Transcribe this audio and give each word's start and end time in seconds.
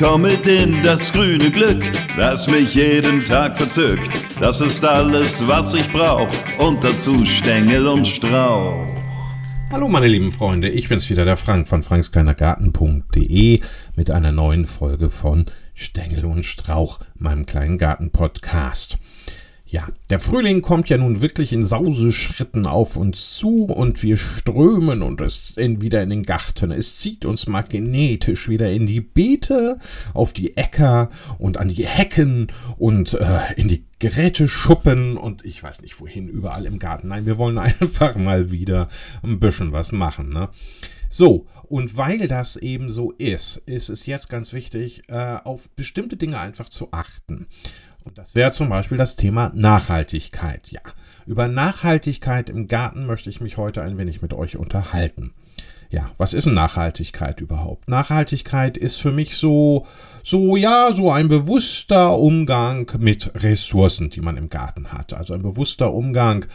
komm 0.00 0.22
mit 0.22 0.46
in 0.46 0.82
das 0.82 1.12
grüne 1.12 1.50
Glück, 1.50 1.84
das 2.16 2.48
mich 2.48 2.74
jeden 2.74 3.22
Tag 3.22 3.58
verzückt. 3.58 4.10
Das 4.40 4.62
ist 4.62 4.82
alles, 4.82 5.46
was 5.46 5.74
ich 5.74 5.86
brauch 5.92 6.30
und 6.58 6.82
dazu 6.82 7.26
Stängel 7.26 7.86
und 7.86 8.06
Strauch. 8.06 8.86
Hallo 9.70 9.88
meine 9.88 10.08
lieben 10.08 10.30
Freunde, 10.30 10.70
ich 10.70 10.88
bin's 10.88 11.10
wieder, 11.10 11.26
der 11.26 11.36
Frank 11.36 11.68
von 11.68 11.82
frankskleinergarten.de 11.82 13.60
mit 13.94 14.10
einer 14.10 14.32
neuen 14.32 14.64
Folge 14.64 15.10
von 15.10 15.44
Stängel 15.74 16.24
und 16.24 16.44
Strauch, 16.44 17.00
meinem 17.18 17.44
kleinen 17.44 17.76
Garten-Podcast. 17.76 18.98
Ja, 19.70 19.86
der 20.08 20.18
Frühling 20.18 20.62
kommt 20.62 20.88
ja 20.88 20.98
nun 20.98 21.20
wirklich 21.20 21.52
in 21.52 21.62
Sauseschritten 21.62 22.66
auf 22.66 22.96
uns 22.96 23.34
zu 23.36 23.66
und 23.66 24.02
wir 24.02 24.16
strömen 24.16 25.00
und 25.00 25.20
es 25.20 25.56
in, 25.56 25.80
wieder 25.80 26.02
in 26.02 26.10
den 26.10 26.24
Garten. 26.24 26.72
Es 26.72 26.98
zieht 26.98 27.24
uns 27.24 27.46
magnetisch 27.46 28.48
wieder 28.48 28.68
in 28.68 28.86
die 28.86 29.00
Beete, 29.00 29.78
auf 30.12 30.32
die 30.32 30.56
Äcker 30.56 31.08
und 31.38 31.56
an 31.56 31.68
die 31.68 31.86
Hecken 31.86 32.48
und 32.78 33.14
äh, 33.14 33.54
in 33.54 33.68
die 33.68 33.84
Geräteschuppen 34.00 35.16
und 35.16 35.44
ich 35.44 35.62
weiß 35.62 35.82
nicht 35.82 36.00
wohin, 36.00 36.26
überall 36.26 36.66
im 36.66 36.80
Garten. 36.80 37.06
Nein, 37.06 37.26
wir 37.26 37.38
wollen 37.38 37.58
einfach 37.58 38.16
mal 38.16 38.50
wieder 38.50 38.88
ein 39.22 39.38
bisschen 39.38 39.70
was 39.70 39.92
machen. 39.92 40.30
Ne? 40.30 40.48
So, 41.08 41.46
und 41.68 41.96
weil 41.96 42.26
das 42.26 42.56
eben 42.56 42.88
so 42.88 43.12
ist, 43.12 43.62
ist 43.66 43.88
es 43.88 44.06
jetzt 44.06 44.28
ganz 44.28 44.52
wichtig, 44.52 45.02
äh, 45.08 45.38
auf 45.44 45.68
bestimmte 45.70 46.16
Dinge 46.16 46.40
einfach 46.40 46.68
zu 46.68 46.88
achten. 46.90 47.46
Und 48.04 48.18
das 48.18 48.34
wäre 48.34 48.50
zum 48.50 48.68
Beispiel 48.68 48.98
das 48.98 49.16
Thema 49.16 49.52
Nachhaltigkeit. 49.54 50.70
Ja, 50.70 50.80
über 51.26 51.48
Nachhaltigkeit 51.48 52.48
im 52.48 52.66
Garten 52.66 53.06
möchte 53.06 53.30
ich 53.30 53.40
mich 53.40 53.56
heute 53.56 53.82
ein 53.82 53.98
wenig 53.98 54.22
mit 54.22 54.34
euch 54.34 54.56
unterhalten. 54.56 55.32
Ja, 55.90 56.10
was 56.18 56.32
ist 56.34 56.46
Nachhaltigkeit 56.46 57.40
überhaupt? 57.40 57.88
Nachhaltigkeit 57.88 58.76
ist 58.76 59.00
für 59.00 59.10
mich 59.10 59.36
so, 59.36 59.86
so, 60.22 60.56
ja, 60.56 60.92
so 60.92 61.10
ein 61.10 61.26
bewusster 61.26 62.16
Umgang 62.16 62.90
mit 62.98 63.32
Ressourcen, 63.42 64.08
die 64.08 64.20
man 64.20 64.36
im 64.36 64.50
Garten 64.50 64.92
hat. 64.92 65.12
Also 65.12 65.34
ein 65.34 65.42
bewusster 65.42 65.92
Umgang 65.92 66.46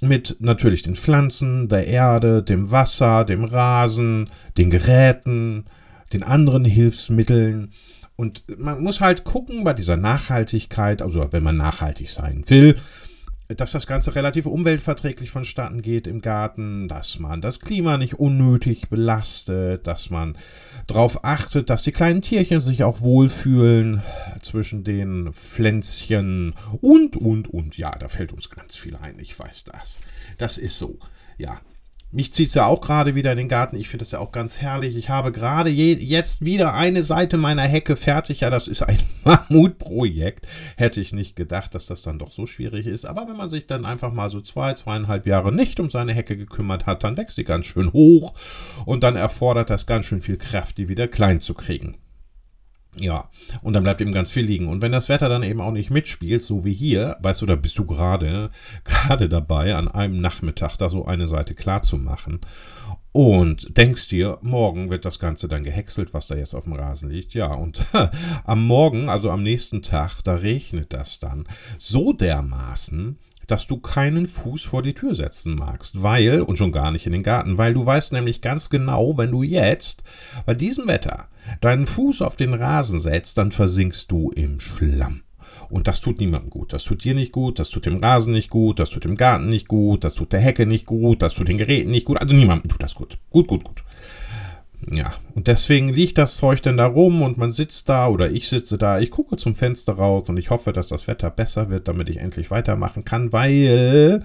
mit 0.00 0.36
natürlich 0.40 0.82
den 0.82 0.94
Pflanzen, 0.94 1.68
der 1.68 1.86
Erde, 1.86 2.42
dem 2.42 2.70
Wasser, 2.70 3.24
dem 3.26 3.44
Rasen, 3.44 4.30
den 4.56 4.70
Geräten, 4.70 5.66
den 6.14 6.22
anderen 6.22 6.64
Hilfsmitteln 6.64 7.72
und 8.18 8.42
man 8.58 8.82
muss 8.82 9.00
halt 9.00 9.22
gucken 9.22 9.62
bei 9.62 9.74
dieser 9.74 9.96
Nachhaltigkeit, 9.96 11.02
also 11.02 11.24
wenn 11.30 11.44
man 11.44 11.56
nachhaltig 11.56 12.10
sein 12.10 12.42
will, 12.48 12.76
dass 13.46 13.70
das 13.70 13.86
Ganze 13.86 14.16
relativ 14.16 14.46
umweltverträglich 14.46 15.30
vonstatten 15.30 15.82
geht 15.82 16.08
im 16.08 16.20
Garten, 16.20 16.88
dass 16.88 17.20
man 17.20 17.40
das 17.40 17.60
Klima 17.60 17.96
nicht 17.96 18.14
unnötig 18.14 18.88
belastet, 18.88 19.86
dass 19.86 20.10
man 20.10 20.36
darauf 20.88 21.24
achtet, 21.24 21.70
dass 21.70 21.82
die 21.82 21.92
kleinen 21.92 22.20
Tierchen 22.20 22.60
sich 22.60 22.82
auch 22.82 23.00
wohlfühlen 23.00 24.02
zwischen 24.42 24.82
den 24.82 25.32
Pflänzchen 25.32 26.54
und, 26.80 27.16
und, 27.16 27.48
und. 27.48 27.78
Ja, 27.78 27.92
da 27.92 28.08
fällt 28.08 28.32
uns 28.32 28.50
ganz 28.50 28.74
viel 28.74 28.96
ein, 28.96 29.20
ich 29.20 29.38
weiß 29.38 29.62
das. 29.62 30.00
Das 30.38 30.58
ist 30.58 30.76
so. 30.76 30.98
Ja, 31.38 31.60
mich 32.10 32.32
zieht 32.32 32.48
es 32.48 32.54
ja 32.54 32.64
auch 32.64 32.80
gerade 32.80 33.14
wieder 33.14 33.32
in 33.32 33.38
den 33.38 33.48
Garten. 33.48 33.76
Ich 33.76 33.88
finde 33.88 34.02
das 34.02 34.12
ja 34.12 34.18
auch 34.18 34.32
ganz 34.32 34.62
herrlich. 34.62 34.96
Ich 34.96 35.10
habe 35.10 35.30
gerade 35.30 35.68
jetzt 35.68 36.44
wieder 36.44 36.72
eine 36.72 37.02
Seite 37.02 37.36
meiner 37.36 37.62
Hecke 37.62 37.96
fertig. 37.96 38.40
Ja, 38.40 38.50
das 38.50 38.66
ist 38.66 38.82
ein 38.82 38.98
Mammutprojekt. 39.24 40.46
Hätte 40.76 41.02
ich 41.02 41.12
nicht 41.12 41.36
gedacht, 41.36 41.74
dass 41.74 41.86
das 41.86 42.02
dann 42.02 42.18
doch 42.18 42.32
so 42.32 42.46
schwierig 42.46 42.86
ist. 42.86 43.04
Aber 43.04 43.28
wenn 43.28 43.36
man 43.36 43.50
sich 43.50 43.66
dann 43.66 43.84
einfach 43.84 44.12
mal 44.12 44.30
so 44.30 44.40
zwei, 44.40 44.72
zweieinhalb 44.72 45.26
Jahre 45.26 45.52
nicht 45.52 45.80
um 45.80 45.90
seine 45.90 46.14
Hecke 46.14 46.36
gekümmert 46.36 46.86
hat, 46.86 47.04
dann 47.04 47.18
wächst 47.18 47.36
sie 47.36 47.44
ganz 47.44 47.66
schön 47.66 47.92
hoch. 47.92 48.32
Und 48.86 49.02
dann 49.02 49.16
erfordert 49.16 49.68
das 49.68 49.84
ganz 49.84 50.06
schön 50.06 50.22
viel 50.22 50.38
Kraft, 50.38 50.78
die 50.78 50.88
wieder 50.88 51.08
klein 51.08 51.40
zu 51.40 51.52
kriegen. 51.52 51.98
Ja, 52.96 53.28
und 53.62 53.74
dann 53.74 53.82
bleibt 53.82 54.00
eben 54.00 54.12
ganz 54.12 54.30
viel 54.30 54.44
liegen. 54.44 54.66
Und 54.66 54.82
wenn 54.82 54.92
das 54.92 55.08
Wetter 55.08 55.28
dann 55.28 55.42
eben 55.42 55.60
auch 55.60 55.72
nicht 55.72 55.90
mitspielt, 55.90 56.42
so 56.42 56.64
wie 56.64 56.72
hier, 56.72 57.16
weißt 57.20 57.42
du, 57.42 57.46
da 57.46 57.54
bist 57.54 57.78
du 57.78 57.86
gerade, 57.86 58.50
gerade 58.84 59.28
dabei, 59.28 59.74
an 59.74 59.88
einem 59.88 60.20
Nachmittag 60.20 60.76
da 60.76 60.88
so 60.88 61.04
eine 61.04 61.26
Seite 61.26 61.54
klar 61.54 61.82
zu 61.82 61.96
machen 61.96 62.40
und 63.12 63.76
denkst 63.76 64.08
dir, 64.08 64.38
morgen 64.42 64.90
wird 64.90 65.04
das 65.04 65.18
Ganze 65.18 65.48
dann 65.48 65.64
gehäckselt, 65.64 66.14
was 66.14 66.28
da 66.28 66.36
jetzt 66.36 66.54
auf 66.54 66.64
dem 66.64 66.74
Rasen 66.74 67.10
liegt. 67.10 67.34
Ja, 67.34 67.52
und 67.52 67.84
am 68.44 68.66
Morgen, 68.66 69.08
also 69.08 69.30
am 69.30 69.42
nächsten 69.42 69.82
Tag, 69.82 70.22
da 70.22 70.36
regnet 70.36 70.92
das 70.92 71.18
dann 71.18 71.44
so 71.78 72.12
dermaßen, 72.12 73.18
dass 73.48 73.66
du 73.66 73.78
keinen 73.78 74.26
Fuß 74.26 74.62
vor 74.62 74.82
die 74.82 74.94
Tür 74.94 75.14
setzen 75.14 75.56
magst, 75.56 76.02
weil, 76.02 76.42
und 76.42 76.56
schon 76.56 76.70
gar 76.70 76.92
nicht 76.92 77.06
in 77.06 77.12
den 77.12 77.22
Garten, 77.22 77.58
weil 77.58 77.74
du 77.74 77.84
weißt 77.84 78.12
nämlich 78.12 78.40
ganz 78.40 78.70
genau, 78.70 79.18
wenn 79.18 79.30
du 79.30 79.42
jetzt 79.42 80.04
bei 80.46 80.54
diesem 80.54 80.86
Wetter 80.86 81.28
deinen 81.60 81.86
Fuß 81.86 82.22
auf 82.22 82.36
den 82.36 82.54
Rasen 82.54 83.00
setzt, 83.00 83.38
dann 83.38 83.50
versinkst 83.50 84.10
du 84.10 84.30
im 84.30 84.60
Schlamm. 84.60 85.22
Und 85.70 85.88
das 85.88 86.00
tut 86.00 86.18
niemandem 86.20 86.50
gut. 86.50 86.72
Das 86.72 86.84
tut 86.84 87.04
dir 87.04 87.14
nicht 87.14 87.32
gut, 87.32 87.58
das 87.58 87.70
tut 87.70 87.86
dem 87.86 87.98
Rasen 87.98 88.32
nicht 88.32 88.50
gut, 88.50 88.78
das 88.78 88.90
tut 88.90 89.04
dem 89.04 89.16
Garten 89.16 89.48
nicht 89.48 89.68
gut, 89.68 90.04
das 90.04 90.14
tut 90.14 90.32
der 90.32 90.40
Hecke 90.40 90.66
nicht 90.66 90.86
gut, 90.86 91.22
das 91.22 91.34
tut 91.34 91.48
den 91.48 91.58
Geräten 91.58 91.90
nicht 91.90 92.06
gut. 92.06 92.20
Also 92.20 92.34
niemandem 92.34 92.70
tut 92.70 92.82
das 92.82 92.94
gut. 92.94 93.18
Gut, 93.30 93.48
gut, 93.48 93.64
gut. 93.64 93.84
Ja, 94.90 95.12
und 95.34 95.48
deswegen 95.48 95.90
liegt 95.90 96.18
das 96.18 96.36
Zeug 96.36 96.62
dann 96.62 96.76
da 96.76 96.86
rum 96.86 97.22
und 97.22 97.36
man 97.36 97.50
sitzt 97.50 97.88
da 97.88 98.08
oder 98.08 98.30
ich 98.30 98.48
sitze 98.48 98.78
da, 98.78 99.00
ich 99.00 99.10
gucke 99.10 99.36
zum 99.36 99.54
Fenster 99.54 99.94
raus 99.94 100.28
und 100.28 100.36
ich 100.38 100.50
hoffe, 100.50 100.72
dass 100.72 100.88
das 100.88 101.06
Wetter 101.06 101.30
besser 101.30 101.68
wird, 101.68 101.88
damit 101.88 102.08
ich 102.08 102.18
endlich 102.18 102.50
weitermachen 102.50 103.04
kann, 103.04 103.32
weil 103.32 104.24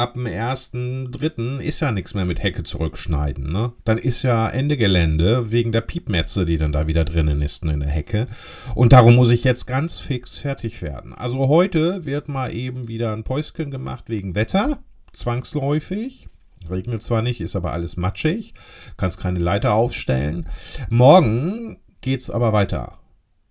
ab 0.00 0.14
dem 0.14 0.26
1.3. 0.26 1.58
ist 1.58 1.80
ja 1.80 1.92
nichts 1.92 2.14
mehr 2.14 2.24
mit 2.24 2.42
Hecke 2.42 2.62
zurückschneiden. 2.62 3.52
Ne? 3.52 3.72
Dann 3.84 3.98
ist 3.98 4.22
ja 4.22 4.48
Ende 4.48 4.76
Gelände 4.76 5.50
wegen 5.50 5.72
der 5.72 5.82
Piepmetze, 5.82 6.46
die 6.46 6.56
dann 6.56 6.72
da 6.72 6.86
wieder 6.86 7.04
drinnen 7.04 7.42
ist 7.42 7.62
in 7.62 7.80
der 7.80 7.90
Hecke. 7.90 8.26
Und 8.74 8.92
darum 8.92 9.16
muss 9.16 9.30
ich 9.30 9.44
jetzt 9.44 9.66
ganz 9.66 10.00
fix 10.00 10.38
fertig 10.38 10.80
werden. 10.80 11.12
Also 11.12 11.48
heute 11.48 12.04
wird 12.06 12.28
mal 12.28 12.54
eben 12.54 12.88
wieder 12.88 13.12
ein 13.12 13.24
Päuschen 13.24 13.70
gemacht 13.70 14.04
wegen 14.08 14.34
Wetter, 14.34 14.82
zwangsläufig. 15.12 16.29
Regnet 16.68 17.02
zwar 17.02 17.22
nicht, 17.22 17.40
ist 17.40 17.56
aber 17.56 17.72
alles 17.72 17.96
matschig. 17.96 18.52
Kannst 18.96 19.18
keine 19.18 19.38
Leiter 19.38 19.74
aufstellen. 19.74 20.46
Morgen 20.88 21.78
geht's 22.00 22.30
aber 22.30 22.52
weiter. 22.52 23.00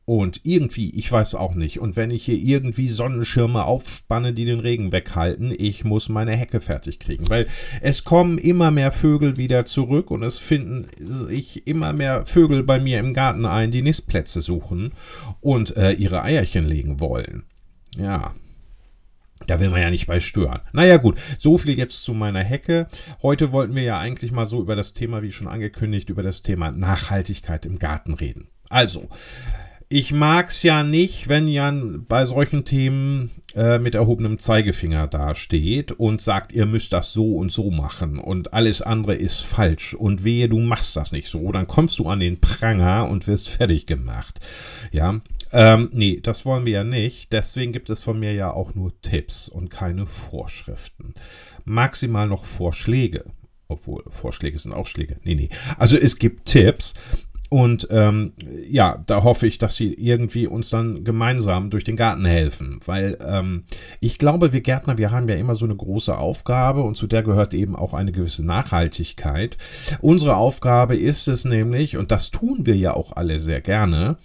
Und 0.10 0.42
irgendwie, 0.44 0.90
ich 0.96 1.12
weiß 1.12 1.36
auch 1.36 1.54
nicht. 1.54 1.80
Und 1.80 1.96
wenn 1.96 2.10
ich 2.10 2.26
hier 2.26 2.40
irgendwie 2.40 2.90
Sonnenschirme 2.90 3.66
aufspanne, 3.66 4.34
die 4.34 4.46
den 4.46 4.60
Regen 4.60 4.92
weghalten, 4.92 5.54
ich 5.56 5.84
muss 5.84 6.10
meine 6.10 6.36
Hecke 6.36 6.62
fertig 6.62 6.98
kriegen. 6.98 7.30
Weil 7.30 7.46
es 7.82 8.06
kommen 8.06 8.40
immer 8.40 8.72
mehr 8.72 8.92
Vögel 8.92 9.38
wieder 9.38 9.66
zurück 9.66 10.10
und 10.10 10.24
es 10.24 10.40
finden 10.40 10.88
sich 10.98 11.68
immer 11.68 11.94
mehr 11.94 12.26
Vögel 12.26 12.64
bei 12.64 12.80
mir 12.80 13.00
im 13.00 13.14
Garten 13.14 13.46
ein, 13.46 13.70
die 13.70 13.84
Nistplätze 13.84 14.42
suchen 14.42 14.94
und 15.42 15.78
äh, 15.78 15.92
ihre 15.92 16.24
Eierchen 16.24 16.66
legen 16.66 17.00
wollen. 17.00 17.44
Ja, 17.96 18.34
da 19.48 19.60
will 19.60 19.70
man 19.70 19.82
ja 19.82 19.90
nicht 19.90 20.08
bei 20.08 20.20
stören. 20.20 20.62
Naja 20.74 20.98
gut, 20.98 21.18
so 21.38 21.58
viel 21.58 21.78
jetzt 21.78 22.04
zu 22.04 22.14
meiner 22.14 22.44
Hecke. 22.44 22.88
Heute 23.22 23.52
wollten 23.52 23.76
wir 23.76 23.84
ja 23.84 24.00
eigentlich 24.00 24.32
mal 24.32 24.48
so 24.48 24.62
über 24.62 24.76
das 24.76 24.94
Thema, 24.94 25.22
wie 25.22 25.32
schon 25.32 25.48
angekündigt, 25.48 26.10
über 26.10 26.24
das 26.24 26.42
Thema 26.42 26.72
Nachhaltigkeit 26.72 27.66
im 27.66 27.80
Garten 27.80 28.14
reden. 28.14 28.48
Also, 28.70 29.10
ich 29.92 30.12
mag's 30.12 30.62
ja 30.62 30.84
nicht, 30.84 31.30
wenn 31.30 31.48
Jan 31.48 32.06
bei 32.08 32.24
solchen 32.26 32.64
Themen 32.64 33.32
äh, 33.56 33.80
mit 33.80 33.96
erhobenem 33.96 34.38
Zeigefinger 34.38 35.08
dasteht 35.08 35.92
und 35.92 36.22
sagt, 36.22 36.52
ihr 36.52 36.68
müsst 36.68 36.94
das 36.94 37.12
so 37.12 37.38
und 37.38 37.52
so 37.52 37.72
machen 37.72 38.20
und 38.20 38.54
alles 38.54 38.84
andere 38.84 39.16
ist 39.16 39.42
falsch 39.42 39.96
und 39.96 40.24
wehe, 40.24 40.48
du 40.48 40.60
machst 40.60 40.96
das 40.96 41.12
nicht 41.12 41.28
so, 41.28 41.52
dann 41.52 41.66
kommst 41.66 41.98
du 41.98 42.08
an 42.08 42.20
den 42.20 42.40
Pranger 42.40 43.10
und 43.10 43.26
wirst 43.26 43.50
fertig 43.50 43.88
gemacht. 43.88 44.40
Ja, 44.92 45.22
ähm, 45.52 45.90
nee, 45.94 46.20
das 46.22 46.46
wollen 46.46 46.66
wir 46.66 46.74
ja 46.74 46.84
nicht. 46.84 47.34
Deswegen 47.34 47.72
gibt 47.72 47.90
es 47.90 48.04
von 48.04 48.20
mir 48.20 48.34
ja 48.34 48.52
auch 48.52 48.76
nur 48.76 49.00
Tipps 49.02 49.50
und 49.50 49.70
keine 49.70 50.06
Vorschriften. 50.06 51.14
Maximal 51.66 52.28
noch 52.28 52.46
Vorschläge. 52.46 53.26
Obwohl, 53.68 54.04
Vorschläge 54.10 54.58
sind 54.58 54.74
auch 54.74 54.88
Schläge. 54.88 55.18
Nee, 55.24 55.36
nee. 55.36 55.50
Also 55.78 55.96
es 55.96 56.18
gibt 56.18 56.46
Tipps. 56.46 56.96
Und 57.50 57.88
ähm, 57.90 58.34
ja, 58.70 59.04
da 59.08 59.24
hoffe 59.24 59.48
ich, 59.48 59.58
dass 59.58 59.76
sie 59.76 59.92
irgendwie 59.94 60.46
uns 60.46 60.70
dann 60.70 61.04
gemeinsam 61.04 61.72
durch 61.72 61.84
den 61.84 61.96
Garten 61.96 62.26
helfen. 62.26 62.80
Weil 62.86 63.18
ähm, 63.26 63.64
ich 64.00 64.20
glaube, 64.20 64.54
wir 64.54 64.62
Gärtner, 64.62 65.00
wir 65.00 65.10
haben 65.10 65.28
ja 65.28 65.36
immer 65.36 65.56
so 65.56 65.66
eine 65.66 65.76
große 65.76 66.16
Aufgabe 66.16 66.84
und 66.84 66.96
zu 66.96 67.08
der 67.08 67.24
gehört 67.24 67.56
eben 67.56 67.76
auch 67.76 67.96
eine 67.96 68.12
gewisse 68.12 68.46
Nachhaltigkeit. 68.46 69.58
Unsere 70.00 70.36
Aufgabe 70.36 70.96
ist 70.96 71.28
es 71.28 71.44
nämlich, 71.44 71.98
und 71.98 72.12
das 72.12 72.30
tun 72.30 72.68
wir 72.68 72.76
ja 72.76 72.94
auch 72.94 73.16
alle 73.16 73.40
sehr 73.40 73.62
gerne, 73.62 74.18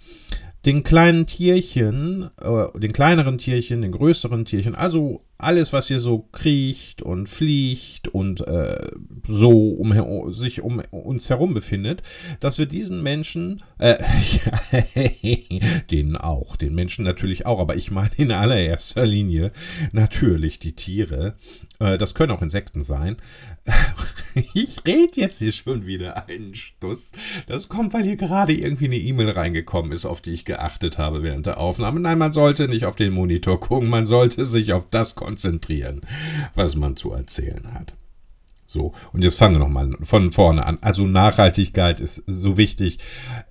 den 0.65 0.83
kleinen 0.83 1.27
Tierchen, 1.27 2.29
äh, 2.41 2.79
den 2.79 2.93
kleineren 2.93 3.37
Tierchen, 3.37 3.81
den 3.81 3.91
größeren 3.91 4.45
Tierchen, 4.45 4.75
also 4.75 5.21
alles, 5.37 5.73
was 5.73 5.89
hier 5.89 5.99
so 5.99 6.19
kriecht 6.31 7.01
und 7.01 7.27
fliegt 7.27 8.07
und 8.07 8.47
äh, 8.47 8.87
so 9.27 9.69
um, 9.69 10.31
sich 10.31 10.61
um 10.61 10.81
uns 10.91 11.29
herum 11.29 11.53
befindet, 11.53 12.01
dass 12.39 12.57
wir 12.57 12.65
diesen 12.65 13.03
Menschen, 13.03 13.61
äh, 13.77 13.97
denen 15.91 16.15
auch, 16.15 16.55
den 16.55 16.73
Menschen 16.73 17.03
natürlich 17.03 17.45
auch, 17.45 17.59
aber 17.59 17.75
ich 17.75 17.91
meine 17.91 18.11
in 18.17 18.31
allererster 18.31 19.05
Linie 19.05 19.51
natürlich 19.91 20.57
die 20.59 20.73
Tiere, 20.73 21.35
das 21.97 22.13
können 22.13 22.31
auch 22.31 22.41
Insekten 22.41 22.81
sein, 22.81 23.17
ich 24.53 24.77
rede 24.85 25.21
jetzt 25.21 25.39
hier 25.39 25.51
schon 25.51 25.85
wieder 25.85 26.27
einen 26.27 26.55
Stuss. 26.55 27.11
Das 27.47 27.69
kommt, 27.69 27.93
weil 27.93 28.03
hier 28.03 28.17
gerade 28.17 28.53
irgendwie 28.53 28.85
eine 28.85 28.97
E-Mail 28.97 29.29
reingekommen 29.29 29.91
ist, 29.91 30.05
auf 30.05 30.21
die 30.21 30.31
ich 30.31 30.45
geachtet 30.45 30.97
habe 30.97 31.23
während 31.23 31.45
der 31.45 31.59
Aufnahme. 31.59 31.99
Nein, 31.99 32.17
man 32.17 32.33
sollte 32.33 32.67
nicht 32.67 32.85
auf 32.85 32.95
den 32.95 33.13
Monitor 33.13 33.59
gucken, 33.59 33.89
man 33.89 34.05
sollte 34.05 34.45
sich 34.45 34.73
auf 34.73 34.87
das 34.89 35.15
konzentrieren, 35.15 36.01
was 36.53 36.75
man 36.75 36.95
zu 36.95 37.11
erzählen 37.11 37.73
hat. 37.73 37.95
So, 38.67 38.93
und 39.13 39.23
jetzt 39.23 39.37
fangen 39.37 39.55
wir 39.55 39.59
nochmal 39.59 39.91
von 40.01 40.31
vorne 40.31 40.65
an. 40.65 40.79
Also 40.81 41.05
Nachhaltigkeit 41.05 42.01
ist 42.01 42.23
so 42.25 42.57
wichtig 42.57 42.97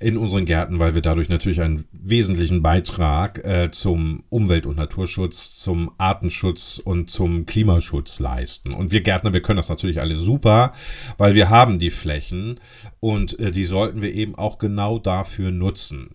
in 0.00 0.16
unseren 0.16 0.44
Gärten, 0.44 0.81
weil 0.81 0.94
wir 0.94 1.02
dadurch 1.02 1.28
natürlich 1.28 1.61
einen 1.61 1.84
wesentlichen 1.93 2.62
Beitrag 2.62 3.44
äh, 3.44 3.70
zum 3.70 4.25
Umwelt- 4.28 4.66
und 4.66 4.76
Naturschutz, 4.76 5.56
zum 5.56 5.93
Artenschutz 5.99 6.81
und 6.84 7.11
zum 7.11 7.46
Klimaschutz 7.46 8.19
leisten. 8.19 8.72
Und 8.75 8.90
wir 8.90 9.02
Gärtner, 9.02 9.32
wir 9.32 9.43
können 9.43 9.58
das 9.58 9.69
natürlich 9.69 10.00
alle 10.00 10.16
super, 10.16 10.72
weil 11.16 11.34
wir 11.34 11.49
haben 11.49 11.78
die 11.78 11.90
Flächen 11.90 12.58
und 12.99 13.38
äh, 13.38 13.52
die 13.52 13.64
sollten 13.64 14.02
wir 14.02 14.12
eben 14.12 14.34
auch 14.34 14.58
genau 14.58 14.99
dafür 14.99 15.52
nutzen. 15.52 16.11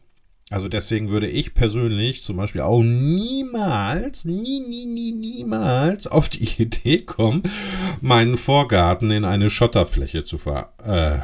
Also 0.52 0.68
deswegen 0.68 1.12
würde 1.12 1.28
ich 1.28 1.54
persönlich 1.54 2.24
zum 2.24 2.38
Beispiel 2.38 2.62
auch 2.62 2.82
niemals, 2.82 4.26
nie, 4.26 4.60
nie, 4.62 4.86
nie, 4.86 5.12
niemals 5.12 6.08
auf 6.08 6.28
die 6.28 6.44
Idee 6.62 7.02
kommen, 7.02 7.44
meinen 8.02 8.36
Vorgarten 8.36 9.12
in 9.12 9.26
eine 9.26 9.52
Schotterfläche 9.52 10.24
zu 10.24 10.40
ver, 10.40 10.74
äh, 10.84 11.20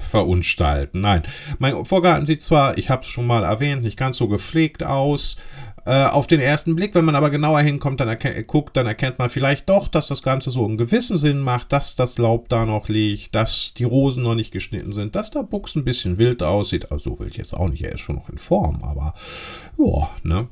verunstalten. 0.00 1.02
Nein, 1.02 1.24
mein 1.58 1.84
Vorgarten 1.84 2.24
sieht 2.24 2.40
zwar, 2.40 2.78
ich 2.78 2.88
habe 2.88 3.02
es 3.02 3.08
schon 3.08 3.26
mal 3.26 3.44
erwähnt, 3.44 3.82
nicht 3.82 3.98
ganz 3.98 4.16
so 4.16 4.28
gepflegt 4.28 4.82
aus, 4.82 5.36
äh, 5.86 6.04
auf 6.04 6.26
den 6.26 6.40
ersten 6.40 6.74
Blick, 6.74 6.94
wenn 6.94 7.04
man 7.04 7.14
aber 7.14 7.30
genauer 7.30 7.60
hinkommt, 7.60 8.00
dann 8.00 8.16
guckt, 8.46 8.76
dann 8.76 8.86
erkennt 8.86 9.18
man 9.18 9.30
vielleicht 9.30 9.68
doch, 9.68 9.88
dass 9.88 10.08
das 10.08 10.22
Ganze 10.22 10.50
so 10.50 10.64
einen 10.64 10.78
gewissen 10.78 11.18
Sinn 11.18 11.40
macht, 11.40 11.72
dass 11.72 11.94
das 11.96 12.16
Laub 12.18 12.48
da 12.48 12.64
noch 12.64 12.88
liegt, 12.88 13.34
dass 13.34 13.74
die 13.76 13.84
Rosen 13.84 14.22
noch 14.22 14.34
nicht 14.34 14.50
geschnitten 14.50 14.92
sind, 14.92 15.14
dass 15.14 15.30
der 15.30 15.42
Buchs 15.42 15.74
ein 15.74 15.84
bisschen 15.84 16.18
wild 16.18 16.42
aussieht. 16.42 16.90
Also 16.90 17.10
so 17.10 17.18
wild 17.18 17.36
jetzt 17.36 17.52
auch 17.52 17.68
nicht, 17.68 17.84
er 17.84 17.92
ist 17.92 18.00
schon 18.00 18.16
noch 18.16 18.28
in 18.28 18.38
Form, 18.38 18.82
aber 18.82 19.14
ja, 19.78 20.10
ne? 20.22 20.48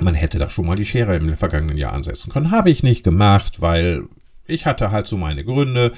Man 0.00 0.14
hätte 0.14 0.38
da 0.38 0.48
schon 0.48 0.66
mal 0.66 0.76
die 0.76 0.86
Schere 0.86 1.14
im 1.14 1.36
vergangenen 1.36 1.76
Jahr 1.76 1.92
ansetzen 1.92 2.32
können. 2.32 2.50
Habe 2.50 2.70
ich 2.70 2.82
nicht 2.82 3.04
gemacht, 3.04 3.60
weil 3.60 4.04
ich 4.46 4.66
hatte 4.66 4.90
halt 4.90 5.06
so 5.06 5.16
meine 5.16 5.44
Gründe. 5.44 5.92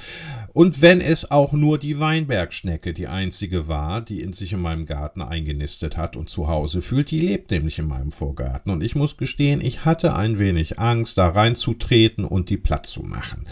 Und 0.55 0.81
wenn 0.81 1.01
es 1.01 1.29
auch 1.31 1.51
nur 1.51 1.77
die 1.77 1.99
Weinbergschnecke 1.99 2.93
die 2.93 3.07
einzige 3.07 3.67
war, 3.67 3.99
die 3.99 4.21
in 4.21 4.31
sich 4.31 4.53
in 4.53 4.61
meinem 4.61 4.85
Garten 4.85 5.21
eingenistet 5.21 5.97
hat 5.97 6.15
und 6.15 6.29
zu 6.29 6.47
Hause 6.47 6.81
fühlt, 6.81 7.11
die 7.11 7.19
lebt 7.19 7.51
nämlich 7.51 7.77
in 7.77 7.89
meinem 7.89 8.13
Vorgarten. 8.13 8.71
Und 8.71 8.81
ich 8.81 8.95
muss 8.95 9.17
gestehen, 9.17 9.59
ich 9.59 9.83
hatte 9.83 10.15
ein 10.15 10.39
wenig 10.39 10.79
Angst, 10.79 11.17
da 11.17 11.27
reinzutreten 11.27 12.23
und 12.23 12.49
die 12.49 12.55
platt 12.55 12.85
zu 12.85 13.01
machen. 13.01 13.45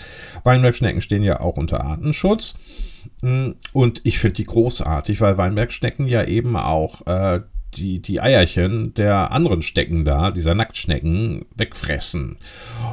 Weinbergschnecken 0.45 1.01
stehen 1.01 1.23
ja 1.23 1.41
auch 1.41 1.57
unter 1.57 1.83
Artenschutz. 1.83 2.53
Und 3.73 4.01
ich 4.05 4.17
finde 4.17 4.35
die 4.35 4.45
großartig, 4.45 5.19
weil 5.19 5.37
Weinbergschnecken 5.37 6.07
ja 6.07 6.23
eben 6.23 6.55
auch 6.55 7.05
äh, 7.05 7.41
die, 7.75 8.01
die 8.01 8.21
Eierchen 8.21 8.93
der 8.93 9.31
anderen 9.31 9.61
Stecken 9.61 10.05
da, 10.05 10.31
dieser 10.31 10.55
Nacktschnecken, 10.55 11.43
wegfressen. 11.55 12.37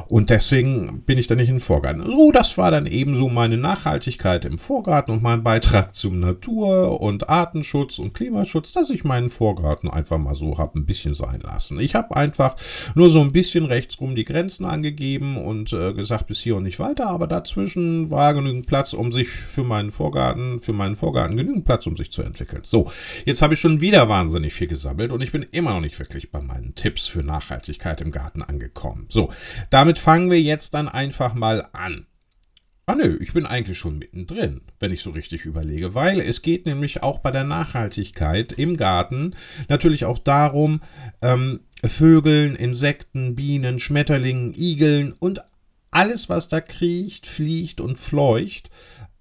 Und 0.07 0.29
deswegen 0.29 1.01
bin 1.05 1.17
ich 1.17 1.27
da 1.27 1.35
nicht 1.35 1.49
in 1.49 1.55
den 1.55 1.61
Vorgarten. 1.61 2.03
So, 2.03 2.31
das 2.31 2.57
war 2.57 2.71
dann 2.71 2.85
ebenso 2.85 3.29
meine 3.29 3.57
Nachhaltigkeit 3.57 4.45
im 4.45 4.57
Vorgarten 4.57 5.13
und 5.13 5.23
mein 5.23 5.43
Beitrag 5.43 5.95
zum 5.95 6.19
Natur- 6.19 7.01
und 7.01 7.29
Artenschutz 7.29 7.99
und 7.99 8.13
Klimaschutz, 8.13 8.73
dass 8.73 8.89
ich 8.89 9.03
meinen 9.03 9.29
Vorgarten 9.29 9.89
einfach 9.89 10.17
mal 10.17 10.35
so 10.35 10.57
habe 10.57 10.79
ein 10.79 10.85
bisschen 10.85 11.13
sein 11.13 11.41
lassen. 11.41 11.79
Ich 11.79 11.95
habe 11.95 12.15
einfach 12.15 12.55
nur 12.95 13.09
so 13.09 13.21
ein 13.21 13.31
bisschen 13.31 13.65
rechtsrum 13.65 14.15
die 14.15 14.25
Grenzen 14.25 14.65
angegeben 14.65 15.37
und 15.37 15.73
äh, 15.73 15.93
gesagt, 15.93 16.27
bis 16.27 16.39
hier 16.39 16.55
und 16.55 16.63
nicht 16.63 16.79
weiter, 16.79 17.07
aber 17.07 17.27
dazwischen 17.27 18.09
war 18.09 18.33
genügend 18.33 18.67
Platz, 18.67 18.93
um 18.93 19.11
sich 19.11 19.29
für 19.29 19.63
meinen 19.63 19.91
Vorgarten, 19.91 20.59
für 20.59 20.73
meinen 20.73 20.95
Vorgarten 20.95 21.37
genügend 21.37 21.65
Platz, 21.65 21.87
um 21.87 21.95
sich 21.95 22.11
zu 22.11 22.21
entwickeln. 22.21 22.61
So, 22.65 22.91
jetzt 23.25 23.41
habe 23.41 23.53
ich 23.53 23.59
schon 23.59 23.81
wieder 23.81 24.09
wahnsinnig 24.09 24.53
viel 24.53 24.67
gesammelt 24.67 25.11
und 25.11 25.21
ich 25.21 25.31
bin 25.31 25.45
immer 25.51 25.73
noch 25.73 25.81
nicht 25.81 25.99
wirklich 25.99 26.31
bei 26.31 26.41
meinen 26.41 26.75
Tipps 26.75 27.07
für 27.07 27.23
Nachhaltigkeit 27.23 28.01
im 28.01 28.11
Garten 28.11 28.41
angekommen. 28.41 29.05
So, 29.09 29.31
damit 29.69 29.90
fangen 29.99 30.29
wir 30.29 30.41
jetzt 30.41 30.73
dann 30.73 30.87
einfach 30.87 31.33
mal 31.33 31.67
an. 31.73 32.05
Ah 32.85 32.95
nö, 32.95 33.17
ich 33.21 33.33
bin 33.33 33.45
eigentlich 33.45 33.77
schon 33.77 33.99
mittendrin, 33.99 34.61
wenn 34.79 34.91
ich 34.91 35.01
so 35.01 35.11
richtig 35.11 35.45
überlege, 35.45 35.95
weil 35.95 36.19
es 36.19 36.41
geht 36.41 36.65
nämlich 36.65 37.03
auch 37.03 37.19
bei 37.19 37.31
der 37.31 37.43
Nachhaltigkeit 37.43 38.51
im 38.53 38.75
Garten 38.75 39.35
natürlich 39.69 40.03
auch 40.05 40.17
darum, 40.17 40.81
ähm, 41.21 41.61
Vögeln, 41.85 42.55
Insekten, 42.55 43.35
Bienen, 43.35 43.79
Schmetterlingen, 43.79 44.53
Igeln 44.55 45.13
und 45.19 45.41
alles, 45.91 46.27
was 46.27 46.47
da 46.47 46.59
kriecht, 46.59 47.27
fliegt 47.27 47.81
und 47.81 47.99
fleucht, 47.99 48.69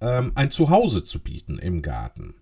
ähm, 0.00 0.32
ein 0.34 0.50
Zuhause 0.50 1.04
zu 1.04 1.20
bieten 1.20 1.58
im 1.58 1.82
Garten. 1.82 2.34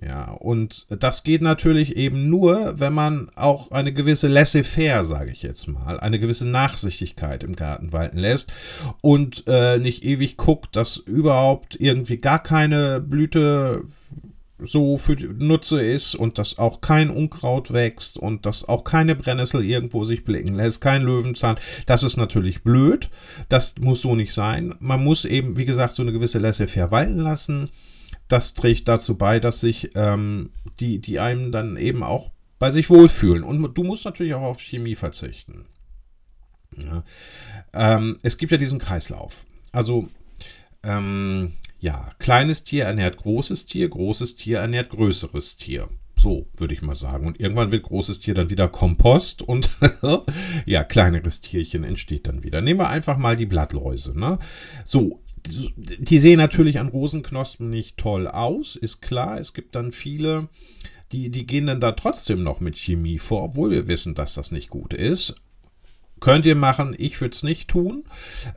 Ja, 0.00 0.30
und 0.30 0.86
das 0.90 1.24
geht 1.24 1.42
natürlich 1.42 1.96
eben 1.96 2.28
nur, 2.28 2.78
wenn 2.78 2.92
man 2.92 3.30
auch 3.34 3.72
eine 3.72 3.92
gewisse 3.92 4.28
Laissez-faire, 4.28 5.04
sage 5.04 5.32
ich 5.32 5.42
jetzt 5.42 5.66
mal, 5.66 5.98
eine 5.98 6.20
gewisse 6.20 6.46
Nachsichtigkeit 6.46 7.42
im 7.42 7.56
Garten 7.56 7.92
walten 7.92 8.18
lässt 8.18 8.52
und 9.00 9.44
äh, 9.48 9.78
nicht 9.78 10.04
ewig 10.04 10.36
guckt, 10.36 10.76
dass 10.76 10.98
überhaupt 10.98 11.76
irgendwie 11.80 12.18
gar 12.18 12.40
keine 12.40 13.00
Blüte 13.00 13.82
so 14.60 14.96
für 14.96 15.14
Nutze 15.14 15.80
ist 15.80 16.14
und 16.14 16.38
dass 16.38 16.58
auch 16.58 16.80
kein 16.80 17.10
Unkraut 17.10 17.72
wächst 17.72 18.18
und 18.18 18.46
dass 18.46 18.68
auch 18.68 18.84
keine 18.84 19.14
Brennnessel 19.14 19.64
irgendwo 19.64 20.04
sich 20.04 20.24
blicken 20.24 20.54
lässt, 20.54 20.80
kein 20.80 21.02
Löwenzahn. 21.02 21.58
Das 21.86 22.02
ist 22.02 22.16
natürlich 22.16 22.62
blöd. 22.62 23.08
Das 23.48 23.76
muss 23.78 24.00
so 24.00 24.14
nicht 24.14 24.34
sein. 24.34 24.74
Man 24.80 25.02
muss 25.02 25.24
eben, 25.24 25.56
wie 25.56 25.64
gesagt, 25.64 25.94
so 25.94 26.02
eine 26.02 26.12
gewisse 26.12 26.38
Laissez-faire 26.38 26.90
walten 26.90 27.18
lassen 27.18 27.70
das 28.28 28.54
trägt 28.54 28.88
dazu 28.88 29.16
bei, 29.16 29.40
dass 29.40 29.60
sich 29.60 29.90
ähm, 29.94 30.50
die, 30.80 31.00
die 31.00 31.18
einem 31.18 31.50
dann 31.50 31.76
eben 31.76 32.02
auch 32.02 32.30
bei 32.58 32.70
sich 32.70 32.90
wohlfühlen. 32.90 33.42
Und 33.42 33.74
du 33.76 33.82
musst 33.82 34.04
natürlich 34.04 34.34
auch 34.34 34.42
auf 34.42 34.60
Chemie 34.60 34.94
verzichten. 34.94 35.66
Ja. 36.76 37.02
Ähm, 37.72 38.18
es 38.22 38.36
gibt 38.36 38.52
ja 38.52 38.58
diesen 38.58 38.78
Kreislauf. 38.78 39.46
Also, 39.72 40.08
ähm, 40.82 41.52
ja, 41.80 42.10
kleines 42.18 42.64
Tier 42.64 42.84
ernährt 42.84 43.16
großes 43.16 43.66
Tier, 43.66 43.88
großes 43.88 44.34
Tier 44.34 44.58
ernährt 44.58 44.90
größeres 44.90 45.56
Tier. 45.56 45.88
So 46.16 46.48
würde 46.56 46.74
ich 46.74 46.82
mal 46.82 46.96
sagen. 46.96 47.26
Und 47.26 47.40
irgendwann 47.40 47.70
wird 47.70 47.84
großes 47.84 48.18
Tier 48.18 48.34
dann 48.34 48.50
wieder 48.50 48.68
Kompost 48.68 49.40
und 49.40 49.70
ja, 50.66 50.82
kleineres 50.82 51.40
Tierchen 51.40 51.84
entsteht 51.84 52.26
dann 52.26 52.42
wieder. 52.42 52.60
Nehmen 52.60 52.80
wir 52.80 52.88
einfach 52.88 53.16
mal 53.16 53.36
die 53.36 53.46
Blattläuse. 53.46 54.18
Ne? 54.18 54.38
So, 54.84 55.20
die 55.46 56.18
sehen 56.18 56.38
natürlich 56.38 56.78
an 56.78 56.88
Rosenknospen 56.88 57.68
nicht 57.70 57.96
toll 57.96 58.26
aus, 58.26 58.76
ist 58.76 59.00
klar. 59.00 59.38
Es 59.38 59.52
gibt 59.52 59.74
dann 59.74 59.92
viele, 59.92 60.48
die, 61.12 61.30
die 61.30 61.46
gehen 61.46 61.66
dann 61.66 61.80
da 61.80 61.92
trotzdem 61.92 62.42
noch 62.42 62.60
mit 62.60 62.76
Chemie 62.76 63.18
vor, 63.18 63.42
obwohl 63.42 63.70
wir 63.70 63.88
wissen, 63.88 64.14
dass 64.14 64.34
das 64.34 64.50
nicht 64.50 64.70
gut 64.70 64.94
ist. 64.94 65.34
Könnt 66.20 66.46
ihr 66.46 66.56
machen, 66.56 66.96
ich 66.98 67.20
würde 67.20 67.34
es 67.34 67.44
nicht 67.44 67.68
tun. 67.68 68.04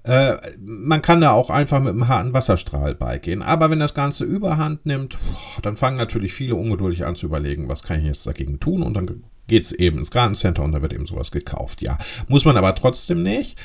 Äh, 0.04 0.38
man 0.60 1.04
kann 1.04 1.22
da 1.22 1.32
auch 1.32 1.52
einfach 1.52 1.80
mit 1.80 1.90
einem 1.90 2.08
harten 2.08 2.34
Wasserstrahl 2.34 2.96
beigehen. 2.96 3.44
Aber 3.44 3.70
wenn 3.70 3.80
das 3.80 3.94
Ganze 3.94 4.24
überhand 4.24 4.86
nimmt, 4.88 5.20
dann 5.62 5.78
fangen 5.78 5.98
natürlich 5.98 6.34
viele 6.34 6.56
ungeduldig 6.56 7.06
an 7.06 7.16
zu 7.16 7.28
überlegen, 7.28 7.68
was 7.70 7.84
kann 7.84 8.00
ich 8.00 8.08
jetzt 8.08 8.26
dagegen 8.26 8.60
tun? 8.60 8.82
Und 8.82 8.96
dann 8.96 9.24
geht 9.52 9.66
es 9.66 9.74
eben 9.74 9.98
ins 9.98 10.12
Gartencenter 10.12 10.64
und 10.64 10.72
da 10.72 10.82
wird 10.82 10.94
eben 10.94 11.06
sowas 11.06 11.30
gekauft. 11.30 11.82
Ja, 11.82 11.98
muss 12.30 12.46
man 12.46 12.56
aber 12.56 12.74
trotzdem 12.74 13.22
nicht. 13.22 13.60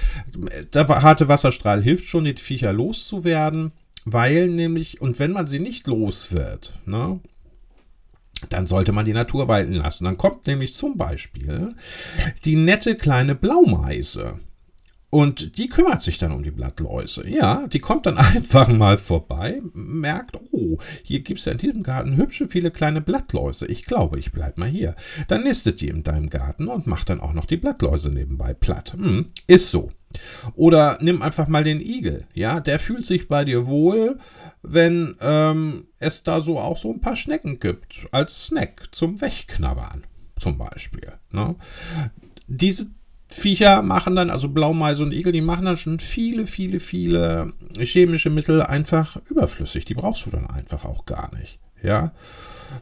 Der 0.74 0.88
harte 0.88 1.28
Wasserstrahl 1.28 1.80
hilft 1.80 2.08
schon, 2.08 2.24
die 2.24 2.34
Viecher 2.34 2.72
loszuwerden, 2.72 3.70
weil 4.04 4.48
nämlich, 4.48 5.00
und 5.00 5.20
wenn 5.20 5.30
man 5.30 5.46
sie 5.46 5.60
nicht 5.60 5.86
los 5.86 6.32
wird, 6.32 6.76
ne, 6.86 7.20
dann 8.48 8.66
sollte 8.66 8.90
man 8.90 9.06
die 9.06 9.12
Natur 9.12 9.46
walten 9.46 9.74
lassen. 9.74 10.04
Dann 10.04 10.16
kommt 10.16 10.48
nämlich 10.48 10.74
zum 10.74 10.96
Beispiel 10.96 11.76
die 12.44 12.56
nette 12.56 12.96
kleine 12.96 13.36
Blaumeise. 13.36 14.40
Und 15.16 15.56
die 15.56 15.70
kümmert 15.70 16.02
sich 16.02 16.18
dann 16.18 16.30
um 16.30 16.42
die 16.42 16.50
Blattläuse. 16.50 17.26
Ja, 17.26 17.66
die 17.68 17.78
kommt 17.78 18.04
dann 18.04 18.18
einfach 18.18 18.68
mal 18.68 18.98
vorbei, 18.98 19.62
merkt, 19.72 20.36
oh, 20.52 20.76
hier 21.02 21.20
gibt 21.20 21.38
es 21.38 21.46
ja 21.46 21.52
in 21.52 21.58
diesem 21.58 21.82
Garten 21.82 22.18
hübsche 22.18 22.48
viele 22.48 22.70
kleine 22.70 23.00
Blattläuse. 23.00 23.66
Ich 23.66 23.86
glaube, 23.86 24.18
ich 24.18 24.30
bleibe 24.30 24.60
mal 24.60 24.68
hier. 24.68 24.94
Dann 25.28 25.44
nistet 25.44 25.80
die 25.80 25.88
in 25.88 26.02
deinem 26.02 26.28
Garten 26.28 26.68
und 26.68 26.86
macht 26.86 27.08
dann 27.08 27.20
auch 27.20 27.32
noch 27.32 27.46
die 27.46 27.56
Blattläuse 27.56 28.10
nebenbei 28.10 28.52
platt. 28.52 28.92
Hm, 28.92 29.28
ist 29.46 29.70
so. 29.70 29.90
Oder 30.54 30.98
nimm 31.00 31.22
einfach 31.22 31.48
mal 31.48 31.64
den 31.64 31.80
Igel. 31.80 32.26
Ja, 32.34 32.60
der 32.60 32.78
fühlt 32.78 33.06
sich 33.06 33.26
bei 33.26 33.46
dir 33.46 33.64
wohl, 33.64 34.18
wenn 34.60 35.16
ähm, 35.22 35.86
es 35.98 36.24
da 36.24 36.42
so 36.42 36.58
auch 36.58 36.76
so 36.76 36.92
ein 36.92 37.00
paar 37.00 37.16
Schnecken 37.16 37.58
gibt. 37.58 38.06
Als 38.10 38.48
Snack 38.48 38.88
zum 38.92 39.18
Wegknabbern 39.22 40.04
zum 40.38 40.58
Beispiel. 40.58 41.14
Ne? 41.32 41.56
Diese 42.48 42.90
Viecher 43.36 43.82
machen 43.82 44.16
dann, 44.16 44.30
also 44.30 44.48
Blaumeise 44.48 45.02
und 45.02 45.12
Igel, 45.12 45.32
die 45.32 45.42
machen 45.42 45.66
dann 45.66 45.76
schon 45.76 46.00
viele, 46.00 46.46
viele, 46.46 46.80
viele 46.80 47.52
chemische 47.78 48.30
Mittel 48.30 48.62
einfach 48.62 49.18
überflüssig. 49.28 49.84
Die 49.84 49.94
brauchst 49.94 50.24
du 50.26 50.30
dann 50.30 50.48
einfach 50.48 50.84
auch 50.84 51.04
gar 51.04 51.34
nicht. 51.34 51.58
Ja. 51.82 52.12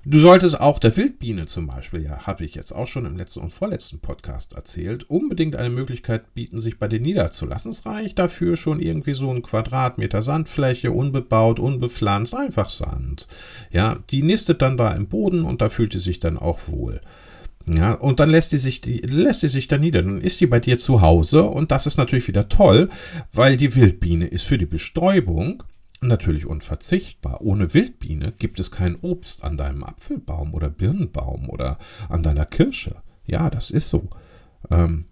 Du 0.05 0.19
solltest 0.19 0.59
auch 0.61 0.79
der 0.79 0.97
Wildbiene 0.97 1.47
zum 1.47 1.67
Beispiel, 1.67 2.03
ja, 2.03 2.27
habe 2.27 2.45
ich 2.45 2.55
jetzt 2.55 2.73
auch 2.73 2.87
schon 2.87 3.05
im 3.05 3.17
letzten 3.17 3.41
und 3.41 3.53
vorletzten 3.53 3.99
Podcast 3.99 4.55
erzählt, 4.55 5.11
unbedingt 5.11 5.57
eine 5.57 5.71
Möglichkeit 5.71 6.35
bieten, 6.35 6.59
sich 6.59 6.79
bei 6.79 6.89
dir 6.89 7.01
niederzulassen. 7.01 7.71
Es 7.71 7.85
reicht 7.85 8.19
dafür 8.19 8.57
schon 8.57 8.81
irgendwie 8.81 9.15
so 9.15 9.31
ein 9.31 9.43
Quadratmeter 9.43 10.23
Sandfläche, 10.23 10.93
unbebaut, 10.93 11.59
unbepflanzt, 11.59 12.35
einfach 12.35 12.71
Sand. 12.71 13.27
Ja, 13.73 13.99
die 14.11 14.23
nistet 14.23 14.63
dann 14.63 14.77
da 14.77 14.93
im 14.95 15.09
Boden 15.09 15.45
und 15.45 15.61
da 15.61 15.69
fühlt 15.69 15.93
sie 15.93 15.99
sich 15.99 16.21
dann 16.21 16.39
auch 16.39 16.61
wohl. 16.69 17.01
Ja, 17.67 17.93
und 17.93 18.21
dann 18.21 18.29
lässt 18.29 18.53
die 18.53 18.59
sich, 18.59 18.81
die, 18.83 18.99
lässt 18.99 19.43
die 19.43 19.49
sich 19.49 19.69
da 19.69 19.79
nieder. 19.79 20.03
Dann 20.03 20.21
ist 20.21 20.41
die 20.41 20.47
bei 20.47 20.61
dir 20.61 20.77
zu 20.77 21.01
Hause 21.01 21.45
und 21.45 21.71
das 21.71 21.87
ist 21.87 21.97
natürlich 21.97 22.29
wieder 22.29 22.49
toll, 22.49 22.91
weil 23.33 23.57
die 23.57 23.75
Wildbiene 23.75 24.27
ist 24.27 24.45
für 24.45 24.59
die 24.59 24.67
Bestäubung 24.67 25.63
natürlich 26.01 26.47
unverzichtbar. 26.47 27.41
Ohne 27.41 27.73
Wildbiene 27.73 28.33
gibt 28.39 28.61
es 28.61 28.71
kein 28.71 28.97
Obst 28.97 29.43
an 29.43 29.57
deinem 29.57 29.83
Apfelbaum 29.83 30.53
oder 30.53 30.69
Birnenbaum 30.69 31.49
oder 31.49 31.79
an 32.11 32.23
deiner 32.23 32.45
Kirsche. 32.45 32.97
Ja, 33.25 33.49
das 33.49 33.71
ist 33.71 33.89
so. 33.89 34.11
Ähm, 34.71 35.07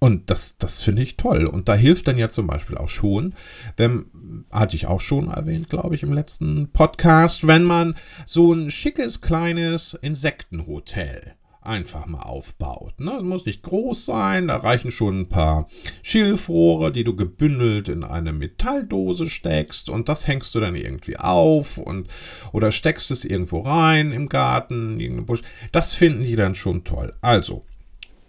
und 0.00 0.30
das, 0.30 0.56
das 0.56 0.80
finde 0.80 1.02
ich 1.02 1.18
toll. 1.18 1.46
Und 1.46 1.68
da 1.68 1.74
hilft 1.74 2.08
dann 2.08 2.18
ja 2.18 2.30
zum 2.30 2.46
Beispiel 2.46 2.78
auch 2.78 2.88
schon, 2.88 3.34
wenn, 3.76 4.06
hatte 4.50 4.74
ich 4.74 4.86
auch 4.86 5.00
schon 5.00 5.28
erwähnt, 5.28 5.68
glaube 5.68 5.94
ich, 5.94 6.02
im 6.02 6.12
letzten 6.12 6.72
Podcast, 6.72 7.46
wenn 7.46 7.64
man 7.64 7.94
so 8.26 8.52
ein 8.52 8.70
schickes 8.70 9.20
kleines 9.20 9.94
Insektenhotel 9.94 11.34
einfach 11.62 12.06
mal 12.06 12.22
aufbaut. 12.22 13.00
Ne? 13.00 13.20
Muss 13.22 13.44
nicht 13.44 13.62
groß 13.62 14.06
sein, 14.06 14.48
da 14.48 14.56
reichen 14.56 14.90
schon 14.90 15.20
ein 15.20 15.28
paar 15.28 15.68
Schilfrohre, 16.02 16.90
die 16.92 17.04
du 17.04 17.14
gebündelt 17.14 17.88
in 17.88 18.04
eine 18.04 18.32
Metalldose 18.32 19.28
steckst 19.28 19.90
und 19.90 20.08
das 20.08 20.26
hängst 20.26 20.54
du 20.54 20.60
dann 20.60 20.74
irgendwie 20.74 21.18
auf 21.18 21.78
und 21.78 22.08
oder 22.52 22.72
steckst 22.72 23.10
es 23.10 23.24
irgendwo 23.24 23.60
rein 23.60 24.12
im 24.12 24.28
Garten, 24.28 24.94
in 24.94 25.00
irgendeinem 25.00 25.26
Busch. 25.26 25.42
Das 25.72 25.94
finden 25.94 26.24
die 26.24 26.36
dann 26.36 26.54
schon 26.54 26.84
toll. 26.84 27.12
Also, 27.20 27.64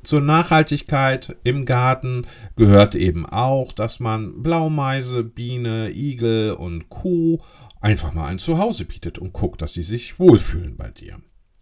zur 0.03 0.21
Nachhaltigkeit 0.21 1.37
im 1.43 1.65
Garten 1.65 2.25
gehört 2.55 2.95
eben 2.95 3.25
auch, 3.25 3.71
dass 3.71 3.99
man 3.99 4.41
Blaumeise, 4.41 5.23
Biene, 5.23 5.91
Igel 5.91 6.53
und 6.53 6.89
Kuh 6.89 7.39
einfach 7.81 8.13
mal 8.13 8.25
ein 8.25 8.39
Zuhause 8.39 8.85
bietet 8.85 9.19
und 9.19 9.31
guckt, 9.31 9.61
dass 9.61 9.73
sie 9.73 9.83
sich 9.83 10.19
wohlfühlen 10.19 10.75
bei 10.75 10.89
dir. 10.89 11.19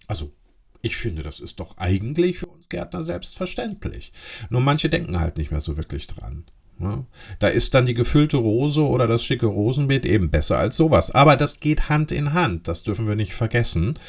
Also 0.08 0.34
ich 0.82 0.98
finde, 0.98 1.24
das 1.24 1.40
ist 1.40 1.60
doch 1.60 1.78
eigentlich 1.78 2.40
für 2.40 2.48
uns 2.48 2.70
Gärtner 2.70 3.04
selbstverständlich. 3.04 4.14
Nur 4.50 4.62
manche 4.62 4.90
denken 4.90 5.20
halt 5.20 5.38
nicht 5.38 5.52
mehr 5.52 5.62
so 5.62 5.78
wirklich 5.78 6.08
dran. 6.08 6.46
Ne? 6.78 7.06
Da 7.40 7.48
ist 7.48 7.74
dann 7.74 7.86
die 7.86 7.94
gefüllte 7.94 8.38
Rose 8.38 8.82
oder 8.82 9.06
das 9.06 9.24
schicke 9.24 9.48
Rosenbeet 9.48 10.06
eben 10.06 10.30
besser 10.30 10.58
als 10.58 10.78
sowas. 10.78 11.12
Aber 11.12 11.36
das 11.36 11.60
geht 11.60 11.90
Hand 11.90 12.12
in 12.12 12.34
Hand, 12.34 12.68
das 12.68 12.84
dürfen 12.84 13.08
wir 13.08 13.16
nicht 13.16 13.34
vergessen. 13.34 14.00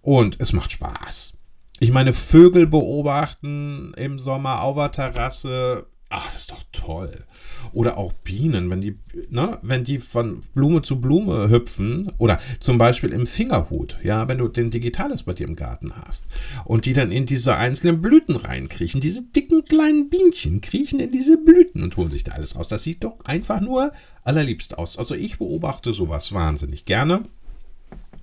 Und 0.00 0.40
es 0.40 0.52
macht 0.52 0.72
Spaß. 0.72 1.34
Ich 1.80 1.90
meine, 1.90 2.12
Vögel 2.12 2.66
beobachten 2.68 3.92
im 3.96 4.18
Sommer 4.18 4.62
auf 4.62 4.76
der 4.76 4.92
Terrasse, 4.92 5.86
ach, 6.12 6.26
das 6.32 6.42
ist 6.42 6.50
doch 6.50 6.62
toll. 6.72 7.24
Oder 7.72 7.96
auch 7.96 8.12
Bienen, 8.12 8.70
wenn 8.70 8.80
die, 8.80 8.98
ne, 9.30 9.58
wenn 9.62 9.82
die 9.82 9.98
von 9.98 10.42
Blume 10.54 10.82
zu 10.82 11.00
Blume 11.00 11.48
hüpfen. 11.48 12.12
Oder 12.18 12.38
zum 12.60 12.78
Beispiel 12.78 13.12
im 13.12 13.26
Fingerhut, 13.26 13.98
ja, 14.04 14.28
wenn 14.28 14.38
du 14.38 14.48
den 14.48 14.70
Digitales 14.70 15.22
bei 15.22 15.32
dir 15.32 15.46
im 15.46 15.56
Garten 15.56 15.96
hast. 15.96 16.26
Und 16.64 16.84
die 16.84 16.92
dann 16.92 17.10
in 17.10 17.26
diese 17.26 17.56
einzelnen 17.56 18.02
Blüten 18.02 18.36
reinkriechen. 18.36 19.00
Diese 19.00 19.22
dicken 19.22 19.64
kleinen 19.64 20.10
Bienchen 20.10 20.60
kriechen 20.60 21.00
in 21.00 21.10
diese 21.10 21.38
Blüten 21.38 21.82
und 21.82 21.96
holen 21.96 22.10
sich 22.10 22.24
da 22.24 22.32
alles 22.32 22.56
raus. 22.56 22.68
Das 22.68 22.82
sieht 22.82 23.04
doch 23.04 23.24
einfach 23.24 23.60
nur 23.60 23.92
allerliebst 24.22 24.76
aus. 24.76 24.98
Also 24.98 25.14
ich 25.14 25.38
beobachte 25.38 25.92
sowas 25.92 26.32
wahnsinnig 26.32 26.84
gerne. 26.84 27.24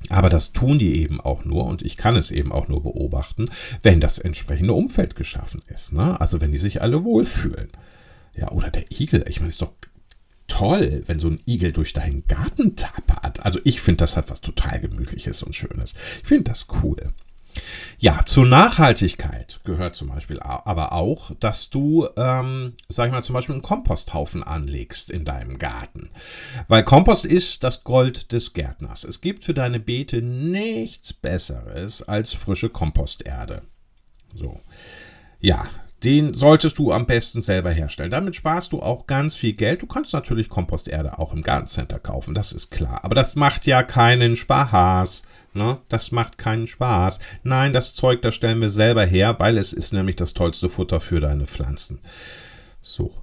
Aber 0.07 0.29
das 0.29 0.53
tun 0.53 0.79
die 0.79 1.01
eben 1.01 1.19
auch 1.19 1.43
nur 1.43 1.65
und 1.65 1.81
ich 1.81 1.97
kann 1.97 2.15
es 2.15 2.31
eben 2.31 2.51
auch 2.51 2.67
nur 2.67 2.81
beobachten, 2.81 3.49
wenn 3.83 3.99
das 3.99 4.17
entsprechende 4.17 4.73
Umfeld 4.73 5.15
geschaffen 5.15 5.61
ist. 5.67 5.93
Ne? 5.93 6.19
Also 6.19 6.41
wenn 6.41 6.51
die 6.51 6.57
sich 6.57 6.81
alle 6.81 7.03
wohlfühlen. 7.03 7.69
Ja, 8.35 8.51
oder 8.51 8.69
der 8.71 8.89
Igel. 8.91 9.25
Ich 9.27 9.39
meine, 9.39 9.49
ist 9.49 9.61
doch 9.61 9.73
toll, 10.47 11.03
wenn 11.05 11.19
so 11.19 11.27
ein 11.27 11.41
Igel 11.45 11.71
durch 11.71 11.93
deinen 11.93 12.25
Garten 12.27 12.75
tappert. 12.75 13.45
Also 13.45 13.59
ich 13.63 13.81
finde, 13.81 13.97
das 13.97 14.17
hat 14.17 14.29
was 14.29 14.41
total 14.41 14.79
Gemütliches 14.79 15.43
und 15.43 15.53
Schönes. 15.53 15.93
Ich 16.21 16.27
finde 16.27 16.45
das 16.45 16.67
cool. 16.81 17.13
Ja, 17.97 18.25
zur 18.25 18.45
Nachhaltigkeit 18.45 19.59
gehört 19.65 19.95
zum 19.95 20.07
Beispiel 20.07 20.39
aber 20.39 20.93
auch, 20.93 21.31
dass 21.39 21.69
du, 21.69 22.07
ähm, 22.15 22.73
sag 22.87 23.07
ich 23.07 23.11
mal, 23.11 23.23
zum 23.23 23.33
Beispiel 23.33 23.55
einen 23.55 23.61
Komposthaufen 23.61 24.43
anlegst 24.43 25.09
in 25.09 25.25
deinem 25.25 25.57
Garten. 25.59 26.09
Weil 26.67 26.83
Kompost 26.83 27.25
ist 27.25 27.63
das 27.63 27.83
Gold 27.83 28.31
des 28.31 28.53
Gärtners. 28.53 29.03
Es 29.03 29.19
gibt 29.21 29.43
für 29.43 29.53
deine 29.53 29.79
Beete 29.79 30.21
nichts 30.21 31.11
Besseres 31.11 32.01
als 32.03 32.33
frische 32.33 32.69
Komposterde. 32.69 33.63
So. 34.33 34.61
Ja, 35.41 35.67
den 36.03 36.33
solltest 36.33 36.77
du 36.77 36.91
am 36.91 37.05
besten 37.05 37.41
selber 37.41 37.71
herstellen. 37.71 38.11
Damit 38.11 38.35
sparst 38.35 38.71
du 38.71 38.81
auch 38.81 39.05
ganz 39.07 39.35
viel 39.35 39.53
Geld. 39.53 39.81
Du 39.81 39.85
kannst 39.85 40.13
natürlich 40.13 40.49
Komposterde 40.49 41.19
auch 41.19 41.33
im 41.33 41.41
Gartencenter 41.41 41.99
kaufen, 41.99 42.33
das 42.33 42.51
ist 42.51 42.71
klar. 42.71 42.99
Aber 43.03 43.15
das 43.15 43.35
macht 43.35 43.65
ja 43.65 43.83
keinen 43.83 44.37
Spaß. 44.37 45.23
Ne? 45.53 45.79
Das 45.89 46.11
macht 46.11 46.37
keinen 46.37 46.67
Spaß. 46.67 47.19
Nein, 47.43 47.73
das 47.73 47.95
Zeug, 47.95 48.21
das 48.21 48.35
stellen 48.35 48.61
wir 48.61 48.69
selber 48.69 49.03
her, 49.03 49.35
weil 49.39 49.57
es 49.57 49.73
ist 49.73 49.93
nämlich 49.93 50.15
das 50.15 50.33
tollste 50.33 50.69
Futter 50.69 50.99
für 50.99 51.19
deine 51.19 51.47
Pflanzen. 51.47 51.99
So. 52.81 53.13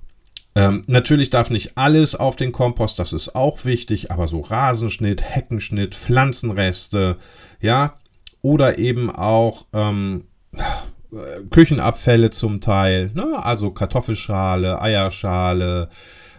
Ähm, 0.55 0.83
natürlich 0.87 1.31
darf 1.31 1.51
nicht 1.51 1.77
alles 1.77 2.15
auf 2.15 2.35
den 2.35 2.51
Kompost, 2.51 2.99
das 2.99 3.13
ist 3.13 3.35
auch 3.35 3.67
wichtig, 3.67 4.11
aber 4.11 4.27
so 4.27 4.41
Rasenschnitt, 4.41 5.23
Heckenschnitt, 5.23 5.95
Pflanzenreste, 5.95 7.19
ja, 7.61 7.99
oder 8.41 8.79
eben 8.79 9.11
auch 9.11 9.67
ähm, 9.75 10.25
Küchenabfälle 11.51 12.31
zum 12.31 12.61
Teil, 12.61 13.11
ne? 13.15 13.39
also 13.43 13.71
Kartoffelschale, 13.71 14.81
Eierschale, 14.81 15.89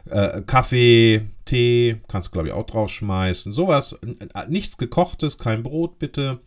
äh, 0.09 0.41
Kaffee, 0.41 1.27
Tee, 1.45 2.01
kannst 2.07 2.27
du 2.27 2.31
glaube 2.31 2.49
ich 2.49 2.53
auch 2.53 2.65
draufschmeißen. 2.65 3.51
Sowas, 3.51 3.97
nichts 4.49 4.77
gekochtes, 4.77 5.37
kein 5.37 5.63
Brot 5.63 5.99
bitte. 5.99 6.39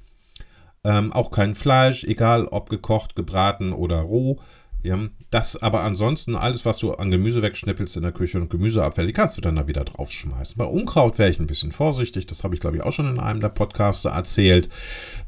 Ähm, 0.83 1.13
auch 1.13 1.31
kein 1.31 1.55
Fleisch, 1.55 2.05
egal 2.05 2.47
ob 2.47 2.71
gekocht, 2.71 3.15
gebraten 3.15 3.73
oder 3.73 4.01
roh. 4.01 4.41
Ja, 4.83 4.99
das 5.31 5.61
aber 5.61 5.83
ansonsten, 5.83 6.37
alles, 6.37 6.65
was 6.65 6.79
du 6.79 6.95
an 6.95 7.11
Gemüse 7.11 7.43
wegschnippelst 7.43 7.97
in 7.97 8.03
der 8.03 8.13
Küche 8.13 8.41
und 8.41 8.49
Gemüseabfälle, 8.49 9.09
die 9.09 9.13
kannst 9.13 9.37
du 9.37 9.43
dann 9.43 9.57
da 9.57 9.67
wieder 9.67 9.85
draufschmeißen. 9.85 10.57
Bei 10.57 10.65
Unkraut 10.65 11.19
wäre 11.19 11.29
ich 11.29 11.39
ein 11.39 11.47
bisschen 11.47 11.71
vorsichtig, 11.71 12.27
das 12.27 12.45
habe 12.45 12.55
ich 12.55 12.61
glaube 12.61 12.79
ich 12.79 12.83
auch 12.83 12.93
schon 12.93 13.11
in 13.11 13.21
einem 13.21 13.41
der 13.41 13.51
Podcasts 13.51 14.07
erzählt. 14.07 14.71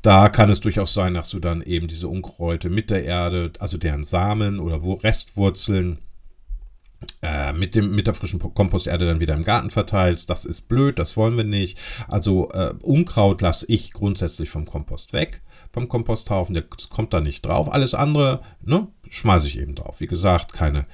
Da 0.01 0.31
kann 0.31 0.49
es 0.49 0.61
durchaus 0.61 0.95
sein, 0.95 1.13
dass 1.13 1.29
du 1.29 1.39
dann 1.39 1.61
eben 1.61 1.87
diese 1.87 2.09
Unkräute 2.09 2.71
mit 2.71 2.89
der 2.89 3.05
Erde, 3.05 3.53
also 3.59 3.77
deren 3.77 4.05
Samen 4.05 4.59
oder 4.59 4.81
Restwurzeln, 5.03 5.99
äh, 7.21 7.53
mit, 7.53 7.75
dem, 7.75 7.95
mit 7.95 8.07
der 8.07 8.15
frischen 8.15 8.39
Komposterde 8.39 9.07
dann 9.07 9.21
wieder 9.21 9.35
im 9.35 9.45
Garten 9.45 9.71
verteilst. 9.71 10.31
Das 10.31 10.45
ist 10.45 10.63
blöd, 10.63 10.99
das 10.99 11.17
wollen 11.17 11.37
wir 11.37 11.45
nicht. 11.45 11.79
Also 12.09 12.51
äh, 12.53 12.75
Unkraut 12.83 13.41
lasse 13.41 13.67
ich 13.69 13.93
grundsätzlich 13.93 14.51
vom 14.51 14.67
Kompost 14.67 15.13
weg, 15.13 15.43
vom 15.73 15.89
Komposthaufen. 15.89 16.55
Das 16.55 16.91
kommt 16.91 17.13
da 17.13 17.21
nicht 17.21 17.45
drauf. 17.47 17.73
Alles 17.73 17.95
andere 17.95 18.43
ne, 18.61 18.87
schmeiße 19.09 19.47
ich 19.49 19.59
eben 19.59 19.75
drauf. 19.75 20.01
Wie 20.01 20.07
gesagt, 20.07 20.53
keine, 20.53 20.85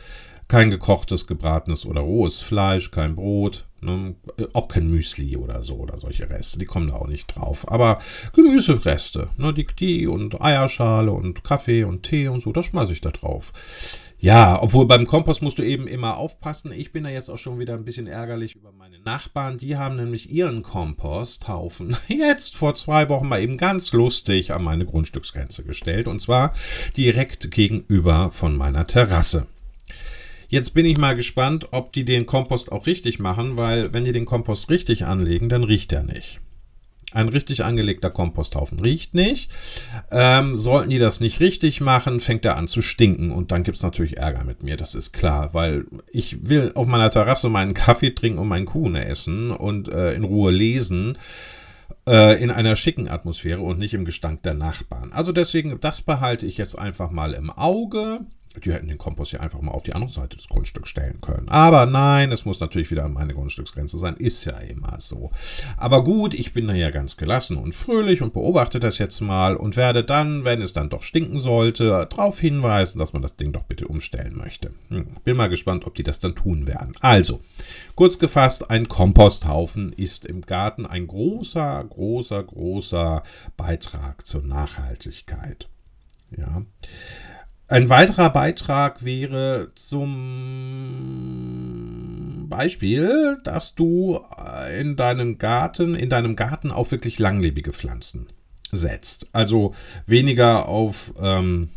kein 0.49 0.71
gekochtes, 0.71 1.27
gebratenes 1.27 1.85
oder 1.87 2.01
rohes 2.01 2.39
Fleisch, 2.39 2.91
kein 2.91 3.15
Brot, 3.15 3.67
ne, 3.81 4.15
auch 4.55 4.69
kein 4.69 4.89
Müsli 4.89 5.37
oder 5.37 5.63
so 5.63 5.77
oder 5.77 5.99
solche 5.99 6.29
Reste, 6.29 6.59
die 6.59 6.65
kommen 6.65 6.89
da 6.89 6.95
auch 6.95 7.07
nicht 7.07 7.27
drauf. 7.27 7.71
Aber 7.71 7.99
Gemüsereste, 8.35 9.29
ne, 9.37 9.53
die, 9.53 9.67
die 9.67 10.07
und 10.07 10.41
Eierschale 10.41 11.13
und 11.13 11.45
Kaffee 11.45 11.85
und 11.85 12.03
Tee 12.03 12.29
und 12.29 12.43
so, 12.43 12.53
das 12.53 12.67
schmeiße 12.67 12.93
ich 12.93 13.03
da 13.03 13.11
drauf. 13.11 13.53
Ja, 14.21 14.61
obwohl 14.61 14.87
beim 14.87 15.07
Kompost 15.07 15.43
musst 15.43 15.59
du 15.59 15.63
eben 15.63 15.87
immer 15.87 16.17
aufpassen. 16.17 16.73
Ich 16.73 16.91
bin 16.93 17.05
da 17.05 17.11
jetzt 17.11 17.29
auch 17.29 17.39
schon 17.39 17.61
wieder 17.61 17.75
ein 17.75 17.85
bisschen 17.85 18.09
ärgerlich 18.09 18.57
über 18.57 18.73
meine 18.73 18.99
Nachbarn. 18.99 19.59
Die 19.59 19.77
haben 19.77 19.95
nämlich 19.95 20.33
ihren 20.33 20.65
Komposthaufen 20.65 21.97
jetzt 22.09 22.57
vor 22.57 22.75
zwei 22.75 23.09
Wochen 23.09 23.29
mal 23.29 23.41
eben 23.41 23.59
ganz 23.59 23.93
lustig 23.93 24.53
an 24.53 24.65
meine 24.65 24.87
Grundstücksgrenze 24.87 25.63
gestellt. 25.63 26.09
Und 26.09 26.21
zwar 26.21 26.53
direkt 26.97 27.53
gegenüber 27.53 28.33
von 28.33 28.57
meiner 28.57 28.89
Terrasse. 28.89 29.47
Jetzt 30.49 30.73
bin 30.73 30.87
ich 30.87 30.97
mal 30.97 31.15
gespannt, 31.15 31.69
ob 31.73 31.93
die 31.93 32.05
den 32.05 32.25
Kompost 32.25 32.73
auch 32.73 32.87
richtig 32.87 33.19
machen, 33.19 33.59
weil 33.59 33.93
wenn 33.93 34.05
die 34.05 34.13
den 34.13 34.25
Kompost 34.25 34.71
richtig 34.71 35.05
anlegen, 35.05 35.51
dann 35.51 35.63
riecht 35.63 35.93
er 35.93 36.03
nicht. 36.03 36.41
Ein 37.13 37.29
richtig 37.29 37.65
angelegter 37.65 38.11
Komposthaufen 38.11 38.81
riecht 38.81 39.15
nicht. 39.15 39.51
Ähm, 40.11 40.57
sollten 40.59 40.91
die 40.91 40.99
das 40.99 41.21
nicht 41.21 41.41
richtig 41.41 41.81
machen, 41.81 42.21
fängt 42.21 42.45
er 42.45 42.57
an 42.57 42.69
zu 42.69 42.83
stinken 42.83 43.31
und 43.31 43.51
dann 43.51 43.63
gibt 43.63 43.77
es 43.77 43.83
natürlich 43.83 44.19
Ärger 44.19 44.45
mit 44.45 44.63
mir, 44.63 44.77
das 44.77 44.95
ist 44.95 45.13
klar, 45.13 45.55
weil 45.55 45.85
ich 46.11 46.49
will 46.49 46.73
auf 46.75 46.87
meiner 46.87 47.11
Terrasse 47.11 47.49
meinen 47.49 47.73
Kaffee 47.75 48.11
trinken 48.11 48.39
und 48.39 48.49
meinen 48.49 48.67
Kuchen 48.67 48.97
essen 48.97 49.51
und 49.51 49.89
äh, 49.89 50.13
in 50.15 50.25
Ruhe 50.25 50.51
lesen 50.51 51.17
äh, 52.07 52.43
in 52.43 52.51
einer 52.51 52.77
schicken 52.77 53.09
Atmosphäre 53.09 53.61
und 53.61 53.79
nicht 53.79 53.95
im 53.95 54.05
Gestank 54.05 54.43
der 54.43 54.55
Nachbarn. 54.55 55.13
Also 55.13 55.33
deswegen, 55.33 55.79
das 55.81 56.03
behalte 56.03 56.47
ich 56.47 56.57
jetzt 56.57 56.79
einfach 56.79 57.11
mal 57.11 57.35
im 57.35 57.51
Auge. 57.51 58.21
Die 58.65 58.73
hätten 58.73 58.89
den 58.89 58.99
Kompost 58.99 59.33
ja 59.33 59.41
einfach 59.41 59.61
mal 59.61 59.73
auf 59.73 59.83
die 59.83 59.93
andere 59.93 60.11
Seite 60.11 60.37
des 60.37 60.49
Grundstücks 60.49 60.89
stellen 60.89 61.21
können. 61.21 61.49
Aber 61.49 61.87
nein, 61.87 62.33
es 62.33 62.45
muss 62.45 62.61
natürlich 62.61 62.91
wieder 62.91 63.05
an 63.05 63.13
meine 63.13 63.35
Grundstücksgrenze 63.35 63.99
sein. 63.99 64.17
Ist 64.17 64.45
ja 64.45 64.59
immer 64.59 64.97
so. 64.99 65.31
Aber 65.77 66.05
gut, 66.05 66.35
ich 66.35 66.53
bin 66.53 66.67
da 66.69 66.75
ja 66.75 66.91
ganz 66.91 67.17
gelassen 67.17 67.57
und 67.57 67.75
fröhlich 67.75 68.23
und 68.23 68.33
beobachte 68.33 68.81
das 68.81 68.99
jetzt 68.99 69.21
mal 69.21 69.57
und 69.57 69.77
werde 69.77 70.05
dann, 70.05 70.45
wenn 70.45 70.63
es 70.63 70.73
dann 70.73 70.91
doch 70.91 71.03
stinken 71.03 71.41
sollte, 71.41 72.07
darauf 72.11 72.39
hinweisen, 72.41 72.99
dass 72.99 73.13
man 73.13 73.23
das 73.23 73.37
Ding 73.37 73.53
doch 73.53 73.65
bitte 73.65 73.89
umstellen 73.89 74.37
möchte. 74.37 74.71
Hm, 74.89 75.07
bin 75.25 75.37
mal 75.37 75.49
gespannt, 75.49 75.87
ob 75.87 75.95
die 75.95 76.03
das 76.03 76.19
dann 76.19 76.35
tun 76.35 76.67
werden. 76.67 76.93
Also, 77.01 77.41
kurz 77.95 78.19
gefasst, 78.19 78.71
ein 78.71 78.89
Komposthaufen 78.89 79.93
ist 79.93 80.25
im 80.25 80.43
Garten 80.43 80.87
ein 80.87 81.07
großer, 81.07 81.85
großer, 81.85 82.43
großer 82.43 83.23
Beitrag 83.57 84.27
zur 84.27 84.43
Nachhaltigkeit. 84.43 85.69
Ja. 86.37 86.63
Ein 87.71 87.91
weiterer 87.91 88.31
Beitrag 88.31 89.05
wäre 89.05 89.73
zum 89.75 90.09
Beispiel, 92.49 93.39
dass 93.45 93.75
du 93.75 94.21
in 94.81 94.97
deinem 94.97 95.37
Garten, 95.37 95.95
in 95.95 96.09
deinem 96.09 96.35
Garten 96.35 96.71
auf 96.71 96.93
wirklich 96.93 97.19
langlebige 97.19 97.75
Pflanzen 97.75 98.29
setzt. 98.73 99.27
Also 99.35 99.75
weniger 100.07 100.67
auf, 100.67 101.13
ähm, 101.21 101.69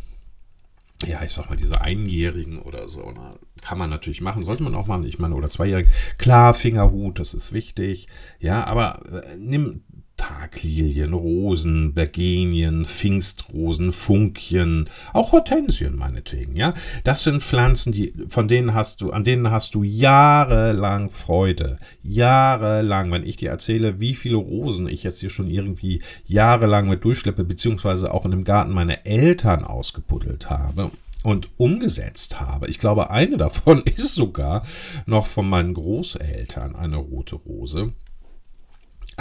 ja, 1.06 1.24
ich 1.26 1.34
sag 1.34 1.50
mal, 1.50 1.58
diese 1.58 1.82
Einjährigen 1.82 2.60
oder 2.60 2.88
so. 2.88 3.12
Na, 3.14 3.36
kann 3.62 3.78
man 3.78 3.90
natürlich 3.90 4.22
machen, 4.22 4.44
sollte 4.44 4.64
man 4.64 4.76
auch 4.76 4.88
machen, 4.88 5.04
ich 5.04 5.20
meine, 5.20 5.36
oder 5.36 5.50
Zweijährigen. 5.50 5.92
Klar, 6.18 6.54
Fingerhut, 6.54 7.20
das 7.20 7.34
ist 7.34 7.52
wichtig. 7.52 8.08
Ja, 8.40 8.64
aber 8.64 9.02
äh, 9.12 9.36
nimm 9.38 9.84
Taglilien, 10.22 11.14
Rosen, 11.14 11.96
Bergenien, 11.96 12.86
Pfingstrosen, 12.86 13.92
Funkchen, 13.92 14.86
auch 15.14 15.32
Hortensien 15.32 15.96
meinetwegen, 15.96 16.56
ja. 16.56 16.76
Das 17.04 17.24
sind 17.24 17.42
Pflanzen, 17.42 17.92
die, 17.92 18.14
von 18.28 18.48
denen 18.48 18.76
hast 18.76 19.02
du, 19.02 19.10
an 19.10 19.24
denen 19.24 19.50
hast 19.50 19.74
du 19.74 19.82
jahrelang 19.82 21.10
Freude. 21.10 21.80
Jahrelang. 22.04 23.12
Wenn 23.12 23.26
ich 23.26 23.38
dir 23.38 23.50
erzähle, 23.50 24.00
wie 24.00 24.14
viele 24.14 24.36
Rosen 24.36 24.88
ich 24.88 25.02
jetzt 25.02 25.22
hier 25.22 25.32
schon 25.32 25.50
irgendwie 25.50 26.04
jahrelang 26.28 26.88
mit 26.88 27.04
durchschleppe, 27.04 27.44
beziehungsweise 27.44 28.14
auch 28.14 28.24
in 28.26 28.32
dem 28.32 28.44
Garten 28.44 28.74
meine 28.74 29.08
Eltern 29.08 29.64
ausgebuddelt 29.64 30.52
habe 30.52 30.92
und 31.24 31.50
umgesetzt 31.58 32.40
habe. 32.40 32.68
Ich 32.68 32.78
glaube, 32.78 33.10
eine 33.10 33.38
davon 33.38 33.82
ist 33.86 34.14
sogar 34.14 34.62
noch 35.08 35.26
von 35.26 35.50
meinen 35.50 35.74
Großeltern 35.74 36.76
eine 36.76 36.98
rote 36.98 37.38
Rose. 37.38 37.94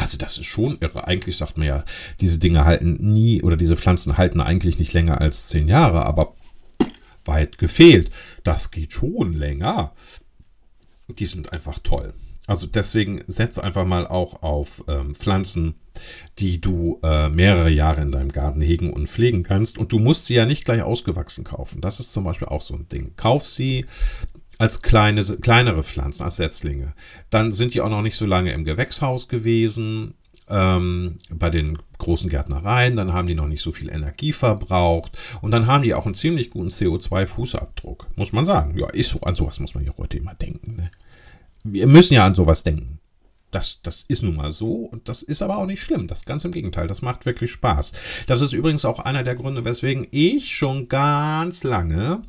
Also 0.00 0.16
das 0.16 0.38
ist 0.38 0.46
schon 0.46 0.78
irre. 0.80 1.06
Eigentlich 1.06 1.36
sagt 1.36 1.58
man 1.58 1.66
ja, 1.66 1.84
diese 2.20 2.38
Dinge 2.38 2.64
halten 2.64 2.96
nie 3.00 3.42
oder 3.42 3.58
diese 3.58 3.76
Pflanzen 3.76 4.16
halten 4.16 4.40
eigentlich 4.40 4.78
nicht 4.78 4.94
länger 4.94 5.20
als 5.20 5.48
zehn 5.48 5.68
Jahre, 5.68 6.06
aber 6.06 6.34
weit 7.26 7.58
gefehlt. 7.58 8.08
Das 8.42 8.70
geht 8.70 8.94
schon 8.94 9.34
länger. 9.34 9.92
Die 11.08 11.26
sind 11.26 11.52
einfach 11.52 11.78
toll. 11.80 12.14
Also 12.46 12.66
deswegen 12.66 13.22
setz 13.26 13.58
einfach 13.58 13.84
mal 13.84 14.06
auch 14.06 14.42
auf 14.42 14.82
ähm, 14.88 15.14
Pflanzen, 15.14 15.74
die 16.38 16.62
du 16.62 16.98
äh, 17.02 17.28
mehrere 17.28 17.70
Jahre 17.70 18.00
in 18.00 18.10
deinem 18.10 18.32
Garten 18.32 18.62
hegen 18.62 18.94
und 18.94 19.06
pflegen 19.06 19.42
kannst. 19.42 19.76
Und 19.76 19.92
du 19.92 19.98
musst 19.98 20.24
sie 20.24 20.34
ja 20.34 20.46
nicht 20.46 20.64
gleich 20.64 20.80
ausgewachsen 20.80 21.44
kaufen. 21.44 21.82
Das 21.82 22.00
ist 22.00 22.10
zum 22.10 22.24
Beispiel 22.24 22.48
auch 22.48 22.62
so 22.62 22.72
ein 22.72 22.88
Ding. 22.88 23.12
Kauf 23.16 23.46
sie 23.46 23.84
als 24.60 24.82
kleine, 24.82 25.24
kleinere 25.24 25.82
Pflanzen, 25.82 26.22
als 26.22 26.36
Setzlinge. 26.36 26.92
Dann 27.30 27.50
sind 27.50 27.72
die 27.72 27.80
auch 27.80 27.88
noch 27.88 28.02
nicht 28.02 28.16
so 28.16 28.26
lange 28.26 28.52
im 28.52 28.64
Gewächshaus 28.64 29.26
gewesen, 29.26 30.12
ähm, 30.50 31.16
bei 31.30 31.48
den 31.48 31.78
großen 31.96 32.28
Gärtnereien, 32.28 32.94
dann 32.94 33.14
haben 33.14 33.26
die 33.26 33.34
noch 33.34 33.46
nicht 33.46 33.62
so 33.62 33.72
viel 33.72 33.88
Energie 33.88 34.32
verbraucht 34.32 35.16
und 35.40 35.50
dann 35.50 35.66
haben 35.66 35.82
die 35.82 35.94
auch 35.94 36.04
einen 36.04 36.14
ziemlich 36.14 36.50
guten 36.50 36.68
CO2-Fußabdruck, 36.68 38.06
muss 38.16 38.34
man 38.34 38.44
sagen. 38.44 38.76
Ja, 38.76 38.90
ist 38.90 39.10
so, 39.10 39.20
an 39.20 39.34
sowas 39.34 39.60
muss 39.60 39.74
man 39.74 39.84
ja 39.84 39.92
heute 39.96 40.18
immer 40.18 40.34
denken. 40.34 40.76
Ne? 40.76 40.90
Wir 41.64 41.86
müssen 41.86 42.12
ja 42.12 42.26
an 42.26 42.34
sowas 42.34 42.62
denken. 42.62 42.98
Das, 43.52 43.80
das 43.82 44.04
ist 44.08 44.22
nun 44.22 44.36
mal 44.36 44.52
so 44.52 44.74
und 44.74 45.08
das 45.08 45.22
ist 45.22 45.40
aber 45.40 45.56
auch 45.56 45.66
nicht 45.66 45.80
schlimm. 45.80 46.06
Das 46.06 46.26
ganz 46.26 46.44
im 46.44 46.52
Gegenteil, 46.52 46.86
das 46.86 47.00
macht 47.00 47.24
wirklich 47.24 47.50
Spaß. 47.50 47.92
Das 48.26 48.42
ist 48.42 48.52
übrigens 48.52 48.84
auch 48.84 48.98
einer 48.98 49.24
der 49.24 49.36
Gründe, 49.36 49.64
weswegen 49.64 50.06
ich 50.10 50.54
schon 50.54 50.88
ganz 50.88 51.64
lange 51.64 52.22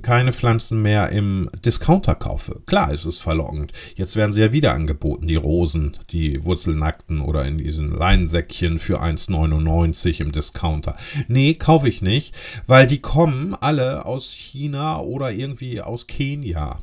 keine 0.00 0.32
Pflanzen 0.32 0.80
mehr 0.80 1.10
im 1.10 1.50
Discounter 1.64 2.14
kaufe. 2.14 2.62
Klar 2.66 2.92
ist 2.92 3.04
es 3.04 3.18
verlockend. 3.18 3.72
Jetzt 3.94 4.16
werden 4.16 4.32
sie 4.32 4.40
ja 4.40 4.52
wieder 4.52 4.72
angeboten, 4.72 5.26
die 5.26 5.36
Rosen, 5.36 5.96
die 6.10 6.44
Wurzelnackten 6.44 7.20
oder 7.20 7.44
in 7.44 7.58
diesen 7.58 7.88
Leinsäckchen 7.88 8.78
für 8.78 9.02
1,99 9.02 10.20
im 10.20 10.32
Discounter. 10.32 10.96
Nee, 11.28 11.54
kaufe 11.54 11.88
ich 11.88 12.00
nicht, 12.00 12.34
weil 12.66 12.86
die 12.86 13.00
kommen 13.00 13.54
alle 13.54 14.06
aus 14.06 14.32
China 14.32 15.00
oder 15.00 15.30
irgendwie 15.30 15.80
aus 15.80 16.06
Kenia. 16.06 16.80